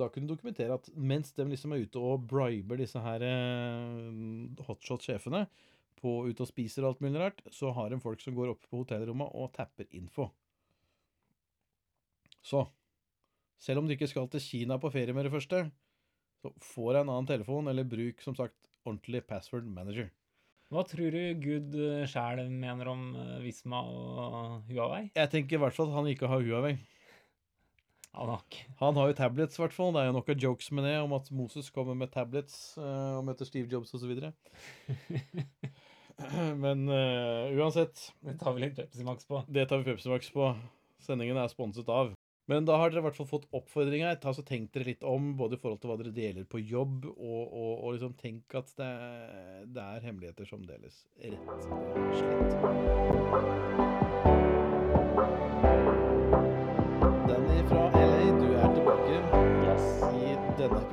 da 0.00 0.08
kunne 0.12 0.30
dokumentere 0.30 0.78
at 0.78 0.86
mens 0.94 1.34
de 1.36 1.48
liksom 1.50 1.74
er 1.74 1.82
ute 1.84 2.00
og 2.00 2.28
briber 2.30 2.78
disse 2.80 3.00
her 3.02 3.24
eh, 3.26 4.62
hotshot-sjefene 4.68 5.44
på 6.00 6.18
ute 6.28 6.44
og 6.44 6.50
spiser 6.50 6.84
og 6.84 6.94
alt 6.94 7.04
mulig 7.04 7.22
rart, 7.22 7.40
så 7.54 7.72
har 7.76 7.92
en 7.92 8.02
folk 8.02 8.22
som 8.22 8.36
går 8.36 8.52
opp 8.54 8.66
på 8.68 8.82
hotellrommet 8.82 9.32
og 9.34 9.52
tapper 9.56 9.88
info. 9.96 10.28
Så 12.46 12.66
selv 13.58 13.80
om 13.80 13.88
du 13.88 13.96
ikke 13.96 14.08
skal 14.10 14.28
til 14.30 14.44
Kina 14.44 14.78
på 14.78 14.92
ferie 14.92 15.14
med 15.16 15.26
det 15.26 15.34
første, 15.34 15.64
så 16.42 16.52
får 16.62 16.92
jeg 16.92 17.06
en 17.06 17.14
annen 17.14 17.28
telefon, 17.28 17.70
eller 17.72 17.88
bruk 17.88 18.20
som 18.22 18.36
sagt 18.38 18.58
ordentlig 18.86 19.24
password 19.26 19.66
manager. 19.66 20.12
Hva 20.70 20.82
tror 20.86 21.14
du 21.14 21.22
Gud 21.38 21.74
sjæl 22.10 22.40
mener 22.50 22.90
om 22.90 23.08
eh, 23.14 23.38
Visma 23.44 23.84
og 23.86 24.66
Huawei? 24.66 25.04
Jeg 25.14 25.30
tenker 25.30 25.58
i 25.58 25.60
hvert 25.62 25.76
fall 25.76 25.92
at 25.92 25.98
han 26.00 26.08
ikke 26.10 26.30
har 26.30 26.42
Huawei. 26.42 26.74
Han 28.16 28.32
har 28.32 28.44
ikke 28.44 28.64
Han 28.80 28.96
har 28.96 29.10
jo 29.10 29.16
tablets, 29.18 29.58
i 29.58 29.62
hvert 29.62 29.76
fall. 29.76 29.92
Det 29.94 30.02
er 30.02 30.08
jo 30.08 30.16
noen 30.16 30.44
jokes 30.46 30.70
med 30.76 30.82
det, 30.88 30.96
om 31.04 31.12
at 31.16 31.30
Moses 31.34 31.68
kommer 31.74 31.94
med 31.98 32.12
tablets 32.14 32.56
uh, 32.80 33.18
og 33.18 33.26
møter 33.28 33.48
Steve 33.48 33.68
Jobs 33.72 33.92
osv. 33.96 34.12
Men 36.64 36.78
uh, 36.88 37.52
uansett, 37.52 37.96
Det 38.24 38.38
tar 38.40 38.52
vi 38.56 38.64
litt 38.64 38.78
Pepsi 38.78 39.04
Max 39.04 39.28
på. 39.28 39.42
det 39.52 39.66
tar 39.68 39.82
vi 39.82 39.90
Pepsi 39.90 40.08
Max 40.12 40.22
på. 40.32 40.54
Sendingen 41.04 41.38
er 41.38 41.52
sponset 41.52 41.88
av. 41.92 42.06
Men 42.46 42.66
da 42.66 42.76
har 42.78 42.90
dere 42.90 43.00
i 43.02 43.04
hvert 43.08 43.18
fall 43.18 43.28
fått 43.28 43.48
oppfordringa. 43.58 44.14
Altså, 44.14 44.42
Tenk 44.46 44.70
dere 44.74 44.86
litt 44.92 45.04
om, 45.06 45.22
både 45.38 45.54
i 45.58 45.60
forhold 45.60 45.80
til 45.82 45.90
hva 45.90 45.98
dere 46.00 46.14
deler 46.14 46.44
på 46.48 46.58
jobb, 46.62 47.04
og, 47.10 47.42
og, 47.50 47.72
og 47.74 47.88
liksom 47.96 48.14
tenk 48.20 48.54
at 48.58 48.68
det, 48.78 48.92
det 49.74 49.82
er 49.82 50.06
hemmeligheter 50.06 50.46
som 50.48 50.62
deles. 50.66 50.94
Rett 51.26 51.50
og 51.50 51.56
slett. 52.22 54.05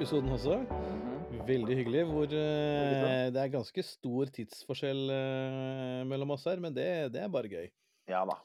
Episoden 0.03 0.33
også. 0.35 0.55
Veldig 1.47 1.75
hyggelig. 1.79 2.01
Hvor 2.09 2.25
uh, 2.27 3.27
det 3.31 3.39
er 3.39 3.51
ganske 3.53 3.83
stor 3.87 4.31
tidsforskjell 4.35 4.99
uh, 5.07 6.01
mellom 6.09 6.33
oss 6.35 6.43
her, 6.49 6.59
men 6.59 6.73
det, 6.75 6.87
det 7.13 7.21
er 7.23 7.29
bare 7.31 7.47
gøy. 7.47 7.69
Ja 8.11 8.25
da. 8.27 8.35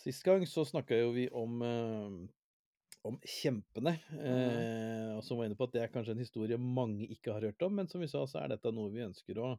Sist 0.00 0.24
gang 0.24 0.46
så 0.48 0.64
snakka 0.64 0.96
jo 0.96 1.10
vi 1.12 1.26
om, 1.36 1.60
uh, 1.60 3.02
om 3.04 3.18
kjempene, 3.20 3.98
eh, 4.16 5.10
og 5.12 5.20
som 5.26 5.36
var 5.36 5.50
inne 5.50 5.58
på 5.58 5.66
at 5.68 5.74
det 5.74 5.82
er 5.82 5.92
kanskje 5.92 6.14
en 6.16 6.22
historie 6.22 6.56
mange 6.56 7.04
ikke 7.12 7.34
har 7.34 7.44
hørt 7.50 7.66
om, 7.66 7.74
men 7.76 7.90
som 7.90 8.00
vi 8.00 8.08
sa, 8.08 8.22
så 8.30 8.40
er 8.40 8.54
dette 8.54 8.72
noe 8.72 8.94
vi 8.94 9.04
ønsker 9.04 9.40
å 9.42 9.50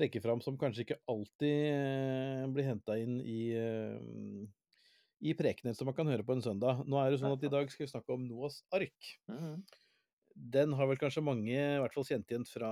trekke 0.00 0.22
fram, 0.24 0.42
som 0.42 0.58
kanskje 0.58 0.82
ikke 0.82 0.98
alltid 1.12 1.60
eh, 1.76 2.48
blir 2.50 2.66
henta 2.72 2.96
inn 2.98 3.20
i, 3.22 3.52
eh, 3.54 4.42
i 5.30 5.36
prekener 5.38 5.78
som 5.78 5.86
man 5.92 5.94
kan 5.94 6.10
høre 6.10 6.26
på 6.26 6.34
en 6.34 6.42
søndag. 6.42 6.82
Nå 6.90 6.98
er 6.98 7.12
det 7.14 7.22
sånn 7.22 7.36
at 7.36 7.46
i 7.46 7.52
dag 7.54 7.70
skal 7.70 7.86
vi 7.86 7.92
snakke 7.92 8.18
om 8.18 8.26
Noas 8.26 8.64
ark. 8.74 9.14
Mhm. 9.30 9.62
Den 10.34 10.74
har 10.78 10.88
vel 10.90 11.00
kanskje 11.00 11.24
mange 11.24 11.54
i 11.54 11.80
hvert 11.82 11.96
fall 11.96 12.06
kjent 12.08 12.30
igjen 12.30 12.46
fra, 12.48 12.70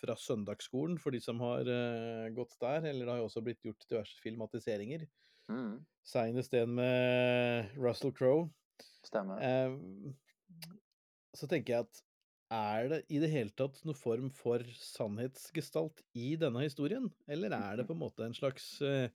fra 0.00 0.16
søndagsskolen, 0.20 0.98
for 1.02 1.14
de 1.14 1.20
som 1.24 1.40
har 1.44 1.68
uh, 1.68 2.28
gått 2.36 2.56
der. 2.62 2.90
Eller 2.90 3.04
det 3.04 3.14
har 3.14 3.22
jo 3.22 3.28
også 3.30 3.44
blitt 3.46 3.64
gjort 3.66 3.88
diverse 3.88 4.20
filmatiseringer. 4.24 5.06
Mm. 5.48 5.78
Seinest 6.06 6.54
en 6.58 6.76
med 6.76 7.78
Russell 7.80 8.14
Crowe. 8.16 8.50
Stemmer. 9.06 9.40
Uh, 9.42 10.12
så 11.38 11.48
tenker 11.50 11.74
jeg 11.74 11.88
at 11.88 12.04
er 12.48 12.86
det 12.88 12.98
i 13.12 13.18
det 13.20 13.28
hele 13.28 13.52
tatt 13.52 13.80
noen 13.84 13.96
form 13.96 14.28
for 14.32 14.62
sannhetsgestalt 14.80 16.00
i 16.16 16.32
denne 16.40 16.62
historien? 16.64 17.10
Eller 17.28 17.52
er 17.52 17.80
det 17.80 17.88
på 17.88 17.96
en 17.96 18.00
måte 18.00 18.24
en 18.24 18.36
slags 18.36 18.78
eh, 18.80 19.12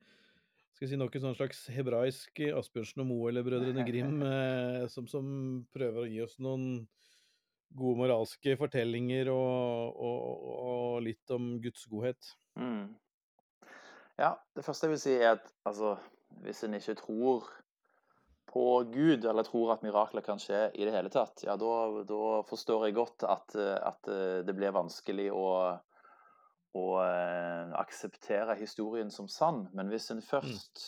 skal 0.74 0.88
jeg 0.88 0.94
si 0.94 1.00
noe 1.00 1.22
sånn 1.22 1.38
slags 1.38 1.60
hebraisk 1.74 2.42
Asbjørnsen 2.50 3.04
og 3.04 3.10
Moe 3.12 3.30
eller 3.30 3.46
Brødrene 3.46 3.86
Grim, 3.86 4.18
eh, 4.26 4.86
som, 4.90 5.08
som 5.10 5.28
prøver 5.74 6.04
å 6.04 6.10
gi 6.10 6.22
oss 6.26 6.40
noen 6.42 6.88
gode 7.74 8.02
moralske 8.04 8.56
fortellinger 8.58 9.30
og, 9.34 9.98
og, 9.98 10.48
og 10.54 11.04
litt 11.06 11.34
om 11.34 11.56
Guds 11.62 11.86
godhet? 11.90 12.34
Mm. 12.58 12.94
Ja, 14.22 14.36
det 14.54 14.66
første 14.66 14.90
jeg 14.90 14.94
vil 14.94 15.02
si 15.02 15.14
er 15.18 15.36
at 15.40 15.48
altså, 15.70 15.96
hvis 16.46 16.62
en 16.66 16.78
ikke 16.78 16.98
tror 17.02 17.48
på 18.54 18.66
Gud, 18.94 19.26
eller 19.26 19.46
tror 19.48 19.74
at 19.74 19.86
mirakler 19.86 20.26
kan 20.26 20.42
skje 20.42 20.68
i 20.78 20.86
det 20.86 20.94
hele 20.94 21.10
tatt, 21.14 21.42
ja, 21.46 21.56
da, 21.58 22.04
da 22.06 22.44
forstår 22.46 22.86
jeg 22.86 22.98
godt 23.00 23.26
at, 23.26 23.56
at 23.58 24.12
det 24.46 24.54
blir 24.54 24.76
vanskelig 24.76 25.32
å, 25.34 25.48
å 26.74 26.88
eh, 27.04 27.72
akseptere 27.78 28.58
historien 28.60 29.12
som 29.14 29.30
sann. 29.30 29.68
Men 29.74 29.92
hvis 29.94 30.10
en 30.14 30.22
først 30.26 30.84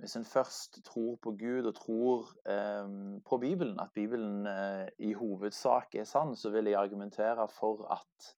hvis 0.00 0.16
en 0.16 0.24
først 0.24 0.78
tror 0.84 1.18
på 1.20 1.34
Gud 1.36 1.66
og 1.68 1.74
tror 1.76 2.30
eh, 2.48 2.86
på 3.28 3.38
Bibelen, 3.38 3.80
at 3.80 3.92
Bibelen 3.94 4.46
eh, 4.48 4.88
i 4.98 5.12
hovedsak 5.12 5.94
er 5.94 6.06
sann, 6.08 6.32
så 6.36 6.50
vil 6.50 6.70
jeg 6.70 6.80
argumentere 6.80 7.48
for 7.52 7.84
at 7.92 8.30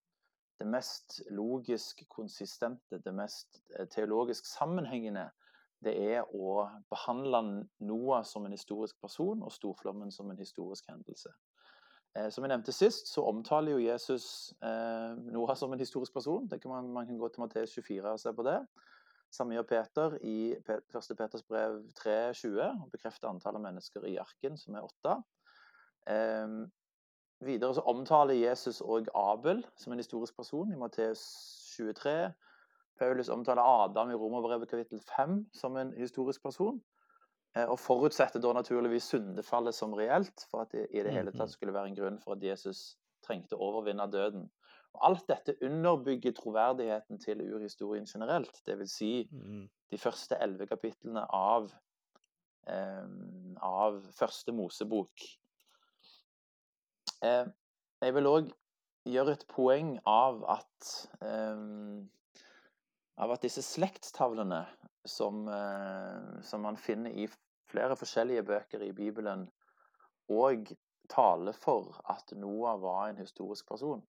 det 0.59 0.67
mest 0.67 1.23
logisk 1.31 2.03
konsistente, 2.11 2.99
det 3.05 3.15
mest 3.15 3.63
eh, 3.79 3.87
teologisk 3.87 4.47
sammenhengende, 4.47 5.29
det 5.85 5.95
er 6.15 6.27
å 6.35 6.67
behandle 6.91 7.65
Noah 7.83 8.27
som 8.27 8.47
en 8.47 8.55
historisk 8.55 9.01
person 9.03 9.43
og 9.43 9.55
storflommen 9.55 10.11
som 10.15 10.31
en 10.31 10.39
historisk 10.39 10.91
hendelse. 10.91 11.31
Eh, 12.17 12.29
som 12.31 12.45
jeg 12.45 12.53
nevnte 12.53 12.75
sist, 12.77 13.09
så 13.09 13.25
omtaler 13.25 13.73
jo 13.73 13.85
Jesus 13.87 14.53
eh, 14.63 15.13
Noah 15.33 15.57
som 15.57 15.73
en 15.73 15.81
historisk 15.81 16.13
person. 16.13 16.49
Det 16.49 16.61
kan 16.61 16.71
man, 16.71 16.91
man 16.93 17.07
kan 17.07 17.19
gå 17.19 17.29
til 17.29 17.41
Matteus 17.41 17.73
24 17.75 18.11
og 18.11 18.21
se 18.21 18.33
på 18.37 18.45
det. 18.47 18.59
Samme 19.33 19.57
gjør 19.57 19.69
Peter 19.71 20.19
i 20.29 20.53
1. 20.61 21.17
Peters 21.17 21.43
brev 21.49 21.79
3,20 21.97 22.61
og 22.61 22.91
bekrefter 22.93 23.31
antallet 23.31 23.65
mennesker 23.65 24.05
i 24.05 24.19
arken, 24.21 24.59
som 24.61 24.77
er 24.77 24.85
åtte. 24.85 25.17
Eh, 26.13 26.59
videre 27.41 27.75
så 27.75 27.87
omtaler 27.89 28.37
Jesus 28.37 28.83
òg 28.85 29.09
Abel 29.17 29.65
som 29.81 29.93
en 29.95 30.03
historisk 30.05 30.37
person 30.37 30.73
i 30.73 30.77
Matteus 30.77 31.25
23. 31.79 32.33
Paulus 33.01 33.33
omtaler 33.33 33.65
Adam 33.65 34.11
i 34.13 34.21
Romerbrevet 34.21 34.69
kapittel 34.69 35.01
5 35.17 35.47
som 35.57 35.77
en 35.81 35.95
historisk 35.97 36.43
person. 36.43 36.83
Eh, 37.55 37.69
og 37.69 37.79
forutsetter 37.81 38.41
da 38.41 38.55
naturligvis 38.57 39.11
syndefallet 39.13 39.77
som 39.77 39.93
reelt, 39.97 40.47
for 40.51 40.65
at 40.65 40.73
det 40.73 40.87
i 40.91 41.03
det 41.05 41.13
hele 41.13 41.33
tatt 41.37 41.53
skulle 41.53 41.75
være 41.75 41.93
en 41.93 41.99
grunn 41.99 42.19
for 42.23 42.37
at 42.37 42.45
Jesus 42.47 42.97
trengte 43.27 43.57
å 43.59 43.69
overvinne 43.71 44.07
døden. 44.11 44.47
Og 44.93 45.05
alt 45.09 45.29
dette 45.29 45.55
underbygger 45.65 46.35
troverdigheten 46.37 47.21
til 47.21 47.41
urhistorien 47.45 48.07
generelt. 48.09 48.63
Dvs. 48.67 48.91
Si 48.91 49.29
Mm. 49.31 49.69
de 49.91 49.99
første 49.99 50.37
elleve 50.41 50.67
kapitlene 50.67 51.27
av, 51.31 51.71
eh, 52.67 53.07
av 53.63 54.03
første 54.13 54.53
Mosebok. 54.53 55.13
Eh, 57.23 57.47
jeg 58.03 58.15
vil 58.15 58.25
òg 58.27 58.53
gjøre 59.07 59.33
et 59.33 59.47
poeng 59.49 59.99
av 60.07 60.45
at 60.49 61.09
eh, 61.23 61.57
av 63.19 63.31
at 63.31 63.43
disse 63.43 63.63
slektstavlene 63.63 64.67
som, 65.05 65.49
eh, 65.49 66.43
som 66.43 66.61
man 66.61 66.77
finner 66.77 67.11
i 67.11 67.29
flere 67.71 67.97
forskjellige 67.97 68.43
bøker 68.43 68.81
i 68.81 68.93
Bibelen, 68.93 69.51
og 70.29 70.73
taler 71.11 71.53
for 71.53 72.01
at 72.11 72.37
Noah 72.37 72.81
var 72.83 73.09
en 73.09 73.19
historisk 73.19 73.69
person. 73.69 74.03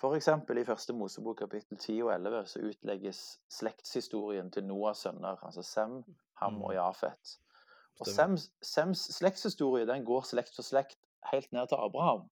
F.eks. 0.00 0.28
i 0.28 0.64
første 0.64 0.92
Mosebok 0.92 1.36
kapittel 1.36 1.78
10 1.78 2.02
og 2.02 2.12
11 2.14 2.46
så 2.46 2.60
utlegges 2.64 3.40
slektshistorien 3.52 4.50
til 4.50 4.64
Noahs 4.64 4.98
sønner, 5.04 5.36
altså 5.44 5.62
Sem, 5.62 6.04
Ham 6.40 6.62
og 6.62 6.74
Jafet. 6.74 7.38
Og 8.00 8.06
Sems, 8.06 8.50
Sems 8.62 8.98
slektshistorie 8.98 9.86
den 9.86 10.04
går 10.04 10.24
slekt 10.24 10.54
for 10.56 10.64
slekt 10.64 10.96
helt 11.32 11.52
ned 11.52 11.68
til 11.68 11.76
Abraham. 11.84 12.30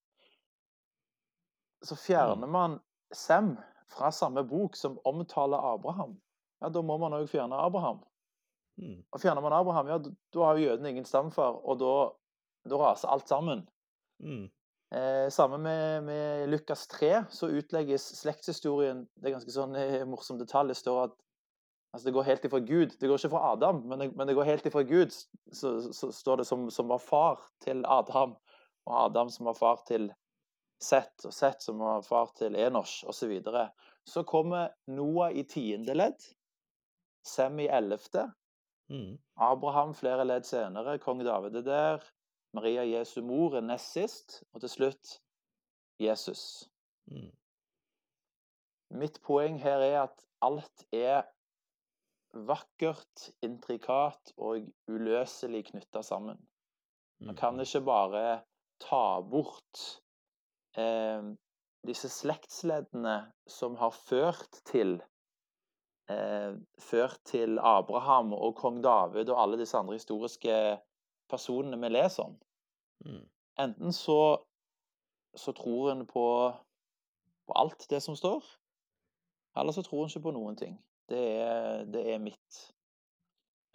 Så 1.82 1.94
fjerner 1.94 2.46
man 2.46 2.78
Sem 3.12 3.56
fra 3.88 4.10
samme 4.12 4.44
bok 4.48 4.76
som 4.76 4.98
omtaler 5.04 5.74
Abraham, 5.74 6.20
ja, 6.60 6.70
da 6.74 6.82
må 6.82 6.96
man 6.98 7.16
òg 7.16 7.28
fjerne 7.30 7.58
Abraham. 7.62 8.00
Mm. 8.78 9.02
Og 9.10 9.20
fjerner 9.20 9.42
man 9.42 9.56
Abraham, 9.56 9.90
ja, 9.90 9.98
da- 9.98 10.44
har 10.44 10.58
jo 10.58 10.70
jødene 10.70 10.90
ingen 10.90 11.06
stamfar, 11.06 11.58
og 11.64 11.78
da 11.80 11.92
da 12.68 12.76
raser 12.76 13.08
alt 13.08 13.28
sammen. 13.28 13.68
Mm. 14.22 14.50
Eh, 14.94 15.30
sammen 15.30 15.62
med, 15.62 16.04
med 16.04 16.48
Lukas 16.48 16.86
3, 16.86 17.24
så 17.30 17.48
utlegges 17.48 18.06
slektshistorien 18.16 19.04
Det 19.14 19.28
er 19.28 19.34
ganske 19.36 19.52
sånn 19.52 19.76
eh, 19.76 20.04
morsom 20.08 20.38
detalj. 20.40 20.72
Det 20.72 20.80
står 20.80 21.02
at 21.08 21.16
altså 21.92 22.08
det 22.08 22.14
går 22.16 22.28
helt 22.28 22.46
ifra 22.48 22.60
Gud. 22.60 22.94
Det 23.00 23.10
går 23.10 23.20
ikke 23.20 23.34
fra 23.34 23.52
Adam, 23.52 23.82
men 23.88 24.02
det, 24.02 24.10
men 24.16 24.30
det 24.30 24.36
går 24.38 24.48
helt 24.48 24.70
ifra 24.70 24.84
Gud. 24.88 25.12
Så, 25.52 25.74
så, 25.84 25.92
så 25.92 26.12
står 26.14 26.42
det 26.42 26.48
som, 26.48 26.68
som, 26.72 26.88
var 26.88 27.04
far 27.04 27.44
til 27.64 27.84
Adam, 27.88 28.36
og 28.88 28.96
Adam 29.04 29.30
som 29.32 29.50
var 29.50 29.60
far 29.60 29.84
til 29.88 30.10
Seth, 30.80 31.26
og 31.26 31.34
Seth 31.34 31.64
som 31.64 31.80
var 31.82 32.04
far 32.06 32.32
til 32.38 32.56
Enosh, 32.56 33.02
osv. 33.04 33.18
Så, 33.18 33.30
videre. 33.32 33.68
så 34.06 34.22
kommer 34.24 34.70
Noah 34.86 35.34
i 35.34 35.42
tiende 35.44 35.96
ledd, 35.96 36.22
Sem 37.28 37.58
i 37.64 37.68
ellevte, 37.68 38.28
Mm. 38.88 39.18
Abraham 39.36 39.90
flere 39.92 40.24
ledd 40.24 40.46
senere, 40.48 40.94
kong 40.98 41.18
David 41.20 41.58
er 41.60 41.64
der, 41.66 42.04
Maria 42.56 42.86
Jesu 42.88 43.20
mor 43.20 43.58
er 43.58 43.60
nest 43.60 43.92
sist, 43.92 44.38
og 44.52 44.62
til 44.64 44.70
slutt 44.72 45.10
Jesus. 46.00 46.70
Mm. 47.12 47.28
Mitt 48.96 49.20
poeng 49.26 49.58
her 49.60 49.84
er 49.84 49.98
at 50.06 50.24
alt 50.40 50.86
er 50.96 51.26
vakkert, 52.48 53.28
intrikat 53.44 54.32
og 54.36 54.64
uløselig 54.88 55.66
knytta 55.68 56.02
sammen. 56.02 56.40
Man 57.20 57.36
kan 57.36 57.54
Mm. 57.54 57.60
ikke 57.60 57.84
bare 57.84 58.42
ta 58.80 59.20
bort 59.20 60.00
eh, 60.78 61.22
disse 61.86 62.08
slektsleddene 62.08 63.32
som 63.46 63.76
har 63.76 63.90
ført 63.90 64.62
til 64.64 65.02
ført 66.08 67.18
til 67.28 67.58
Abraham 67.60 68.30
og 68.32 68.54
kong 68.56 68.78
David 68.84 69.28
og 69.28 69.42
alle 69.42 69.58
disse 69.60 69.76
andre 69.76 69.98
historiske 69.98 70.54
personene 71.28 71.76
vi 71.82 71.90
leser 71.92 72.24
om. 72.24 72.38
Mm. 73.04 73.26
Enten 73.60 73.92
så, 73.92 74.38
så 75.36 75.52
tror 75.52 75.92
en 75.92 76.06
på, 76.06 76.24
på 77.46 77.56
alt 77.60 77.86
det 77.90 78.00
som 78.02 78.16
står, 78.16 78.44
eller 79.58 79.74
så 79.74 79.82
tror 79.82 80.04
en 80.04 80.12
ikke 80.12 80.26
på 80.28 80.34
noen 80.36 80.58
ting. 80.58 80.76
Det 81.08 81.24
er, 81.40 81.84
det 81.88 82.04
er 82.12 82.20
mitt, 82.22 82.58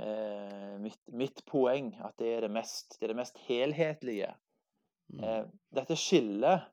eh, 0.01 0.75
mitt, 0.81 1.01
mitt 1.09 1.41
poeng, 1.49 1.93
at 2.05 2.15
det 2.21 2.35
er 2.35 2.45
det 2.47 2.51
mest, 2.53 2.99
det 2.99 3.07
er 3.07 3.13
det 3.13 3.21
mest 3.21 3.41
helhetlige. 3.47 4.33
Mm. 5.13 5.23
Eh, 5.23 5.43
dette 5.75 5.97
skillet 5.99 6.69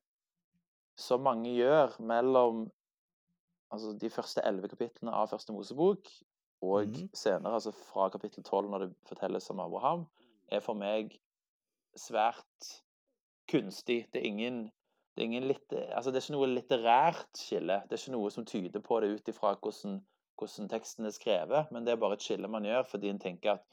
som 1.00 1.24
mange 1.24 1.54
gjør 1.56 1.96
mellom 2.04 2.68
altså 3.70 3.92
de 4.00 4.10
første 4.10 4.42
elleve 4.46 4.68
kapitlene 4.68 5.12
av 5.14 5.28
første 5.30 5.52
Mosebok 5.54 6.10
og 6.62 6.86
Mhm. 6.86 7.10
senere, 7.14 7.54
altså 7.54 7.72
fra 7.72 8.08
kapittel 8.08 8.44
tolv, 8.44 8.70
når 8.70 8.78
det 8.78 8.94
fortelles 9.08 9.50
om 9.50 9.60
Abraham, 9.60 10.06
er 10.48 10.60
for 10.60 10.74
meg 10.74 11.20
svært 11.96 12.82
kunstig. 13.50 14.06
Det 14.12 14.20
er 14.22 14.26
ingen 14.26 14.70
det 15.16 15.24
er, 15.24 15.26
ingen 15.26 15.48
litt, 15.48 15.72
altså 15.72 16.10
det 16.10 16.16
er 16.20 16.22
ikke 16.22 16.36
noe 16.38 16.46
litterært 16.54 17.36
skille. 17.36 17.80
Det 17.88 17.92
er 17.96 17.98
ikke 17.98 18.12
noe 18.14 18.30
som 18.30 18.44
tyder 18.46 18.80
på 18.80 19.00
det 19.02 19.08
ut 19.18 19.28
ifra 19.28 19.56
hvordan, 19.58 19.98
hvordan 20.38 20.68
teksten 20.70 21.04
er 21.04 21.10
skrevet, 21.10 21.72
men 21.74 21.84
det 21.84 21.92
er 21.92 21.96
bare 22.00 22.14
et 22.14 22.22
skille 22.22 22.48
man 22.48 22.64
gjør 22.64 22.86
fordi 22.88 23.10
en 23.10 23.18
tenker 23.18 23.52
at 23.58 23.64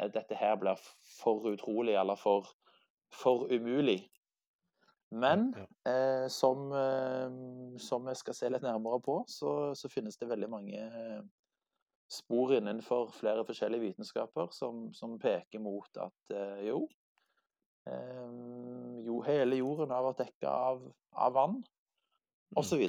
eh, 0.00 0.08
dette 0.08 0.34
her 0.34 0.56
blir 0.56 0.80
for 1.20 1.44
utrolig 1.52 1.94
eller 2.00 2.16
for, 2.16 2.48
for 3.12 3.44
umulig. 3.52 4.08
Men 5.10 5.54
eh, 5.86 6.26
som, 6.32 6.72
eh, 6.74 7.78
som 7.78 8.06
jeg 8.10 8.18
skal 8.20 8.34
se 8.34 8.50
litt 8.50 8.64
nærmere 8.66 8.98
på, 9.04 9.20
så, 9.30 9.74
så 9.78 9.90
finnes 9.92 10.18
det 10.18 10.28
veldig 10.28 10.48
mange 10.50 10.80
eh, 10.82 11.20
spor 12.10 12.56
innenfor 12.56 13.12
flere 13.14 13.44
forskjellige 13.46 13.84
vitenskaper 13.86 14.50
som, 14.54 14.88
som 14.94 15.14
peker 15.22 15.62
mot 15.62 16.02
at 16.02 16.34
eh, 16.34 16.66
jo, 16.68 16.82
eh, 17.86 18.34
jo 19.06 19.22
Hele 19.26 19.62
jorden 19.62 19.94
har 19.94 20.04
vært 20.08 20.26
dekka 20.26 20.52
av, 20.72 20.84
av 21.14 21.38
vann, 21.38 21.64
Mm. 22.46 22.60
osv. 22.62 22.82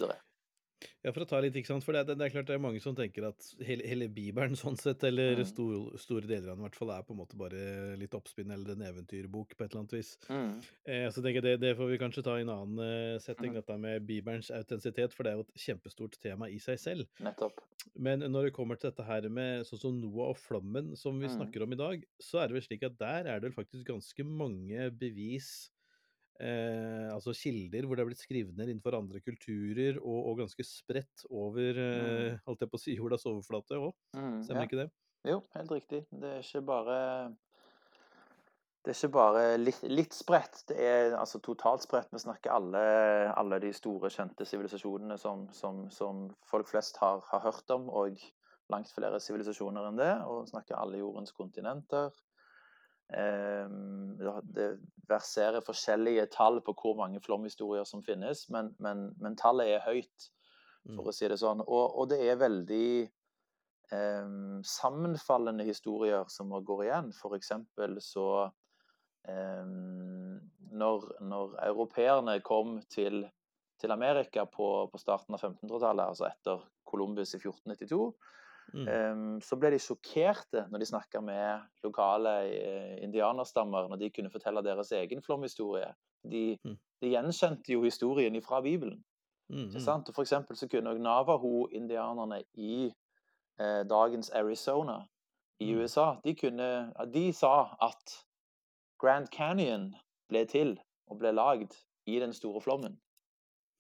Ja, 1.04 1.12
for 1.12 1.24
å 1.24 1.28
ta 1.30 1.40
litt, 1.42 1.56
ikke 1.58 1.72
sant. 1.72 1.84
For 1.86 1.96
det, 1.96 2.04
det, 2.10 2.16
det 2.20 2.26
er 2.28 2.34
klart 2.36 2.48
det 2.50 2.56
er 2.58 2.62
mange 2.62 2.82
som 2.84 2.94
tenker 2.98 3.26
at 3.30 3.48
hele, 3.66 3.86
hele 3.88 4.08
Bibelen 4.14 4.54
sånn 4.60 4.78
sett, 4.78 5.04
eller 5.08 5.38
Mm. 5.38 5.46
stor, 5.50 5.98
store 5.98 6.28
deler 6.28 6.52
av 6.52 6.58
den 6.58 6.66
i 6.66 6.68
hvert 6.68 6.76
fall, 6.78 6.92
er 6.94 7.04
på 7.08 7.14
en 7.16 7.20
måte 7.22 7.38
bare 7.40 7.96
litt 7.98 8.14
oppspinn 8.18 8.52
eller 8.54 8.74
en 8.76 8.84
eventyrbok 8.90 9.56
på 9.58 9.64
et 9.66 9.72
eller 9.72 9.82
annet 9.84 9.96
vis. 9.98 10.12
Mm. 10.30 10.52
Eh, 10.86 11.08
så 11.10 11.24
tenker 11.24 11.40
jeg 11.42 11.48
det, 11.48 11.56
det 11.64 11.72
får 11.80 11.90
vi 11.94 11.98
kanskje 12.02 12.24
ta 12.28 12.36
i 12.38 12.44
en 12.46 12.54
annen 12.54 12.80
eh, 12.86 13.20
setting, 13.24 13.54
mm. 13.56 13.60
dette 13.62 13.78
med 13.88 14.06
Bibelens 14.10 14.52
autentisitet, 14.52 15.14
for 15.14 15.24
det 15.24 15.34
er 15.34 15.40
jo 15.42 15.46
et 15.48 15.64
kjempestort 15.66 16.20
tema 16.22 16.50
i 16.54 16.60
seg 16.62 16.78
selv. 16.82 17.08
Nettopp. 17.26 17.62
Men 17.96 18.20
når 18.28 18.50
det 18.50 18.54
kommer 18.58 18.78
til 18.78 18.92
dette 18.92 19.06
her 19.08 19.26
med 19.34 19.66
sånn 19.66 19.80
som 19.82 19.98
Noah 20.02 20.34
og 20.34 20.38
flommen 20.38 20.94
som 21.00 21.18
vi 21.20 21.28
Mm. 21.28 21.38
snakker 21.40 21.64
om 21.64 21.74
i 21.74 21.80
dag, 21.80 22.04
så 22.22 22.44
er 22.44 22.48
det 22.52 22.58
vel 22.60 22.68
slik 22.68 22.84
at 22.84 22.98
der 23.00 23.26
er 23.26 23.40
det 23.40 23.50
vel 23.50 23.58
faktisk 23.64 23.86
ganske 23.88 24.24
mange 24.28 24.92
bevis 24.92 25.70
Eh, 26.40 27.08
altså 27.10 27.34
kilder 27.34 27.88
hvor 27.88 27.98
det 27.98 28.04
er 28.04 28.10
blitt 28.12 28.22
skrevet 28.22 28.54
ned 28.60 28.70
innenfor 28.70 28.94
andre 28.94 29.20
kulturer, 29.26 29.98
og, 30.04 30.20
og 30.30 30.38
ganske 30.44 30.64
spredt 30.68 31.26
over 31.34 31.80
eh, 31.82 32.06
Mm. 32.38 32.40
holdt 32.46 32.62
jeg 32.62 32.70
på 32.70 32.78
å 32.78 32.84
si, 32.84 32.94
jordas 33.00 33.26
overflate 33.26 33.80
òg. 33.80 33.94
Mm, 34.14 34.44
Stemmer 34.46 34.66
ja. 34.66 34.70
ikke 34.70 34.82
det? 34.84 34.88
Jo, 35.28 35.40
helt 35.58 35.72
riktig. 35.74 36.04
Det 36.14 36.30
er 36.38 36.46
ikke 36.46 36.62
bare 36.68 36.98
Det 38.86 38.94
er 38.94 39.00
ikke 39.02 39.12
bare 39.18 39.42
litt, 39.60 39.82
litt 39.92 40.14
spredt, 40.16 40.62
det 40.70 40.78
er 40.80 41.16
altså 41.18 41.42
totalt 41.44 41.84
spredt. 41.84 42.14
Vi 42.14 42.22
snakker 42.24 42.54
alle, 42.56 42.84
alle 43.36 43.58
de 43.60 43.74
store, 43.76 44.08
kjente 44.14 44.46
sivilisasjonene 44.48 45.18
som, 45.20 45.48
som, 45.52 45.82
som 45.92 46.22
folk 46.48 46.70
flest 46.70 46.96
har, 47.02 47.20
har 47.34 47.42
hørt 47.44 47.74
om, 47.76 47.90
og 47.90 48.16
langt 48.72 48.94
flere 48.96 49.20
sivilisasjoner 49.20 49.90
enn 49.90 50.00
det. 50.00 50.14
Og 50.30 50.48
snakker 50.48 50.78
alle 50.80 51.02
jordens 51.02 51.34
kontinenter. 51.36 52.14
Ehm, 53.14 54.18
det- 54.54 54.80
verserer 55.08 55.64
forskjellige 55.64 56.26
tall 56.34 56.60
på 56.62 56.74
hvor 56.76 56.98
mange 57.00 57.22
flomhistorier 57.24 57.86
som 57.88 58.02
finnes, 58.04 58.50
men, 58.50 58.74
men, 58.84 59.16
men 59.24 59.38
tallet 59.40 59.68
er 59.78 59.86
høyt, 59.86 60.32
for 60.84 61.04
Mm. 61.04 61.08
å 61.08 61.14
si 61.14 61.28
det 61.28 61.38
sånn. 61.40 61.62
Og, 61.68 61.96
og 62.00 62.10
det 62.10 62.20
er 62.28 62.36
veldig 62.36 63.10
em, 63.92 64.62
sammenfallende 64.64 65.64
historier 65.64 66.26
som 66.28 66.50
går 66.50 66.84
igjen. 66.86 67.14
For 67.14 67.36
eksempel 67.36 67.98
så 68.04 68.52
em, 69.28 70.40
når, 70.72 71.08
når 71.22 71.56
europeerne 71.68 72.42
kom 72.44 72.82
til, 72.90 73.30
til 73.80 73.92
Amerika 73.92 74.46
på, 74.46 74.88
på 74.92 75.00
starten 75.00 75.36
av 75.36 75.42
1500-tallet, 75.42 76.08
altså 76.08 76.28
etter 76.28 76.64
Columbus 76.88 77.34
i 77.36 77.40
1492, 77.40 78.14
Mm. 78.74 78.88
em, 78.88 79.42
så 79.42 79.56
ble 79.56 79.70
de 79.72 79.80
sjokkerte 79.80 80.66
når 80.72 80.80
de 80.80 80.86
snakka 80.90 81.22
med 81.24 81.62
lokale 81.84 82.34
eh, 82.52 83.04
indianerstammer, 83.04 83.88
når 83.88 83.96
de 84.02 84.10
kunne 84.10 84.30
fortelle 84.32 84.64
deres 84.64 84.92
egen 84.92 85.22
flomhistorie. 85.24 85.94
De, 86.24 86.58
Mm. 86.66 86.78
de 87.02 87.10
gjenkjente 87.10 87.74
jo 87.74 87.84
historien 87.84 88.42
fra 88.42 88.62
Bibelen. 88.62 89.04
Mm, 89.50 89.58
Ikke 89.68 89.80
mm. 89.80 89.86
sant? 89.86 90.10
Og 90.10 90.16
for 90.16 90.22
eksempel 90.22 90.58
så 90.58 90.68
kunne 90.68 90.98
Navaho-indianerne 91.00 92.44
i 92.54 92.94
eh, 93.60 93.84
dagens 93.90 94.30
Arizona 94.30 95.06
i 95.60 95.74
Mm. 95.74 95.80
USA, 95.80 96.16
de, 96.24 96.36
kunne, 96.36 96.94
de 97.14 97.34
sa 97.34 97.76
at 97.82 98.26
Grand 99.00 99.28
Canyon 99.28 99.96
ble 100.30 100.46
til 100.46 100.80
og 101.08 101.18
ble 101.20 101.32
lagd 101.32 101.74
i 102.06 102.20
den 102.20 102.34
store 102.34 102.62
flommen. 102.62 103.00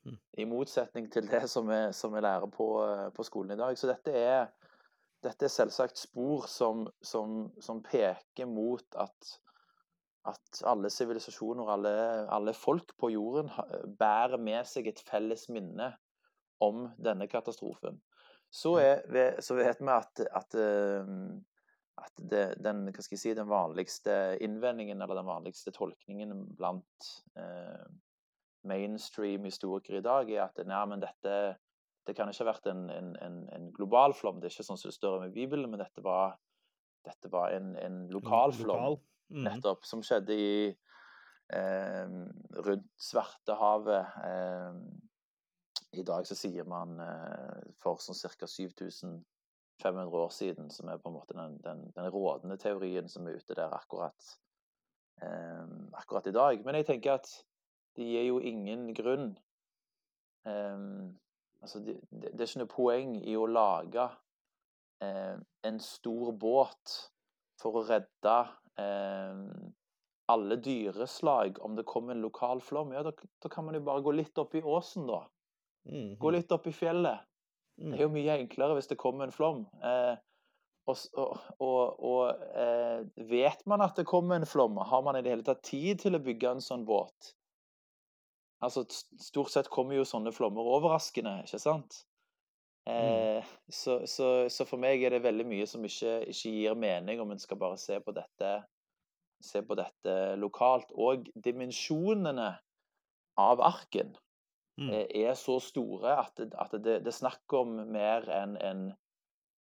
Mm. 0.06 0.18
I 0.38 0.46
motsetning 0.46 1.12
til 1.12 1.28
det 1.28 1.50
som 1.50 1.68
vi, 1.68 2.22
lærer 2.22 2.48
på, 2.48 2.68
eh, 2.86 3.10
på 3.14 3.24
skolen 3.24 3.52
i 3.52 3.58
dag. 3.60 3.78
Så 3.78 3.88
dette 3.88 4.12
er, 4.12 4.48
dette 5.26 5.48
er 5.48 5.52
selvsagt 5.52 5.98
spor 6.00 6.46
som, 6.52 6.86
som, 7.02 7.48
som 7.64 7.82
peker 7.86 8.50
mot 8.50 8.98
at 9.02 9.38
at 10.28 10.62
alle 10.68 10.90
sivilisasjoner, 10.92 11.70
alle, 11.72 11.94
alle 12.34 12.54
folk 12.56 12.94
på 13.00 13.12
jorden 13.14 13.52
bærer 14.00 14.40
med 14.42 14.68
seg 14.68 14.90
et 14.92 15.02
felles 15.08 15.48
minne 15.54 15.94
om 16.64 16.88
denne 17.00 17.30
katastrofen. 17.32 18.00
Så, 18.52 18.78
er, 18.80 19.40
så 19.44 19.58
vet 19.58 19.82
vi 19.84 19.92
at, 19.92 20.24
at, 20.40 20.56
eh, 20.56 21.14
at 22.00 22.22
det, 22.32 22.44
den, 22.64 22.86
si, 23.04 23.34
den 23.36 23.50
vanligste 23.50 24.38
innvendingen 24.44 25.02
eller 25.04 25.20
den 25.20 25.28
vanligste 25.28 25.74
tolkningen 25.76 26.34
blant 26.58 27.12
eh, 27.40 27.88
mainstream 28.68 29.48
historikere 29.48 30.00
i 30.00 30.06
dag 30.06 30.32
er 30.32 30.46
at 30.48 30.64
nei, 30.68 30.84
men 30.92 31.04
dette 31.04 31.34
det 32.08 32.16
kan 32.16 32.30
ikke 32.32 32.46
ha 32.46 32.52
vært 32.54 32.70
en, 32.72 32.86
en, 32.90 33.12
en, 33.24 33.40
en 33.52 33.72
global 33.76 34.16
flom. 34.16 34.40
Det 34.40 34.48
er 34.48 34.56
ikke 34.56 34.68
sånn 34.70 34.80
som 34.80 34.92
det 34.92 34.96
står 34.96 35.18
om 35.20 35.26
i 35.28 35.34
Bibelen, 35.36 35.68
men 35.72 35.82
dette 35.82 36.04
var, 36.06 36.38
dette 37.06 37.32
var 37.34 37.52
en, 37.56 37.74
en 37.84 38.06
lokal 38.14 38.56
flom. 38.56 38.70
Lokal. 38.72 39.00
Mm. 39.28 39.42
Nettopp. 39.50 39.84
Som 39.88 40.04
skjedde 40.08 40.38
i 40.40 40.52
eh, 41.52 42.14
rundt 42.64 42.88
Svartehavet. 43.10 44.16
Eh, 44.24 46.00
I 46.00 46.06
dag 46.08 46.28
så 46.30 46.38
sier 46.40 46.68
man 46.70 46.96
eh, 47.04 47.68
for 47.84 48.00
sånn 48.04 48.16
ca. 48.40 48.48
7500 48.48 50.24
år 50.24 50.32
siden, 50.36 50.72
som 50.72 50.88
er 50.88 51.04
på 51.04 51.12
en 51.12 51.18
måte 51.20 51.36
den, 51.36 51.60
den, 51.66 51.84
den 51.96 52.10
rådende 52.14 52.60
teorien 52.62 53.12
som 53.12 53.28
er 53.28 53.42
ute 53.42 53.60
der 53.60 53.76
akkurat, 53.76 54.32
eh, 55.20 55.68
akkurat 56.00 56.32
i 56.32 56.36
dag. 56.40 56.64
Men 56.64 56.80
jeg 56.80 56.88
tenker 56.94 57.20
at 57.20 57.32
det 58.00 58.08
gir 58.08 58.30
jo 58.30 58.40
ingen 58.40 58.94
grunn 58.96 59.34
eh, 60.48 60.84
Altså, 61.64 61.82
det, 61.84 61.98
det, 62.10 62.32
det 62.34 62.44
er 62.44 62.50
ikke 62.50 62.64
noe 62.64 62.72
poeng 62.72 63.16
i 63.22 63.36
å 63.38 63.48
lage 63.50 64.06
eh, 65.04 65.38
en 65.68 65.80
stor 65.84 66.32
båt 66.38 66.98
for 67.58 67.80
å 67.80 67.86
redde 67.88 68.36
eh, 68.78 69.42
alle 70.28 70.60
dyreslag 70.62 71.58
om 71.66 71.76
det 71.78 71.88
kommer 71.88 72.14
en 72.14 72.22
lokal 72.22 72.62
flom, 72.62 72.92
ja, 72.94 73.04
da, 73.06 73.14
da 73.42 73.50
kan 73.50 73.66
man 73.66 73.78
jo 73.78 73.84
bare 73.88 74.04
gå 74.06 74.14
litt 74.14 74.38
opp 74.42 74.56
i 74.60 74.62
åsen, 74.62 75.08
da. 75.10 75.24
Mm. 75.88 76.18
Gå 76.20 76.32
litt 76.36 76.52
opp 76.52 76.68
i 76.68 76.76
fjellet. 76.76 77.24
Mm. 77.80 77.92
Det 77.94 78.00
er 78.00 78.06
jo 78.06 78.14
mye 78.14 78.40
enklere 78.42 78.76
hvis 78.78 78.90
det 78.92 79.00
kommer 79.00 79.28
en 79.28 79.36
flom. 79.36 79.64
Eh, 79.86 80.16
og, 80.88 81.00
og, 81.20 81.48
og, 81.64 82.04
og 82.10 82.46
eh, 82.60 83.02
vet 83.30 83.64
man 83.70 83.84
at 83.86 84.00
det 84.00 84.08
kommer 84.08 84.40
en 84.40 84.48
flom? 84.48 84.78
Har 84.78 85.04
man 85.06 85.20
i 85.20 85.24
det 85.24 85.34
hele 85.34 85.48
tatt 85.48 85.64
tid 85.68 86.04
til 86.04 86.18
å 86.18 86.24
bygge 86.24 86.58
en 86.58 86.64
sånn 86.64 86.86
båt? 86.88 87.34
Altså, 88.64 88.86
stort 89.22 89.52
sett 89.54 89.70
kommer 89.70 90.00
jo 90.00 90.06
sånne 90.08 90.34
flommer 90.34 90.66
overraskende, 90.78 91.44
ikke 91.46 91.60
sant? 91.62 92.00
Eh, 92.90 93.46
så, 93.70 94.00
så, 94.10 94.48
så 94.50 94.66
for 94.66 94.82
meg 94.82 95.04
er 95.04 95.14
det 95.14 95.26
veldig 95.26 95.46
mye 95.46 95.68
som 95.70 95.84
ikke, 95.86 96.22
ikke 96.32 96.54
gir 96.56 96.78
mening 96.80 97.22
om 97.22 97.34
en 97.36 97.42
skal 97.44 97.60
bare 97.62 97.78
se 97.82 98.00
på 98.02 98.16
dette 98.16 98.54
se 99.44 99.62
på 99.62 99.76
dette 99.78 100.14
lokalt. 100.42 100.90
Og 100.98 101.28
dimensjonene 101.46 102.56
av 103.38 103.62
arken 103.62 104.16
Mm. 104.78 104.92
eh, 104.94 105.08
er 105.26 105.34
så 105.34 105.58
store 105.60 106.12
at, 106.22 106.40
at 106.40 106.72
det, 106.78 107.00
det 107.02 107.10
er 107.10 107.16
snakk 107.16 107.54
om 107.58 107.72
mer 107.90 108.28
enn 108.30 108.58
en, 108.62 108.82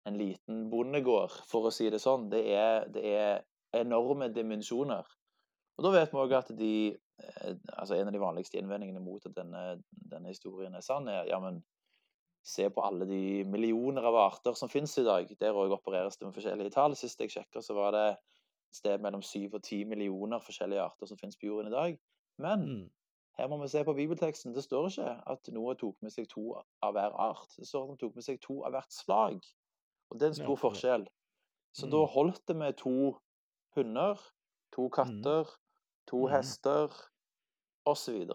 en 0.09 0.17
liten 0.17 0.71
bondegård, 0.73 1.35
for 1.51 1.69
å 1.69 1.73
si 1.75 1.91
det 1.93 2.01
sånn. 2.01 2.31
Det 2.33 2.41
er, 2.57 2.87
det 2.95 3.03
er 3.13 3.43
enorme 3.77 4.31
dimensjoner. 4.33 5.05
Og 5.77 5.85
da 5.85 5.93
vet 5.99 6.15
vi 6.15 6.23
òg 6.23 6.33
at 6.39 6.55
de 6.57 6.73
altså 7.79 7.95
En 7.95 8.07
av 8.07 8.13
de 8.13 8.21
vanligste 8.21 8.59
innvendingene 8.59 9.01
mot 9.01 9.25
at 9.27 9.35
denne, 9.37 9.83
denne 10.11 10.29
historien 10.29 10.75
er 10.75 10.81
sann, 10.81 11.09
er 11.09 11.25
ja, 11.29 11.39
men 11.41 11.63
se 12.45 12.69
på 12.71 12.83
alle 12.83 13.07
de 13.07 13.45
millioner 13.45 14.03
av 14.03 14.17
arter 14.19 14.55
som 14.59 14.69
finnes 14.69 14.97
i 14.99 15.05
dag. 15.07 15.29
Der 15.41 15.55
òg 15.55 15.71
opereres 15.77 16.17
det 16.19 16.27
med 16.27 16.35
forskjellige 16.35 16.73
tall. 16.75 16.97
Sist 16.99 17.21
jeg 17.21 17.31
sjekka, 17.31 17.63
så 17.63 17.75
var 17.75 17.93
det 17.95 18.07
et 18.17 18.75
sted 18.81 18.99
mellom 19.05 19.23
syv 19.23 19.55
og 19.55 19.63
ti 19.63 19.85
millioner 19.85 20.43
forskjellige 20.43 20.83
arter 20.83 21.07
som 21.07 21.17
finnes 21.21 21.37
på 21.39 21.47
jorden 21.47 21.71
i 21.71 21.77
dag. 21.77 21.99
Men 22.39 22.61
Mm. 22.67 22.91
her 23.39 23.47
må 23.49 23.61
vi 23.63 23.69
se 23.69 23.85
på 23.85 23.95
bibelteksten. 23.95 24.55
Det 24.55 24.65
står 24.65 24.89
ikke 24.91 25.23
at 25.31 25.49
Noah 25.53 25.77
tok 25.77 25.97
med 26.03 26.11
seg 26.13 26.29
to 26.29 26.55
av 26.83 26.93
hver 26.95 27.13
art. 27.15 27.49
Det 27.57 27.67
står 27.67 27.83
at 27.85 27.89
han 27.89 27.99
tok 27.99 28.15
med 28.15 28.25
seg 28.25 28.41
to 28.41 28.65
av 28.65 28.73
hvert 28.73 28.93
slag. 28.93 29.41
Og 30.11 30.19
det 30.19 30.23
er 30.27 30.31
en 30.31 30.35
stor 30.47 30.57
forskjell. 30.57 31.07
Så 31.75 31.87
Mm. 31.87 31.91
da 31.91 32.07
holdt 32.07 32.47
det 32.47 32.57
med 32.57 32.77
to 32.77 33.17
hunder, 33.77 34.19
to 34.73 34.89
katter, 34.89 35.47
to 36.07 36.17
Mm. 36.27 36.31
hester 36.31 36.89
osv. 37.89 38.27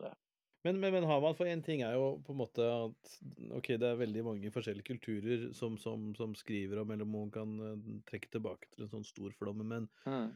Men, 0.65 0.79
men, 0.81 0.91
men 0.93 1.05
har 1.07 1.21
man 1.23 1.35
For 1.37 1.47
én 1.47 1.61
ting 1.63 1.83
er 1.85 1.93
jo 1.95 2.17
på 2.25 2.33
en 2.33 2.41
måte 2.41 2.65
at 2.65 3.13
ok, 3.59 3.69
det 3.79 3.87
er 3.87 4.01
veldig 4.01 4.25
mange 4.25 4.51
forskjellige 4.51 4.89
kulturer 4.89 5.47
som, 5.55 5.77
som, 5.79 6.09
som 6.17 6.33
skriver 6.35 6.81
om, 6.81 6.91
eller 6.91 7.07
man 7.07 7.31
kan 7.31 7.53
eh, 7.63 7.87
trekke 8.09 8.31
tilbake 8.33 8.69
til 8.73 8.85
en 8.85 8.91
sånn 8.97 9.07
stor 9.07 9.33
flom. 9.39 9.63
Men 9.63 9.89
Mm. 10.07 10.35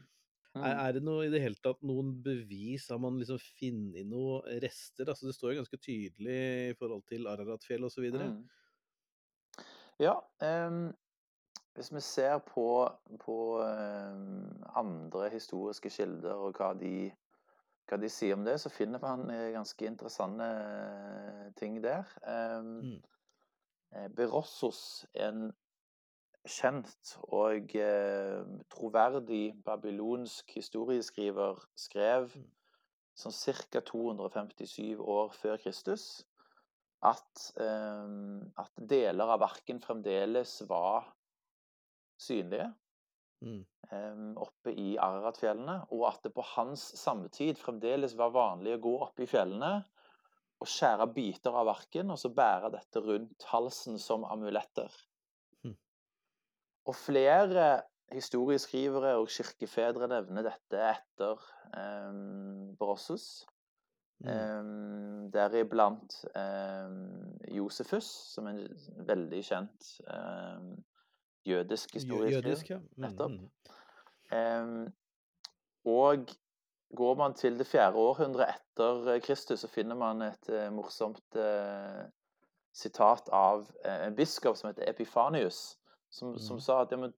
Mm. 0.52 0.64
er, 0.68 0.74
er 0.76 0.92
det 0.92 1.00
noe 1.04 1.24
i 1.24 1.30
det 1.32 1.40
hele 1.40 1.56
tatt 1.64 1.80
noen 1.80 2.10
bevis? 2.24 2.90
Har 2.92 2.98
man 3.00 3.16
liksom 3.20 3.38
funnet 3.40 4.04
noen 4.04 4.60
rester? 4.60 5.08
Altså 5.08 5.30
Det 5.30 5.36
står 5.36 5.54
jo 5.54 5.62
ganske 5.62 5.78
tydelig 5.80 6.40
i 6.72 6.74
forhold 6.76 7.06
til 7.08 7.28
Araratfjell 7.30 7.88
osv. 7.88 8.10
Mm. 8.12 8.42
Ja, 10.00 10.18
Um, 10.42 10.90
hvis 11.74 11.92
vi 11.94 12.00
ser 12.04 12.38
på, 12.44 12.66
på 13.20 13.36
um, 13.64 14.64
andre 14.76 15.30
historiske 15.32 15.88
kilder 15.90 16.34
og 16.36 16.58
hva 16.58 16.72
de, 16.76 17.08
hva 17.88 17.98
de 18.00 18.08
sier 18.10 18.36
om 18.36 18.44
det, 18.46 18.58
så 18.62 18.70
finner 18.72 19.02
man 19.02 19.26
eh, 19.30 19.50
ganske 19.54 19.86
interessante 19.86 20.46
eh, 20.46 21.50
ting 21.58 21.80
der. 21.84 22.08
Um, 22.22 22.72
Mm. 22.82 23.02
eh, 23.96 24.08
Berossos, 24.16 25.06
en 25.14 25.52
kjent 26.48 27.16
og 27.28 27.74
eh, 27.78 28.42
troverdig 28.72 29.54
babylonsk 29.64 30.54
historieskriver, 30.56 31.62
skrev 31.76 32.32
Mm. 32.36 32.48
sånn 33.14 33.56
ca. 33.70 33.80
257 33.80 34.96
år 34.98 35.32
før 35.36 35.56
Kristus 35.60 36.24
at, 37.02 37.52
eh, 37.60 38.06
at 38.58 38.72
deler 38.88 39.34
av 39.34 39.40
verken 39.40 39.80
fremdeles 39.80 40.62
var 40.68 41.12
synlige 42.18 42.72
Mm. 43.42 43.62
oppe 44.40 44.72
i 44.72 44.94
Araratfjellene, 44.96 45.74
og 45.92 46.06
at 46.08 46.22
det 46.24 46.30
på 46.32 46.44
hans 46.54 46.80
samtid 46.96 47.58
fremdeles 47.60 48.14
var 48.16 48.30
vanlig 48.32 48.76
å 48.76 48.82
gå 48.86 48.92
opp 49.04 49.20
i 49.20 49.26
fjellene 49.28 49.72
og 50.62 50.70
skjære 50.70 51.08
biter 51.12 51.56
av 51.58 51.70
arken, 51.72 52.12
og 52.14 52.20
så 52.20 52.30
bære 52.32 52.70
dette 52.76 53.02
rundt 53.02 53.46
halsen 53.50 53.98
som 54.00 54.24
amuletter. 54.24 54.94
Mm. 55.66 55.74
Og 56.86 56.96
flere 56.96 57.66
historieskrivere 58.12 59.16
og 59.20 59.30
kirkefedre 59.32 60.08
nevner 60.10 60.46
dette 60.46 60.84
etter 60.92 61.42
um, 61.74 62.72
Brossus. 62.78 63.44
Mm. 64.22 64.30
Um, 64.30 65.30
Deriblant 65.34 66.20
um, 66.36 66.98
Josefus, 67.50 68.06
som 68.36 68.46
er 68.46 68.60
en 68.60 69.06
veldig 69.08 69.40
kjent 69.48 69.88
um, 70.06 70.76
jødisk 71.46 71.94
Jø- 71.96 72.30
Jødisk, 72.30 72.70
ja. 72.70 72.78
Mm, 72.78 72.88
nettopp. 73.06 73.30
mm. 73.30 73.50
Um, 74.32 74.92
og 75.84 76.26
går 76.96 77.14
man 77.18 77.34
til 77.34 77.58
det 77.58 77.66
fjerde 77.66 77.96
århundret 78.00 78.48
etter 78.54 79.18
Kristus, 79.24 79.60
så 79.60 79.68
finner 79.68 79.94
man 79.98 80.22
et 80.22 80.48
uh, 80.48 80.70
morsomt 80.72 81.36
uh, 81.36 82.04
sitat 82.72 83.28
av 83.32 83.66
uh, 83.84 83.98
en 84.06 84.16
biskop 84.16 84.56
som 84.56 84.70
heter 84.70 84.88
Epifanius, 84.88 85.78
som, 86.12 86.38
som 86.38 86.56
Mhm. 86.56 86.60
sa 86.64 86.80
at 86.82 86.90
ja, 86.92 86.96
men, 86.96 87.12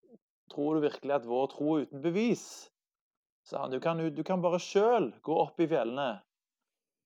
tror 0.50 0.74
du 0.74 0.80
virkelig 0.88 1.14
at 1.14 1.26
vår 1.26 1.46
tro 1.54 1.76
er 1.76 1.86
uten 1.86 2.02
bevis? 2.02 2.70
Sa 3.44 3.58
han, 3.62 3.70
du 3.70 3.80
kan, 3.80 3.98
du 4.14 4.22
kan 4.24 4.42
bare 4.42 4.58
sjøl 4.58 5.12
gå 5.22 5.34
opp 5.40 5.60
i 5.60 5.66
fjellene 5.68 6.20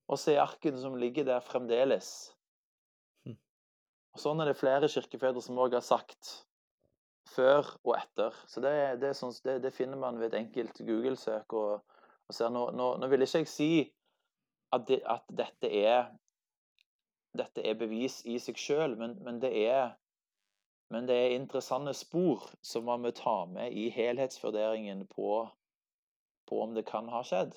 og 0.08 0.18
se 0.18 0.36
arken 0.38 0.78
som 0.80 0.94
ligger 0.96 1.24
der 1.24 1.40
fremdeles. 1.44 2.32
Mm. 3.26 3.36
Og 4.14 4.20
Sånn 4.22 4.40
er 4.40 4.46
det 4.52 4.56
flere 4.60 4.88
kirkefedre 4.88 5.42
som 5.42 5.58
òg 5.58 5.74
har 5.74 5.82
sagt 5.84 6.44
før 7.34 7.68
og 7.84 7.94
etter. 7.98 8.36
Så 8.48 8.62
det, 8.64 8.72
det, 9.02 9.12
er 9.12 9.18
sånn, 9.18 9.34
det, 9.44 9.58
det 9.64 9.74
finner 9.76 10.00
man 10.00 10.18
ved 10.20 10.32
et 10.32 10.40
enkelt 10.42 10.80
Google-søk. 10.84 11.52
og, 11.52 11.98
og 12.28 12.36
ser, 12.36 12.52
nå, 12.52 12.68
nå, 12.76 12.94
nå 13.00 13.08
vil 13.10 13.24
ikke 13.24 13.44
jeg 13.44 13.50
si 13.52 13.70
at, 14.76 14.90
at 14.90 15.30
dette 15.32 15.70
er 15.72 16.08
dette 17.38 17.62
er 17.62 17.76
bevis 17.78 18.22
i 18.26 18.38
seg 18.42 18.58
sjøl, 18.58 18.96
men, 18.98 19.16
men, 19.24 19.40
det 19.42 19.52
er 19.68 19.92
men 20.92 21.08
det 21.08 21.16
er 21.20 21.36
interessante 21.36 21.92
spor 21.96 22.46
som 22.64 22.86
man 22.88 23.04
må 23.04 23.12
ta 23.16 23.42
med 23.50 23.76
i 23.76 23.88
helhetsvurderingen 23.92 25.04
på, 25.12 25.44
på 26.48 26.62
om 26.64 26.74
det 26.76 26.86
kan 26.88 27.10
ha 27.12 27.20
skjedd. 27.26 27.52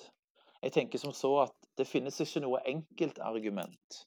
Jeg 0.62 0.74
tenker 0.76 1.00
som 1.00 1.14
så 1.16 1.32
at 1.46 1.56
det 1.80 1.88
finnes 1.88 2.20
ikke 2.20 2.44
noe 2.44 2.60
enkeltargument 2.68 4.02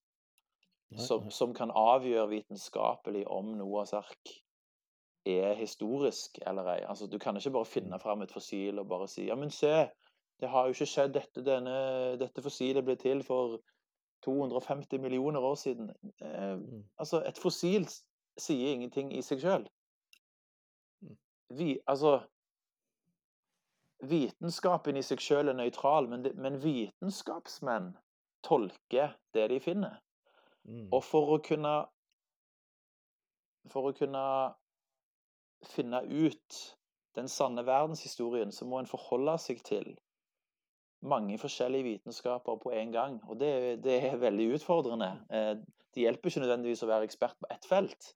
som, 1.01 1.31
som 1.33 1.55
kan 1.57 1.73
avgjøre 1.73 2.29
vitenskapelig 2.31 3.25
om 3.27 3.55
Noahs 3.57 3.95
ark 3.97 4.35
er 5.25 5.53
historisk 5.57 6.37
eller 6.45 6.67
ei. 6.75 6.81
Altså, 6.85 7.07
du 7.07 7.17
kan 7.19 7.37
ikke 7.37 7.51
bare 7.51 7.65
finne 7.65 7.99
fram 7.99 8.21
et 8.21 8.31
fossil 8.31 8.79
og 8.79 8.89
bare 8.89 9.07
si 9.07 9.25
ja, 9.27 9.35
men 9.35 9.51
se, 9.51 9.87
det 10.39 10.49
har 10.49 10.65
jo 10.67 10.75
ikke 10.75 10.85
skjedd 10.91 11.13
dette, 11.15 11.43
denne, 11.45 11.77
dette 12.19 12.43
fossilet 12.43 12.85
ble 12.85 12.95
til 12.99 13.23
for 13.23 13.59
250 14.25 15.01
millioner 15.01 15.39
år 15.39 15.55
siden. 15.55 15.89
Eh, 16.21 16.55
Mm. 16.57 16.83
altså, 16.97 17.23
et 17.27 17.37
fossil 17.37 17.87
sier 18.37 18.73
ingenting 18.73 19.13
i 19.17 19.21
seg 19.21 19.39
sjøl. 19.41 19.67
Mm. 21.01 21.17
Vi, 21.49 21.79
altså 21.87 22.19
Vitenskapen 24.05 24.97
i 24.97 25.01
seg 25.01 25.21
sjøl 25.23 25.49
er 25.49 25.55
nøytral, 25.55 26.09
men, 26.09 26.23
det, 26.25 26.35
men 26.35 26.57
vitenskapsmenn 26.61 27.93
tolker 28.43 29.15
det 29.33 29.49
de 29.49 29.59
finner. 29.59 30.01
Mm. 30.67 30.89
Og 30.93 31.03
for 31.03 31.37
å 31.37 31.41
kunne 31.45 31.85
For 33.71 33.89
å 33.89 33.93
kunne 33.97 34.21
finne 35.67 36.01
ut 36.05 36.57
den 37.15 37.27
sanne 37.31 37.63
verdenshistorien, 37.65 38.51
så 38.51 38.65
må 38.67 38.79
en 38.81 38.89
forholde 38.89 39.37
seg 39.39 39.61
til 39.63 39.93
mange 41.05 41.37
forskjellige 41.39 41.83
vitenskaper 41.85 42.57
på 42.63 42.71
en 42.75 42.91
gang. 42.91 43.19
Og 43.29 43.39
det, 43.39 43.83
det 43.85 43.99
er 44.09 44.17
veldig 44.21 44.53
utfordrende. 44.57 45.11
Eh, 45.31 45.55
Det 45.95 46.03
hjelper 46.03 46.27
ikke 46.27 46.41
nødvendigvis 46.43 46.81
å 46.83 46.87
være 46.89 47.05
ekspert 47.07 47.37
på 47.39 47.47
ett 47.53 47.65
felt, 47.69 48.09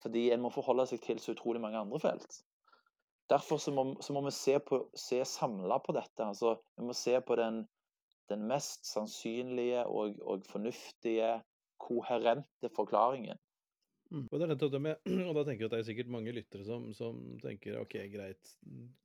fordi 0.00 0.30
en 0.32 0.40
må 0.40 0.48
forholde 0.48 0.86
seg 0.88 1.02
til 1.04 1.18
så 1.20 1.34
utrolig 1.34 1.60
mange 1.60 1.76
andre 1.76 1.98
felt. 2.00 2.38
Derfor 3.28 3.60
så 3.60 3.70
må, 3.76 3.84
så 4.00 4.14
må 4.16 4.22
vi 4.24 4.30
se, 4.32 4.54
på- 4.58 4.86
se 4.96 5.18
samla 5.28 5.76
på 5.84 5.92
dette. 5.92 6.24
altså 6.24 6.54
Vi 6.78 6.86
må 6.88 6.92
se 6.96 7.20
på 7.20 7.36
den, 7.36 7.68
den 8.32 8.46
mest 8.48 8.88
sannsynlige 8.88 9.84
og, 9.86 10.16
og 10.24 10.46
fornuftige, 10.48 11.42
koherente 11.82 12.70
forklaringen. 12.76 13.36
Mm. 14.12 14.26
Og, 14.28 14.42
er 14.44 14.82
med, 14.82 14.98
og 15.28 15.36
da 15.38 15.44
tenker 15.46 15.64
jeg 15.64 15.68
at 15.70 15.74
det 15.74 15.78
er 15.80 15.86
sikkert 15.86 16.10
mange 16.12 16.34
lyttere 16.36 16.66
som, 16.68 16.90
som 16.96 17.20
tenker 17.40 17.78
ok, 17.80 17.94
greit, 18.12 18.50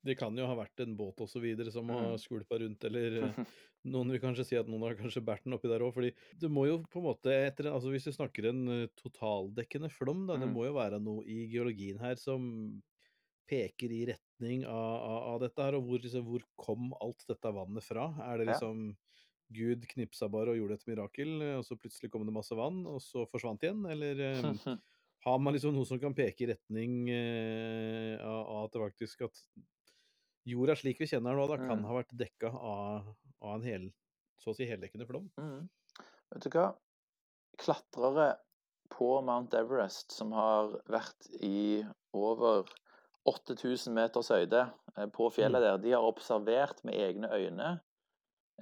det 0.03 0.17
kan 0.19 0.35
jo 0.35 0.47
ha 0.49 0.57
vært 0.59 0.83
en 0.83 0.97
båt 0.99 1.21
videre 1.43 1.71
som 1.71 1.87
har 1.93 2.17
Mm. 2.17 2.19
skvulpa 2.19 2.59
rundt, 2.59 2.83
eller 2.89 3.15
noen 3.93 4.11
vil 4.11 4.21
kanskje 4.21 4.45
si 4.49 4.59
at 4.59 4.67
noen 4.67 4.83
har 4.83 4.97
kanskje 4.99 5.23
båret 5.23 5.45
den 5.47 5.55
oppi 5.55 5.71
der 5.71 5.85
òg, 5.85 5.93
fordi 5.95 6.11
det 6.41 6.51
må 6.51 6.65
jo 6.67 6.81
på 6.91 6.99
en 6.99 7.07
måte 7.07 7.31
etter, 7.31 7.71
altså 7.71 7.93
Hvis 7.93 8.09
vi 8.09 8.15
snakker 8.17 8.49
en 8.51 8.61
eh, 8.73 8.89
totaldekkende 8.99 9.89
flom, 9.93 10.25
da, 10.27 10.35
det 10.35 10.49
Mm. 10.49 10.55
må 10.57 10.67
jo 10.67 10.75
være 10.75 10.99
noe 10.99 11.23
i 11.23 11.47
geologien 11.53 11.99
her 12.03 12.19
som 12.19 12.81
peker 13.47 13.91
i 13.95 14.05
retning 14.09 14.65
av, 14.67 14.95
av, 15.07 15.19
av 15.33 15.39
dette 15.45 15.63
her, 15.63 15.77
og 15.77 15.87
hvor, 15.87 16.03
liksom, 16.03 16.25
hvor, 16.27 16.43
kom 16.59 16.91
alt 16.99 17.23
dette 17.29 17.53
vannet 17.55 17.85
fra? 17.85 18.09
Er 18.27 18.41
det 18.41 18.49
liksom 18.51 18.89
Gud 19.55 19.85
knipsa 19.87 20.27
bare 20.27 20.51
og 20.51 20.59
gjorde 20.59 20.75
et 20.81 20.87
mirakel, 20.89 21.37
og 21.55 21.63
så 21.63 21.77
plutselig 21.79 22.11
kom 22.11 22.25
det 22.27 22.35
masse 22.35 22.55
vann, 22.59 22.81
og 22.89 22.99
så 22.99 23.23
forsvant 23.31 23.63
igjen? 23.63 23.85
Eller 23.87 24.19
har 25.27 25.39
man 25.43 25.55
liksom 25.55 25.75
noe 25.75 25.87
som 25.87 25.99
kan 26.01 26.15
peke 26.17 26.45
i 26.45 26.49
retning 26.53 27.09
uh, 27.11 28.15
av, 28.23 28.65
at 28.65 28.73
det 28.75 28.83
faktisk 28.85 29.27
at 29.27 29.43
jorda 30.47 30.77
slik 30.79 31.01
vi 31.01 31.09
kjenner 31.11 31.35
den 31.35 31.41
nå, 31.41 31.47
da, 31.51 31.59
kan 31.59 31.81
mm. 31.81 31.87
ha 31.89 31.99
vært 31.99 32.17
dekka 32.19 32.51
av, 32.55 33.13
av, 33.43 33.53
en 33.57 33.67
hel, 33.67 33.87
så 34.39 34.53
å 34.53 34.57
si 34.57 34.67
heldekkende 34.69 35.07
flom? 35.09 35.27
Mm. 35.41 35.67
Vet 36.31 36.47
du 36.47 36.51
hva? 36.55 36.69
Klatrere 37.59 38.29
på 38.93 39.09
Mount 39.27 39.55
Everest 39.57 40.15
som 40.15 40.31
har 40.35 40.77
vært 40.87 41.27
i 41.43 41.83
over 42.15 42.69
8000 43.27 43.91
meters 43.95 44.31
høyde 44.31 44.63
eh, 44.95 45.09
på 45.11 45.27
fjellet 45.35 45.59
mm. 45.59 45.65
der, 45.65 45.81
de 45.83 45.95
har 45.97 46.07
observert 46.07 46.79
med 46.87 46.95
egne 46.95 47.31
øyne 47.35 47.73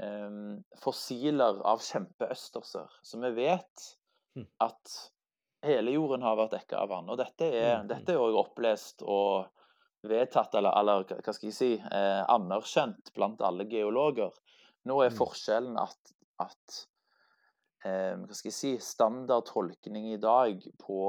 um, 0.01 0.63
fossiler 0.81 1.61
av 1.67 1.83
kjempeøsterser. 1.85 2.97
Så 3.05 3.21
vi 3.21 3.31
vet 3.37 3.89
hm. 4.35 4.47
at 4.63 4.95
hele 5.67 5.93
jorden 5.95 6.25
har 6.25 6.37
vært 6.39 6.55
dekka 6.57 6.81
av 6.83 6.91
vann. 6.91 7.11
Og 7.11 7.19
dette 7.19 7.47
er, 7.49 7.83
mm. 7.83 7.91
dette 7.91 8.13
er 8.13 8.21
også 8.21 8.41
opplest 8.41 9.05
og 9.05 9.51
vedtatt, 10.05 10.57
eller, 10.59 10.75
eller 10.77 11.05
hva 11.09 11.33
skal 11.33 11.49
jeg 11.49 11.57
si, 11.57 11.71
eh, 11.77 12.21
anerkjent 12.31 13.13
blant 13.15 13.41
alle 13.45 13.65
geologer. 13.69 14.33
Nå 14.85 14.99
er 15.01 15.13
mm. 15.13 15.17
forskjellen 15.17 15.79
at, 15.81 16.13
at 16.43 16.77
eh, 17.85 18.13
hva 18.21 18.37
skal 18.37 18.51
jeg 18.51 18.59
si, 18.59 18.75
standardtolkning 18.83 20.11
i 20.13 20.21
dag 20.21 20.61
på, 20.81 20.99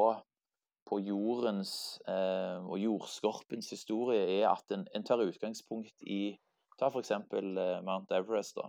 på 0.88 1.00
jordens 1.04 1.74
eh, 2.09 2.57
og 2.62 2.80
jordskorpens 2.80 3.70
historie 3.74 4.24
er 4.40 4.48
at 4.54 4.72
en, 4.72 4.86
en 4.96 5.07
tar 5.07 5.24
utgangspunkt 5.26 6.09
i 6.09 6.36
Ta 6.76 6.90
f.eks. 6.92 7.11
Eh, 7.11 7.82
Mount 7.84 8.11
Everest. 8.12 8.57
da. 8.57 8.68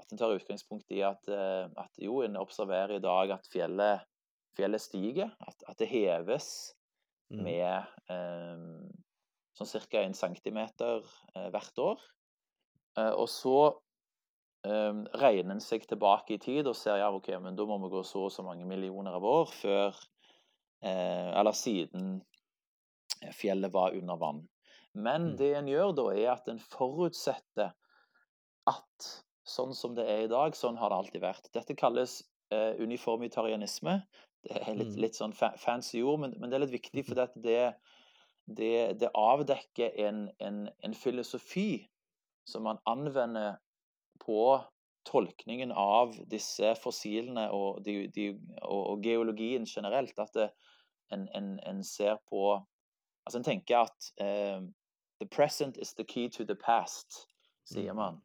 At 0.00 0.12
en 0.12 0.18
tar 0.18 0.34
utgangspunkt 0.36 0.90
i 0.92 1.00
at, 1.06 1.28
eh, 1.28 1.64
at 1.64 2.00
jo, 2.00 2.20
en 2.24 2.36
observerer 2.36 2.98
i 2.98 3.04
dag 3.04 3.32
at 3.38 3.48
fjellet, 3.52 4.04
fjellet 4.56 4.82
stiger. 4.82 5.32
At, 5.40 5.64
at, 5.68 5.78
det 5.80 5.90
heves 5.90 6.48
mm. 7.32 7.42
med 7.44 8.12
eh, 8.12 8.66
sånn 9.58 9.72
ca. 9.88 10.02
1 10.02 10.18
cm 10.18 10.60
eh, 10.62 11.48
hvert 11.54 11.82
år. 11.82 12.04
Eh, 12.98 13.12
og 13.12 13.28
så 13.32 13.56
eh, 14.66 15.02
regner 15.22 15.56
en 15.56 15.64
seg 15.64 15.86
tilbake 15.88 16.36
i 16.36 16.42
tid 16.42 16.70
og 16.70 16.78
ser 16.78 17.02
ja, 17.02 17.10
ok, 17.12 17.34
men 17.42 17.58
da 17.58 17.66
må 17.68 17.80
vi 17.84 17.92
gå 17.92 18.04
så 18.06 18.26
og 18.28 18.34
så 18.34 18.44
mange 18.46 18.68
millioner 18.68 19.18
av 19.18 19.28
år 19.28 19.54
før 19.60 20.02
Eller 20.82 21.54
siden 21.54 22.16
fjellet 23.30 23.70
var 23.70 23.94
under 23.94 24.16
vann. 24.18 24.40
Men 24.98 25.28
mm. 25.28 25.36
det 25.38 25.50
en 25.54 25.68
gjør 25.70 25.92
da, 25.94 26.06
er 26.10 26.32
at 26.32 26.48
en 26.50 26.58
forutsetter 26.58 27.70
at 28.66 29.12
sånn 29.48 29.74
som 29.74 29.94
det 29.96 30.06
er 30.08 30.24
i 30.26 30.30
dag, 30.30 30.56
sånn 30.56 30.78
har 30.80 30.92
det 30.92 30.98
alltid 30.98 31.24
vært. 31.24 31.48
Dette 31.54 31.76
kalles 31.78 32.20
eh, 32.54 32.78
uniformitarianisme. 32.82 34.00
Det 34.42 34.58
er 34.58 34.74
litt, 34.74 34.94
mm. 34.96 35.00
litt 35.04 35.18
sånn 35.18 35.34
fancy 35.34 36.02
ord, 36.02 36.24
men, 36.24 36.36
men, 36.40 36.50
det 36.50 36.56
er 36.56 36.64
litt 36.64 36.74
viktig, 36.74 37.04
for 37.06 37.18
det, 37.44 37.58
det, 38.50 38.74
det 38.98 39.10
avdekker 39.14 39.94
en, 40.02 40.24
en, 40.42 40.64
en, 40.82 40.96
filosofi 40.98 41.84
som 42.48 42.66
man 42.66 42.80
anvender 42.90 43.60
på 44.22 44.58
tolkningen 45.06 45.72
av 45.74 46.14
disse 46.30 46.74
fossilene 46.78 47.48
og, 47.54 47.82
de, 47.86 48.08
de, 48.14 48.28
og, 48.62 48.82
og 48.94 49.06
geologien 49.06 49.66
generelt. 49.66 50.18
At 50.18 50.34
det, 50.34 50.50
en, 51.12 51.28
en, 51.62 51.82
ser 51.84 52.18
på 52.30 52.60
Altså, 53.22 53.38
en 53.38 53.44
tenker 53.46 53.84
at 53.84 54.06
eh, 54.18 54.62
The 55.22 55.28
present 55.30 55.76
is 55.78 55.92
the 55.94 56.02
key 56.02 56.28
to 56.30 56.42
the 56.44 56.56
past, 56.58 57.28
sier 57.70 57.92
mm. 57.92 57.96
man. 58.00 58.16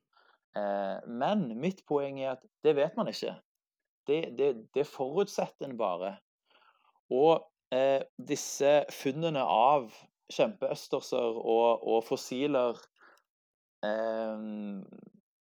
Eh, 0.57 1.03
men 1.05 1.51
mitt 1.61 1.83
poeng 1.85 2.17
er 2.17 2.31
at 2.31 2.45
det 2.65 2.73
vet 2.79 2.97
man 2.97 3.11
ikke. 3.11 3.35
Det, 4.07 4.21
det, 4.37 4.51
det 4.75 4.87
forutsetter 4.87 5.67
en 5.67 5.77
bare. 5.79 6.15
Og 7.13 7.43
eh, 7.75 8.03
disse 8.29 8.81
funnene 8.93 9.43
av 9.43 9.91
kjempeøsterser 10.33 11.39
og, 11.39 11.83
og 11.87 12.03
fossiler 12.07 12.79
eh, 13.85 14.47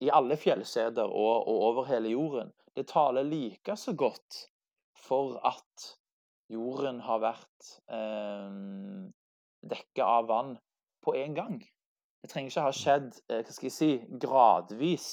i 0.05 0.11
alle 0.13 0.37
fjellkjeder 0.41 1.09
og, 1.09 1.49
og, 1.49 1.61
over 1.71 1.89
hele 1.89 2.13
jorden, 2.13 2.53
det 2.77 2.89
taler 2.91 3.27
like 3.29 3.77
så 3.79 3.95
godt 3.97 4.47
for 5.07 5.39
at 5.47 5.91
jorden 6.53 7.01
har 7.05 7.23
vært 7.23 7.71
eh, 7.93 8.57
dekka 9.65 10.09
av 10.19 10.29
vann 10.29 10.57
på 11.05 11.15
en 11.17 11.37
gang. 11.37 11.63
Det 12.23 12.31
trenger 12.33 12.53
ikke 12.53 12.67
ha 12.67 12.75
skjedd 12.75 13.11
eh, 13.29 13.41
hva 13.45 13.55
skal 13.55 13.69
jeg 13.69 13.77
si, 13.77 13.93
gradvis 14.21 15.09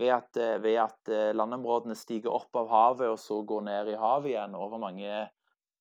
ved 0.00 0.14
at, 0.14 0.40
eh, 0.40 0.56
ved 0.62 0.78
at 0.80 1.12
eh, 1.12 1.30
landområdene 1.36 1.96
stiger 1.98 2.32
opp 2.32 2.56
av 2.56 2.70
havet 2.72 3.12
og 3.12 3.20
så 3.20 3.40
går 3.46 3.66
ned 3.68 3.92
i 3.92 4.00
havet 4.00 4.32
igjen 4.32 4.56
over 4.58 4.80
mange 4.80 5.22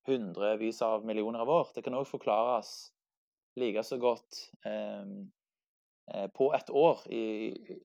hundrevis 0.09 0.81
av 0.85 1.05
millioner 1.07 1.43
av 1.43 1.51
år. 1.53 1.73
Det 1.75 1.83
kan 1.85 1.97
òg 1.97 2.07
forklares 2.09 2.91
like 3.59 3.83
så 3.85 3.99
godt 4.01 4.39
eh, 4.67 6.27
på 6.35 6.49
et 6.57 6.71
år 6.73 7.03
i, 7.13 7.23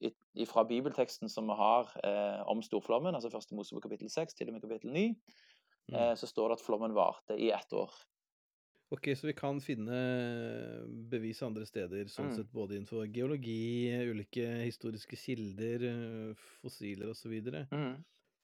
i, 0.01 0.11
i, 0.41 0.47
fra 0.49 0.65
bibelteksten 0.69 1.29
som 1.29 1.49
vi 1.51 1.57
har 1.59 1.91
eh, 2.07 2.41
om 2.51 2.63
storflommen, 2.65 3.15
altså 3.15 3.33
første 3.33 3.57
Mosebok 3.57 3.85
kapittel 3.85 4.11
6 4.11 4.39
til 4.39 4.49
og 4.49 4.57
med 4.57 4.65
kapittel 4.65 4.95
9, 4.95 5.07
mm. 5.13 5.95
eh, 5.95 6.13
så 6.19 6.29
står 6.31 6.51
det 6.51 6.59
at 6.59 6.65
flommen 6.65 6.97
varte 6.97 7.37
i 7.37 7.51
ett 7.55 7.77
år. 7.77 7.93
Ok, 8.95 9.09
så 9.19 9.27
vi 9.27 9.35
kan 9.37 9.59
finne 9.65 9.99
bevis 11.11 11.41
andre 11.43 11.67
steder, 11.67 12.07
sånn 12.13 12.31
mm. 12.31 12.35
sett 12.37 12.51
både 12.55 12.77
innenfor 12.77 13.09
geologi, 13.11 13.91
ulike 14.07 14.45
historiske 14.63 15.19
kilder, 15.19 15.87
fossiler 16.61 17.11
osv. 17.11 17.33
Mm. 17.73 17.97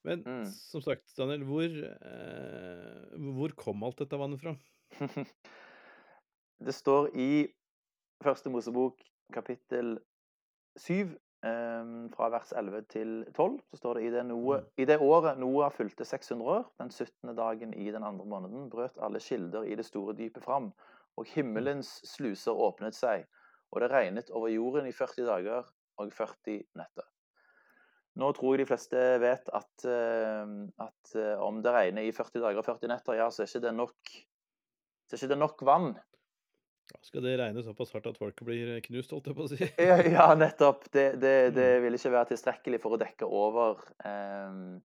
Men 0.08 0.24
mm. 0.26 0.44
som 0.50 0.82
sagt, 0.82 1.06
Daniel, 1.14 1.44
hvor, 1.46 1.78
eh, 1.86 3.16
hvor 3.36 3.54
kom 3.62 3.86
alt 3.86 4.02
dette 4.02 4.18
vannet 4.18 4.42
fra? 4.42 4.56
det 6.66 6.74
står 6.74 7.12
i 7.14 7.30
Første 8.20 8.50
Mosebok 8.52 8.98
kapittel 9.32 9.94
7 10.80 10.90
Ehm, 11.00 11.16
fra 11.40 12.26
vers 12.28 12.50
11 12.52 12.82
til 12.92 13.12
12 13.32 13.54
så 13.70 13.78
står 13.78 13.96
det 13.96 14.02
i 14.04 14.10
det, 14.12 14.24
Noe, 14.28 14.58
mm. 14.60 14.66
i 14.76 14.84
det 14.90 14.98
året 15.00 15.38
Noah 15.40 15.70
fylte 15.72 16.04
600 16.04 16.50
år, 16.52 16.66
den 16.82 16.90
17. 16.92 17.32
dagen 17.38 17.72
i 17.72 17.86
den 17.94 18.04
andre 18.04 18.26
måneden, 18.28 18.66
brøt 18.68 19.00
alle 19.00 19.22
kilder 19.24 19.64
i 19.64 19.78
det 19.78 19.86
store 19.88 20.12
dypet 20.18 20.44
fram, 20.44 20.68
og 21.16 21.30
himmelens 21.32 21.94
sluser 22.10 22.52
åpnet 22.52 22.98
seg, 22.98 23.24
og 23.72 23.80
det 23.80 23.88
regnet 23.92 24.28
over 24.36 24.52
jorden 24.52 24.90
i 24.90 24.92
40 24.92 25.30
dager 25.30 25.72
og 26.00 26.12
40 26.12 26.60
netter. 26.76 27.08
Nå 28.20 28.32
tror 28.34 28.56
jeg 28.56 28.64
de 28.64 28.68
fleste 28.68 29.02
vet 29.22 29.48
at, 29.54 29.84
ehm, 29.86 30.64
at 30.82 31.12
eh, 31.16 31.40
om 31.40 31.60
det 31.62 31.72
regner 31.72 32.04
i 32.04 32.12
40 32.12 32.42
dager 32.42 32.58
og 32.58 32.66
40 32.66 32.90
netter, 32.90 33.16
ja, 33.20 33.28
så 33.30 33.44
er 33.44 33.50
ikke 33.50 33.64
det 33.68 33.74
nok, 33.76 34.14
så 35.06 35.16
ikke 35.16 35.30
det 35.30 35.38
nok 35.40 35.62
vann 35.64 35.92
skal 37.02 37.24
det 37.24 37.36
regne 37.38 37.62
såpass 37.62 37.92
hardt 37.94 38.08
at 38.10 38.18
folk 38.18 38.40
blir 38.46 38.78
knust, 38.84 39.12
holdt 39.14 39.28
jeg 39.30 39.36
på 39.36 39.46
å 39.46 39.50
si? 39.50 39.68
ja, 40.16 40.26
nettopp. 40.38 40.88
Det, 40.90 41.06
det, 41.22 41.34
det, 41.56 41.68
mm. 41.76 41.84
vil 41.84 41.98
ikke 41.98 42.12
være 42.14 42.30
tilstrekkelig 42.32 42.80
for 42.82 42.96
å 42.96 43.00
dekke 43.00 43.28
over, 43.28 43.80
um, 44.04 44.80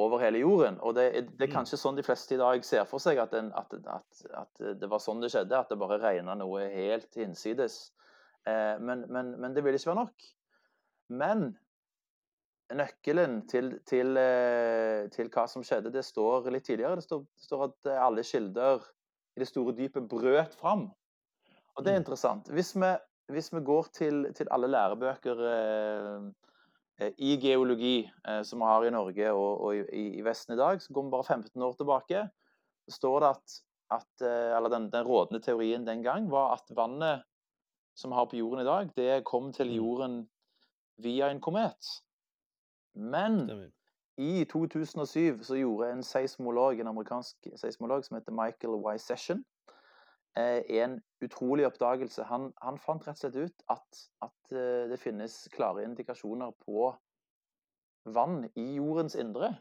over 0.00 0.22
hele 0.24 0.42
jorden. 0.42 0.80
Og 0.80 0.96
det, 0.96 1.06
det, 1.28 1.44
er 1.44 1.50
mm. 1.50 1.54
kanskje 1.58 1.80
sånn 1.80 1.98
de 1.98 2.06
fleste 2.06 2.36
i 2.36 2.40
dag 2.40 2.64
ser 2.66 2.88
for 2.88 3.02
seg 3.02 3.20
at, 3.22 3.34
den, 3.36 3.52
at, 3.58 3.76
at, 3.98 4.26
at 4.42 4.66
det 4.80 4.90
var 4.90 5.02
sånn 5.04 5.22
det 5.24 5.32
skjedde, 5.34 5.60
at 5.60 5.72
det 5.72 5.80
bare 5.80 6.00
regna 6.02 6.36
noe 6.38 6.68
helt 6.72 7.18
hinsides. 7.18 7.80
Uh, 8.48 8.76
men, 8.80 9.06
men, 9.12 9.34
men, 9.36 9.56
det 9.56 9.64
vil 9.66 9.76
ikke 9.76 9.92
være 9.92 10.04
nok. 10.04 10.28
Men 11.18 11.48
nøkkelen 12.78 13.42
til, 13.48 13.74
til, 13.88 14.16
uh, 14.16 15.08
til, 15.12 15.32
hva 15.34 15.48
som 15.50 15.64
skjedde, 15.64 15.92
det 15.92 16.06
står 16.08 16.48
litt 16.54 16.68
tidligere. 16.68 17.00
Det 17.00 17.08
står, 17.08 17.26
det 17.28 17.48
står 17.50 17.68
at 17.68 17.92
alle 17.98 18.24
kilder 18.24 18.88
i 19.36 19.44
det 19.44 19.50
store 19.50 19.76
dypet 19.76 20.08
brøt 20.10 20.56
fram. 20.58 20.88
Og 21.78 21.84
det 21.84 21.92
er 21.92 21.98
mm. 21.98 22.02
interessant. 22.02 22.50
Hvis 22.50 22.74
vi, 22.76 22.90
hvis 23.30 23.52
vi 23.54 23.60
går 23.64 23.88
til, 23.94 24.26
til, 24.34 24.48
alle 24.50 24.66
lærebøker 24.66 25.42
eh, 25.52 26.24
eh, 26.98 27.12
i 27.18 27.36
geologi 27.38 28.02
eh, 28.02 28.42
som 28.42 28.58
vi 28.58 28.70
har 28.70 28.86
i 28.86 28.90
Norge 28.90 29.30
og, 29.32 29.60
og 29.68 29.76
i, 29.76 30.06
i, 30.18 30.24
Vesten 30.26 30.56
i 30.56 30.58
dag, 30.58 30.82
så 30.82 30.92
går 30.92 31.06
vi 31.06 31.14
bare 31.14 31.24
15 31.24 31.62
år 31.62 31.76
tilbake. 31.78 32.24
Så 32.88 32.96
står 32.96 33.20
det 33.20 33.28
at, 33.28 33.58
at 34.00 34.26
eh, 34.26 34.56
eller 34.56 34.74
den, 34.74 34.90
den, 34.92 35.06
rådende 35.06 35.42
teorien 35.44 35.86
den 35.86 36.02
gang 36.02 36.26
var 36.30 36.56
at 36.58 36.74
vannet 36.76 37.22
som 37.94 38.10
vi 38.10 38.18
har 38.18 38.26
på 38.30 38.36
jorden 38.38 38.62
i 38.62 38.66
dag, 38.66 38.90
det 38.96 39.24
kom 39.26 39.52
til 39.52 39.70
mm. 39.70 39.74
jorden 39.74 40.18
via 41.02 41.30
en 41.30 41.40
komet. 41.40 41.92
Men 42.94 43.70
i 44.18 44.44
2007 44.50 45.42
så 45.42 45.54
gjorde 45.58 45.92
en 45.92 46.02
seismolog, 46.02 46.80
en 46.80 46.90
amerikansk 46.90 47.48
seismolog 47.56 48.04
som 48.04 48.18
heter 48.18 48.34
Michael 48.34 48.78
Y. 48.82 48.98
Session, 48.98 49.44
Eh, 49.44 49.57
en 50.38 50.98
utrolig 51.24 51.66
oppdagelse. 51.66 52.26
Han, 52.30 52.50
han, 52.62 52.78
fant 52.78 53.06
rett 53.06 53.18
og 53.18 53.24
slett 53.24 53.38
ut 53.48 53.64
at, 53.74 54.02
at 54.26 54.54
eh, 54.54 54.88
det 54.90 55.00
finnes 55.02 55.36
klare 55.54 55.86
indikasjoner 55.86 56.54
på 56.64 56.92
vann 58.08 58.44
i 58.54 58.66
jordens 58.78 59.18
indre. 59.18 59.54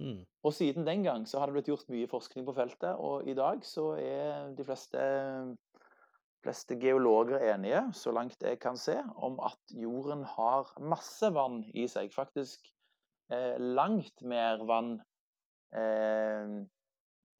Mm. 0.00 0.22
Og 0.46 0.54
siden 0.56 0.86
den 0.86 1.04
gang 1.04 1.26
så 1.28 1.40
har 1.40 1.50
det 1.50 1.58
blitt 1.58 1.68
gjort 1.68 1.90
mye 1.92 2.08
forskning 2.08 2.46
på 2.48 2.56
feltet, 2.56 2.96
og 2.96 3.28
i 3.28 3.36
dag 3.36 3.60
så 3.68 3.92
er 4.00 4.54
de 4.56 4.64
fleste 4.64 5.02
fleste 6.40 6.76
geologer 6.80 7.42
enige, 7.52 7.82
så 7.92 8.12
langt 8.16 8.40
jeg 8.42 8.58
kan 8.62 8.78
se, 8.80 8.96
om 9.16 9.38
at 9.44 9.74
jorden 9.76 10.24
har 10.24 10.70
masse 10.80 11.28
vann 11.34 11.62
i 11.76 11.86
seg. 11.90 12.12
Faktisk 12.14 12.70
eh, 13.32 13.58
langt 13.60 14.22
mer 14.24 14.62
vann 14.68 14.94
eh, 15.76 16.64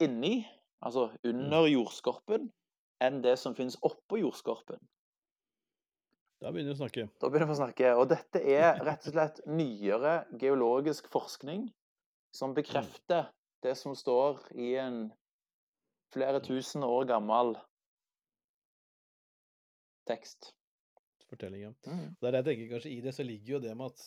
inni, 0.05 0.35
altså 0.81 1.09
under 1.27 1.67
jordskorpen, 1.69 2.49
enn 3.01 3.21
det 3.23 3.37
som 3.41 3.55
finnes 3.57 3.77
oppå 3.85 4.19
jordskorpen. 4.21 4.81
Da 6.41 6.49
begynner 6.49 6.73
vi 6.73 6.77
å 6.79 6.81
snakke. 6.81 7.03
Da 7.21 7.29
begynner 7.29 7.49
vi 7.51 7.53
å 7.53 7.59
snakke. 7.59 7.89
Og 8.01 8.07
dette 8.09 8.41
er 8.41 8.79
rett 8.81 9.05
og 9.05 9.13
slett 9.13 9.41
nyere 9.45 10.13
geologisk 10.41 11.09
forskning 11.13 11.67
som 12.33 12.55
bekrefter 12.57 13.27
det 13.61 13.75
som 13.77 13.93
står 13.97 14.39
i 14.57 14.71
en 14.81 15.03
flere 16.13 16.41
tusen 16.43 16.81
år 16.83 17.05
gammel 17.11 17.53
tekst. 20.09 20.51
Fortelling, 21.29 21.61
ja. 21.61 21.71
Mm. 21.87 22.07
Er 22.19 22.33
det 22.33 22.39
jeg 22.41 22.47
tenker 22.49 22.71
kanskje 22.73 22.91
I 22.91 23.01
det 23.05 23.13
så 23.15 23.23
ligger 23.23 23.53
jo 23.55 23.59
det 23.63 23.75
med 23.77 23.93
at 23.93 24.01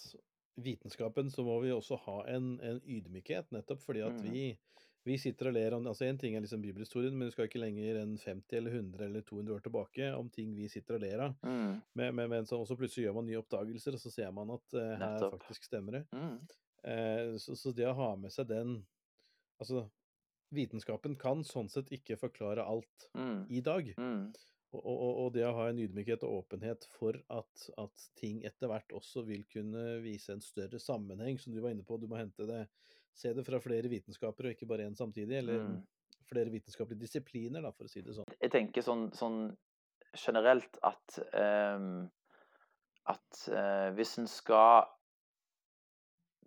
vitenskapen 0.65 1.31
så 1.33 1.45
må 1.47 1.57
vi 1.65 1.73
også 1.75 1.97
ha 2.05 2.19
en, 2.35 2.57
en 2.63 2.81
ydmykhet, 2.83 3.49
nettopp 3.55 3.81
fordi 3.87 4.03
at 4.07 4.19
Mm. 4.21 4.27
vi, 4.27 4.59
vi 5.05 5.19
sitter 5.21 5.51
og 5.51 5.55
ler 5.57 5.75
om 5.77 5.87
altså 5.91 6.07
En 6.09 6.19
ting 6.19 6.35
er 6.37 6.41
liksom 6.45 6.63
bibelhistorien, 6.65 7.13
men 7.17 7.29
du 7.29 7.35
skal 7.35 7.49
ikke 7.49 7.61
lenger 7.61 7.99
enn 8.01 8.15
50 8.21 8.57
eller 8.57 8.77
100 8.79 9.05
eller 9.05 9.25
200 9.29 9.55
år 9.59 9.65
tilbake 9.67 10.07
om 10.17 10.31
ting 10.33 10.55
vi 10.57 10.69
sitter 10.73 10.97
og 10.97 11.03
ler 11.05 11.25
av. 11.27 11.35
Mm. 11.45 11.75
Men, 12.01 12.15
men, 12.17 12.31
men 12.33 12.47
så 12.49 12.57
også 12.63 12.77
plutselig 12.81 13.05
gjør 13.09 13.19
man 13.19 13.29
nye 13.29 13.41
oppdagelser, 13.43 13.99
og 13.99 14.01
så 14.01 14.13
ser 14.15 14.33
man 14.33 14.55
at 14.57 14.77
uh, 14.79 14.81
her 14.95 15.05
Nettopp. 15.05 15.37
faktisk 15.43 15.69
stemmer 15.69 15.99
det. 15.99 16.05
Mm. 16.17 16.39
Uh, 16.85 17.37
så, 17.41 17.57
så 17.57 17.73
det 17.77 17.87
å 17.91 17.97
ha 18.01 18.11
med 18.21 18.33
seg 18.33 18.49
den 18.51 18.79
Altså, 19.63 19.85
vitenskapen 20.55 21.15
kan 21.21 21.45
sånn 21.47 21.69
sett 21.71 21.93
ikke 21.95 22.17
forklare 22.19 22.65
alt 22.67 23.07
Mm. 23.15 23.45
i 23.55 23.61
dag. 23.63 23.93
Mm. 23.95 24.33
Og, 24.75 24.83
og, 24.83 25.11
og 25.23 25.29
det 25.37 25.45
å 25.47 25.53
ha 25.55 25.69
en 25.71 25.79
ydmykhet 25.79 26.25
og 26.27 26.41
åpenhet 26.41 26.89
for 26.97 27.15
at, 27.31 27.67
at 27.79 28.07
ting 28.19 28.41
etter 28.45 28.67
hvert 28.73 28.91
også 28.97 29.23
vil 29.29 29.45
kunne 29.47 30.01
vise 30.03 30.35
en 30.35 30.43
større 30.43 30.81
sammenheng, 30.83 31.39
som 31.39 31.55
du 31.55 31.61
var 31.63 31.71
inne 31.71 31.87
på. 31.87 32.01
Du 32.03 32.09
må 32.11 32.19
hente 32.19 32.49
det, 32.51 32.65
se 33.15 33.33
det 33.35 33.45
fra 33.47 33.61
flere 33.63 33.89
vitenskaper, 33.91 34.49
og 34.49 34.57
ikke 34.57 34.67
bare 34.71 34.87
én 34.89 34.97
samtidig. 34.99 35.39
Eller 35.39 35.63
Mm. 35.63 35.83
flere 36.31 36.51
vitenskapelige 36.51 37.01
disipliner, 37.05 37.63
da, 37.63 37.71
for 37.71 37.85
å 37.85 37.89
si 37.91 38.01
det 38.03 38.15
sånn. 38.17 38.25
Jeg 38.41 38.51
tenker 38.51 38.83
sånn, 38.83 39.11
sånn 39.15 39.57
generelt 40.17 40.79
at 40.83 41.19
um, 41.35 42.11
At 43.07 43.49
uh, 43.53 43.91
hvis 43.93 44.15
en 44.19 44.27
skal 44.27 44.87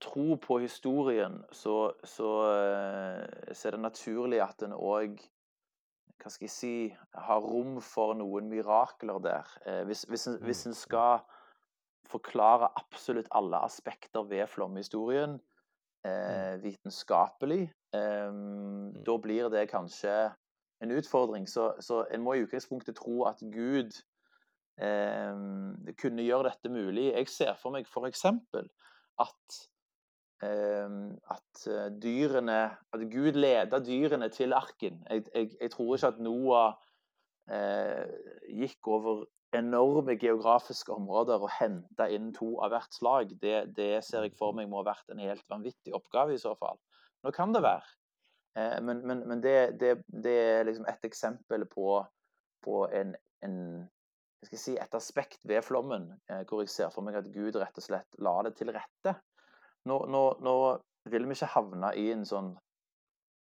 tro 0.02 0.36
på 0.42 0.58
historien, 0.64 1.44
så, 1.52 1.92
så, 2.04 2.30
uh, 2.50 3.54
så 3.54 3.68
er 3.68 3.76
det 3.76 3.82
naturlig 3.84 4.42
at 4.42 4.64
en 4.66 4.74
òg 4.74 5.22
hva 6.18 6.32
skal 6.34 6.48
jeg 6.48 6.54
si, 6.56 6.98
har 7.14 7.42
rom 7.46 7.78
for 7.86 8.16
noen 8.18 8.50
mirakler 8.50 9.20
der. 9.22 9.52
Eh, 9.70 9.84
hvis, 9.86 10.02
hvis, 10.10 10.26
en, 10.28 10.40
hvis 10.42 10.64
en 10.66 10.74
skal 10.74 11.20
forklare 12.10 12.72
absolutt 12.76 13.30
alle 13.38 13.60
aspekter 13.62 14.26
ved 14.26 14.48
flomhistorien 14.50 15.38
eh, 16.06 16.58
vitenskapelig, 16.64 17.64
eh, 17.96 18.34
da 19.08 19.18
blir 19.24 19.50
det 19.54 19.70
kanskje 19.72 20.18
en 20.84 20.92
utfordring. 20.92 21.48
Så, 21.50 21.74
så 21.80 22.06
en 22.14 22.24
må 22.24 22.34
i 22.34 22.44
utgangspunktet 22.46 22.98
tro 23.00 23.24
at 23.30 23.42
Gud 23.42 23.96
eh, 24.82 25.40
kunne 25.98 26.28
gjøre 26.28 26.52
dette 26.52 26.74
mulig. 26.74 27.10
Jeg 27.14 27.32
ser 27.34 27.58
for 27.62 27.76
meg 27.76 27.90
f.eks. 27.90 28.26
at 28.26 29.62
eh, 30.44 30.98
at 31.34 31.64
eh, 31.68 31.88
dyrene 32.02 32.60
At 32.94 33.08
Gud 33.12 33.40
leda 33.40 33.80
dyrene 33.82 34.30
til 34.30 34.54
arken. 34.54 35.02
Jeg, 35.10 35.26
jeg, 35.34 35.56
jeg 35.62 35.72
tror 35.72 35.96
ikke 35.96 36.14
at 36.14 36.22
Noah 36.22 36.76
eh, 37.50 38.06
gikk 38.50 38.88
over 38.88 39.26
enorme 39.56 40.18
geografiske 40.20 40.92
områder 40.92 41.44
og 41.44 41.54
hente 41.60 42.08
inn 42.14 42.32
to 42.36 42.56
av 42.64 42.74
hvert 42.74 42.96
slag. 42.96 43.32
Det, 43.42 43.70
det 43.78 44.04
ser 44.06 44.28
jeg 44.28 44.36
for 44.40 44.56
meg 44.58 44.68
må 44.70 44.82
ha 44.82 44.90
vært 44.90 45.14
en 45.14 45.24
helt 45.24 45.46
vanvittig 45.52 45.96
oppgave 45.96 46.36
i 46.36 46.42
så 46.42 46.54
fall. 46.60 46.80
Nå 47.24 47.32
kan 47.36 47.56
det 47.56 47.64
være. 47.66 47.88
Eh, 48.60 48.78
men 48.84 49.06
men, 49.08 49.24
men 49.30 49.44
det, 49.44 49.80
det, 49.80 49.94
det 50.08 50.36
er 50.42 50.68
liksom 50.68 50.88
et 50.90 51.08
eksempel 51.08 51.66
på, 51.72 52.02
på 52.66 52.84
en, 52.92 53.16
en 53.46 53.58
jeg 54.42 54.52
skal 54.52 54.62
si, 54.62 54.76
et 54.78 55.00
aspekt 55.00 55.48
ved 55.50 55.64
flommen 55.66 56.12
eh, 56.30 56.44
hvor 56.48 56.62
jeg 56.62 56.74
ser 56.74 56.94
for 56.94 57.06
meg 57.06 57.18
at 57.20 57.32
Gud 57.34 57.58
rett 57.58 57.80
og 57.80 57.86
slett 57.88 58.20
la 58.22 58.36
det 58.46 58.54
til 58.60 58.74
rette. 58.76 59.16
Nå, 59.88 60.04
nå, 60.12 60.24
nå 60.44 60.56
vil 61.08 61.26
vi 61.28 61.38
ikke 61.38 61.54
havne 61.56 61.94
i 61.98 62.10
en 62.12 62.26
sånn 62.28 62.52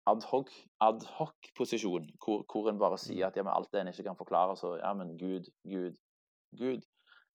adhoc-posisjon, 0.07 2.09
hvor, 2.25 2.45
hvor 2.53 2.71
en 2.71 2.79
bare 2.79 2.99
sier 2.99 3.27
at 3.27 3.37
ja, 3.37 3.43
men 3.43 3.53
alt 3.55 3.73
det 3.73 3.81
en 3.81 3.89
ikke 3.93 4.03
kan 4.09 4.17
forklare, 4.19 4.57
så 4.57 4.77
ja, 4.77 4.93
men 4.95 5.19
Gud, 5.19 5.51
Gud, 5.65 5.97
Gud. 6.57 6.83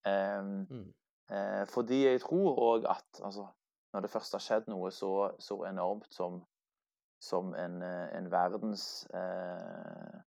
Um, 0.05 0.67
Mm. 0.69 0.93
eh, 1.31 1.67
fordi 1.67 2.05
jeg 2.05 2.21
tror 2.21 2.59
òg 2.59 2.85
at 2.89 3.21
altså, 3.23 3.47
når 3.93 3.99
det 4.01 4.09
først 4.09 4.31
har 4.33 4.39
skjedd 4.43 4.67
noe 4.67 4.91
så, 4.91 5.31
så 5.39 5.63
enormt 5.65 6.13
som, 6.13 6.43
som 7.21 7.55
en, 7.55 7.81
eh, 7.81 8.17
en 8.17 8.31
verdens 8.31 9.07
eh, 9.13 10.21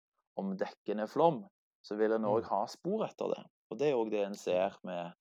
flom, 1.08 1.46
så 1.84 1.96
vil 1.96 2.12
en 2.12 2.26
òg 2.26 2.42
Mm. 2.44 2.50
ha 2.50 2.66
spor 2.68 3.06
etter 3.06 3.28
det. 3.36 3.44
Og 3.70 3.80
det 3.80 3.90
er 3.90 3.96
òg 3.96 4.12
det 4.12 4.26
en 4.26 4.36
ser 4.36 4.80
med, 4.84 5.12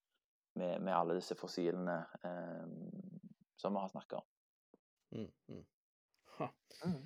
med, 0.57 0.81
med 0.81 0.93
alle 0.93 1.15
disse 1.15 1.35
fossilene 1.35 2.07
eh, 2.25 2.67
som 3.59 3.73
vi 3.73 3.79
har 3.81 3.89
snakka 3.89 4.17
om. 4.17 4.25
Mm, 5.15 5.33
mm. 5.49 5.65
Ha. 6.39 6.49
Mm. 6.85 7.01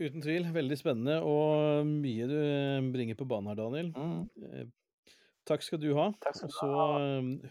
Uten 0.00 0.22
tvil, 0.22 0.46
veldig 0.54 0.76
spennende 0.78 1.18
og 1.26 1.84
mye 1.90 2.28
du 2.30 2.36
eh, 2.38 2.86
bringer 2.94 3.18
på 3.18 3.26
banen 3.28 3.50
her, 3.52 3.58
Daniel. 3.58 3.90
Mm. 3.92 4.22
Eh, 4.50 4.66
Takk 5.44 5.60
skal 5.66 5.82
du 5.82 5.90
ha. 5.98 6.08
Takk 6.24 6.38
skal 6.38 6.48
du 6.48 6.56
så 6.56 6.70
ha. 6.72 6.86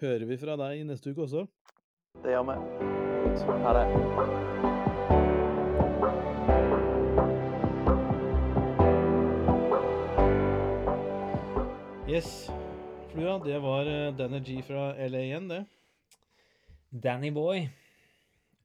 hører 0.01 0.25
vi 0.25 0.39
fra 0.41 0.55
deg 0.63 0.81
neste 0.89 1.13
uke 1.13 1.27
også. 1.27 1.45
Det 2.23 2.33
gjør 2.33 2.47
vi. 2.49 2.57
Ha 3.67 3.77
det. 3.77 3.85
Yes. 12.07 12.49
Flua, 13.11 13.37
det 13.45 13.59
var 13.61 13.85
eh, 13.89 14.11
Danny 14.17 14.39
G 14.45 14.59
fra 14.65 14.91
LA 15.07 15.21
igjen, 15.27 15.47
det. 15.49 15.63
Danny 16.89 17.31
Boy. 17.33 17.67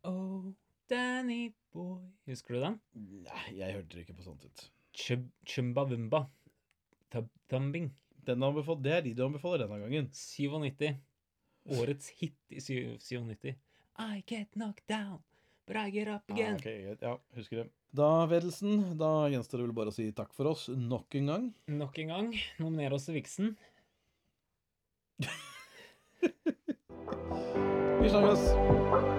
Oh, 0.05 0.51
Danny 0.91 1.53
Boy. 1.74 2.01
Husker 2.28 2.55
du 2.57 2.61
den? 2.64 2.78
Nei, 3.26 3.45
jeg 3.59 3.74
hørte 3.76 4.01
ikke 4.03 4.14
på 4.16 4.24
sånt 4.26 4.45
ut. 4.49 4.64
Chub 4.99 5.26
Chumba 5.47 5.84
Wumba. 5.91 6.24
Thumbing. 7.49 7.91
Den 8.28 8.43
anbefal- 8.45 8.80
det 8.82 8.93
er 8.93 9.01
de 9.07 9.14
du 9.16 9.22
anbefaler 9.26 9.64
denne 9.66 9.78
gangen. 9.84 10.09
97. 10.12 10.97
Årets 11.78 12.09
hit 12.20 12.36
i 12.51 12.61
97. 12.61 13.55
I 13.99 14.22
get 14.26 14.51
knocked 14.55 14.86
down, 14.89 15.18
but 15.66 15.76
I 15.76 15.91
get 15.91 16.09
up 16.09 16.22
again. 16.30 16.55
Ah, 16.55 16.59
okay, 16.59 16.97
Ja, 17.03 17.16
husker 17.36 17.57
det. 17.64 17.70
Da, 17.93 18.26
Vedelsen, 18.28 18.97
da 19.01 19.28
gjenstår 19.32 19.59
det 19.62 19.66
vel 19.66 19.72
bare 19.76 19.89
å 19.93 19.97
si 19.97 20.11
takk 20.12 20.32
for 20.36 20.47
oss 20.53 20.68
nok 20.68 21.14
en 21.18 21.26
gang. 21.32 21.47
Nok 21.72 21.99
en 22.05 22.09
gang. 22.12 22.32
Nominer 22.61 22.93
oss 22.95 23.07
til 23.09 23.14
Vixen. 23.18 23.57
Vi 28.01 28.09
snakkes! 28.12 29.18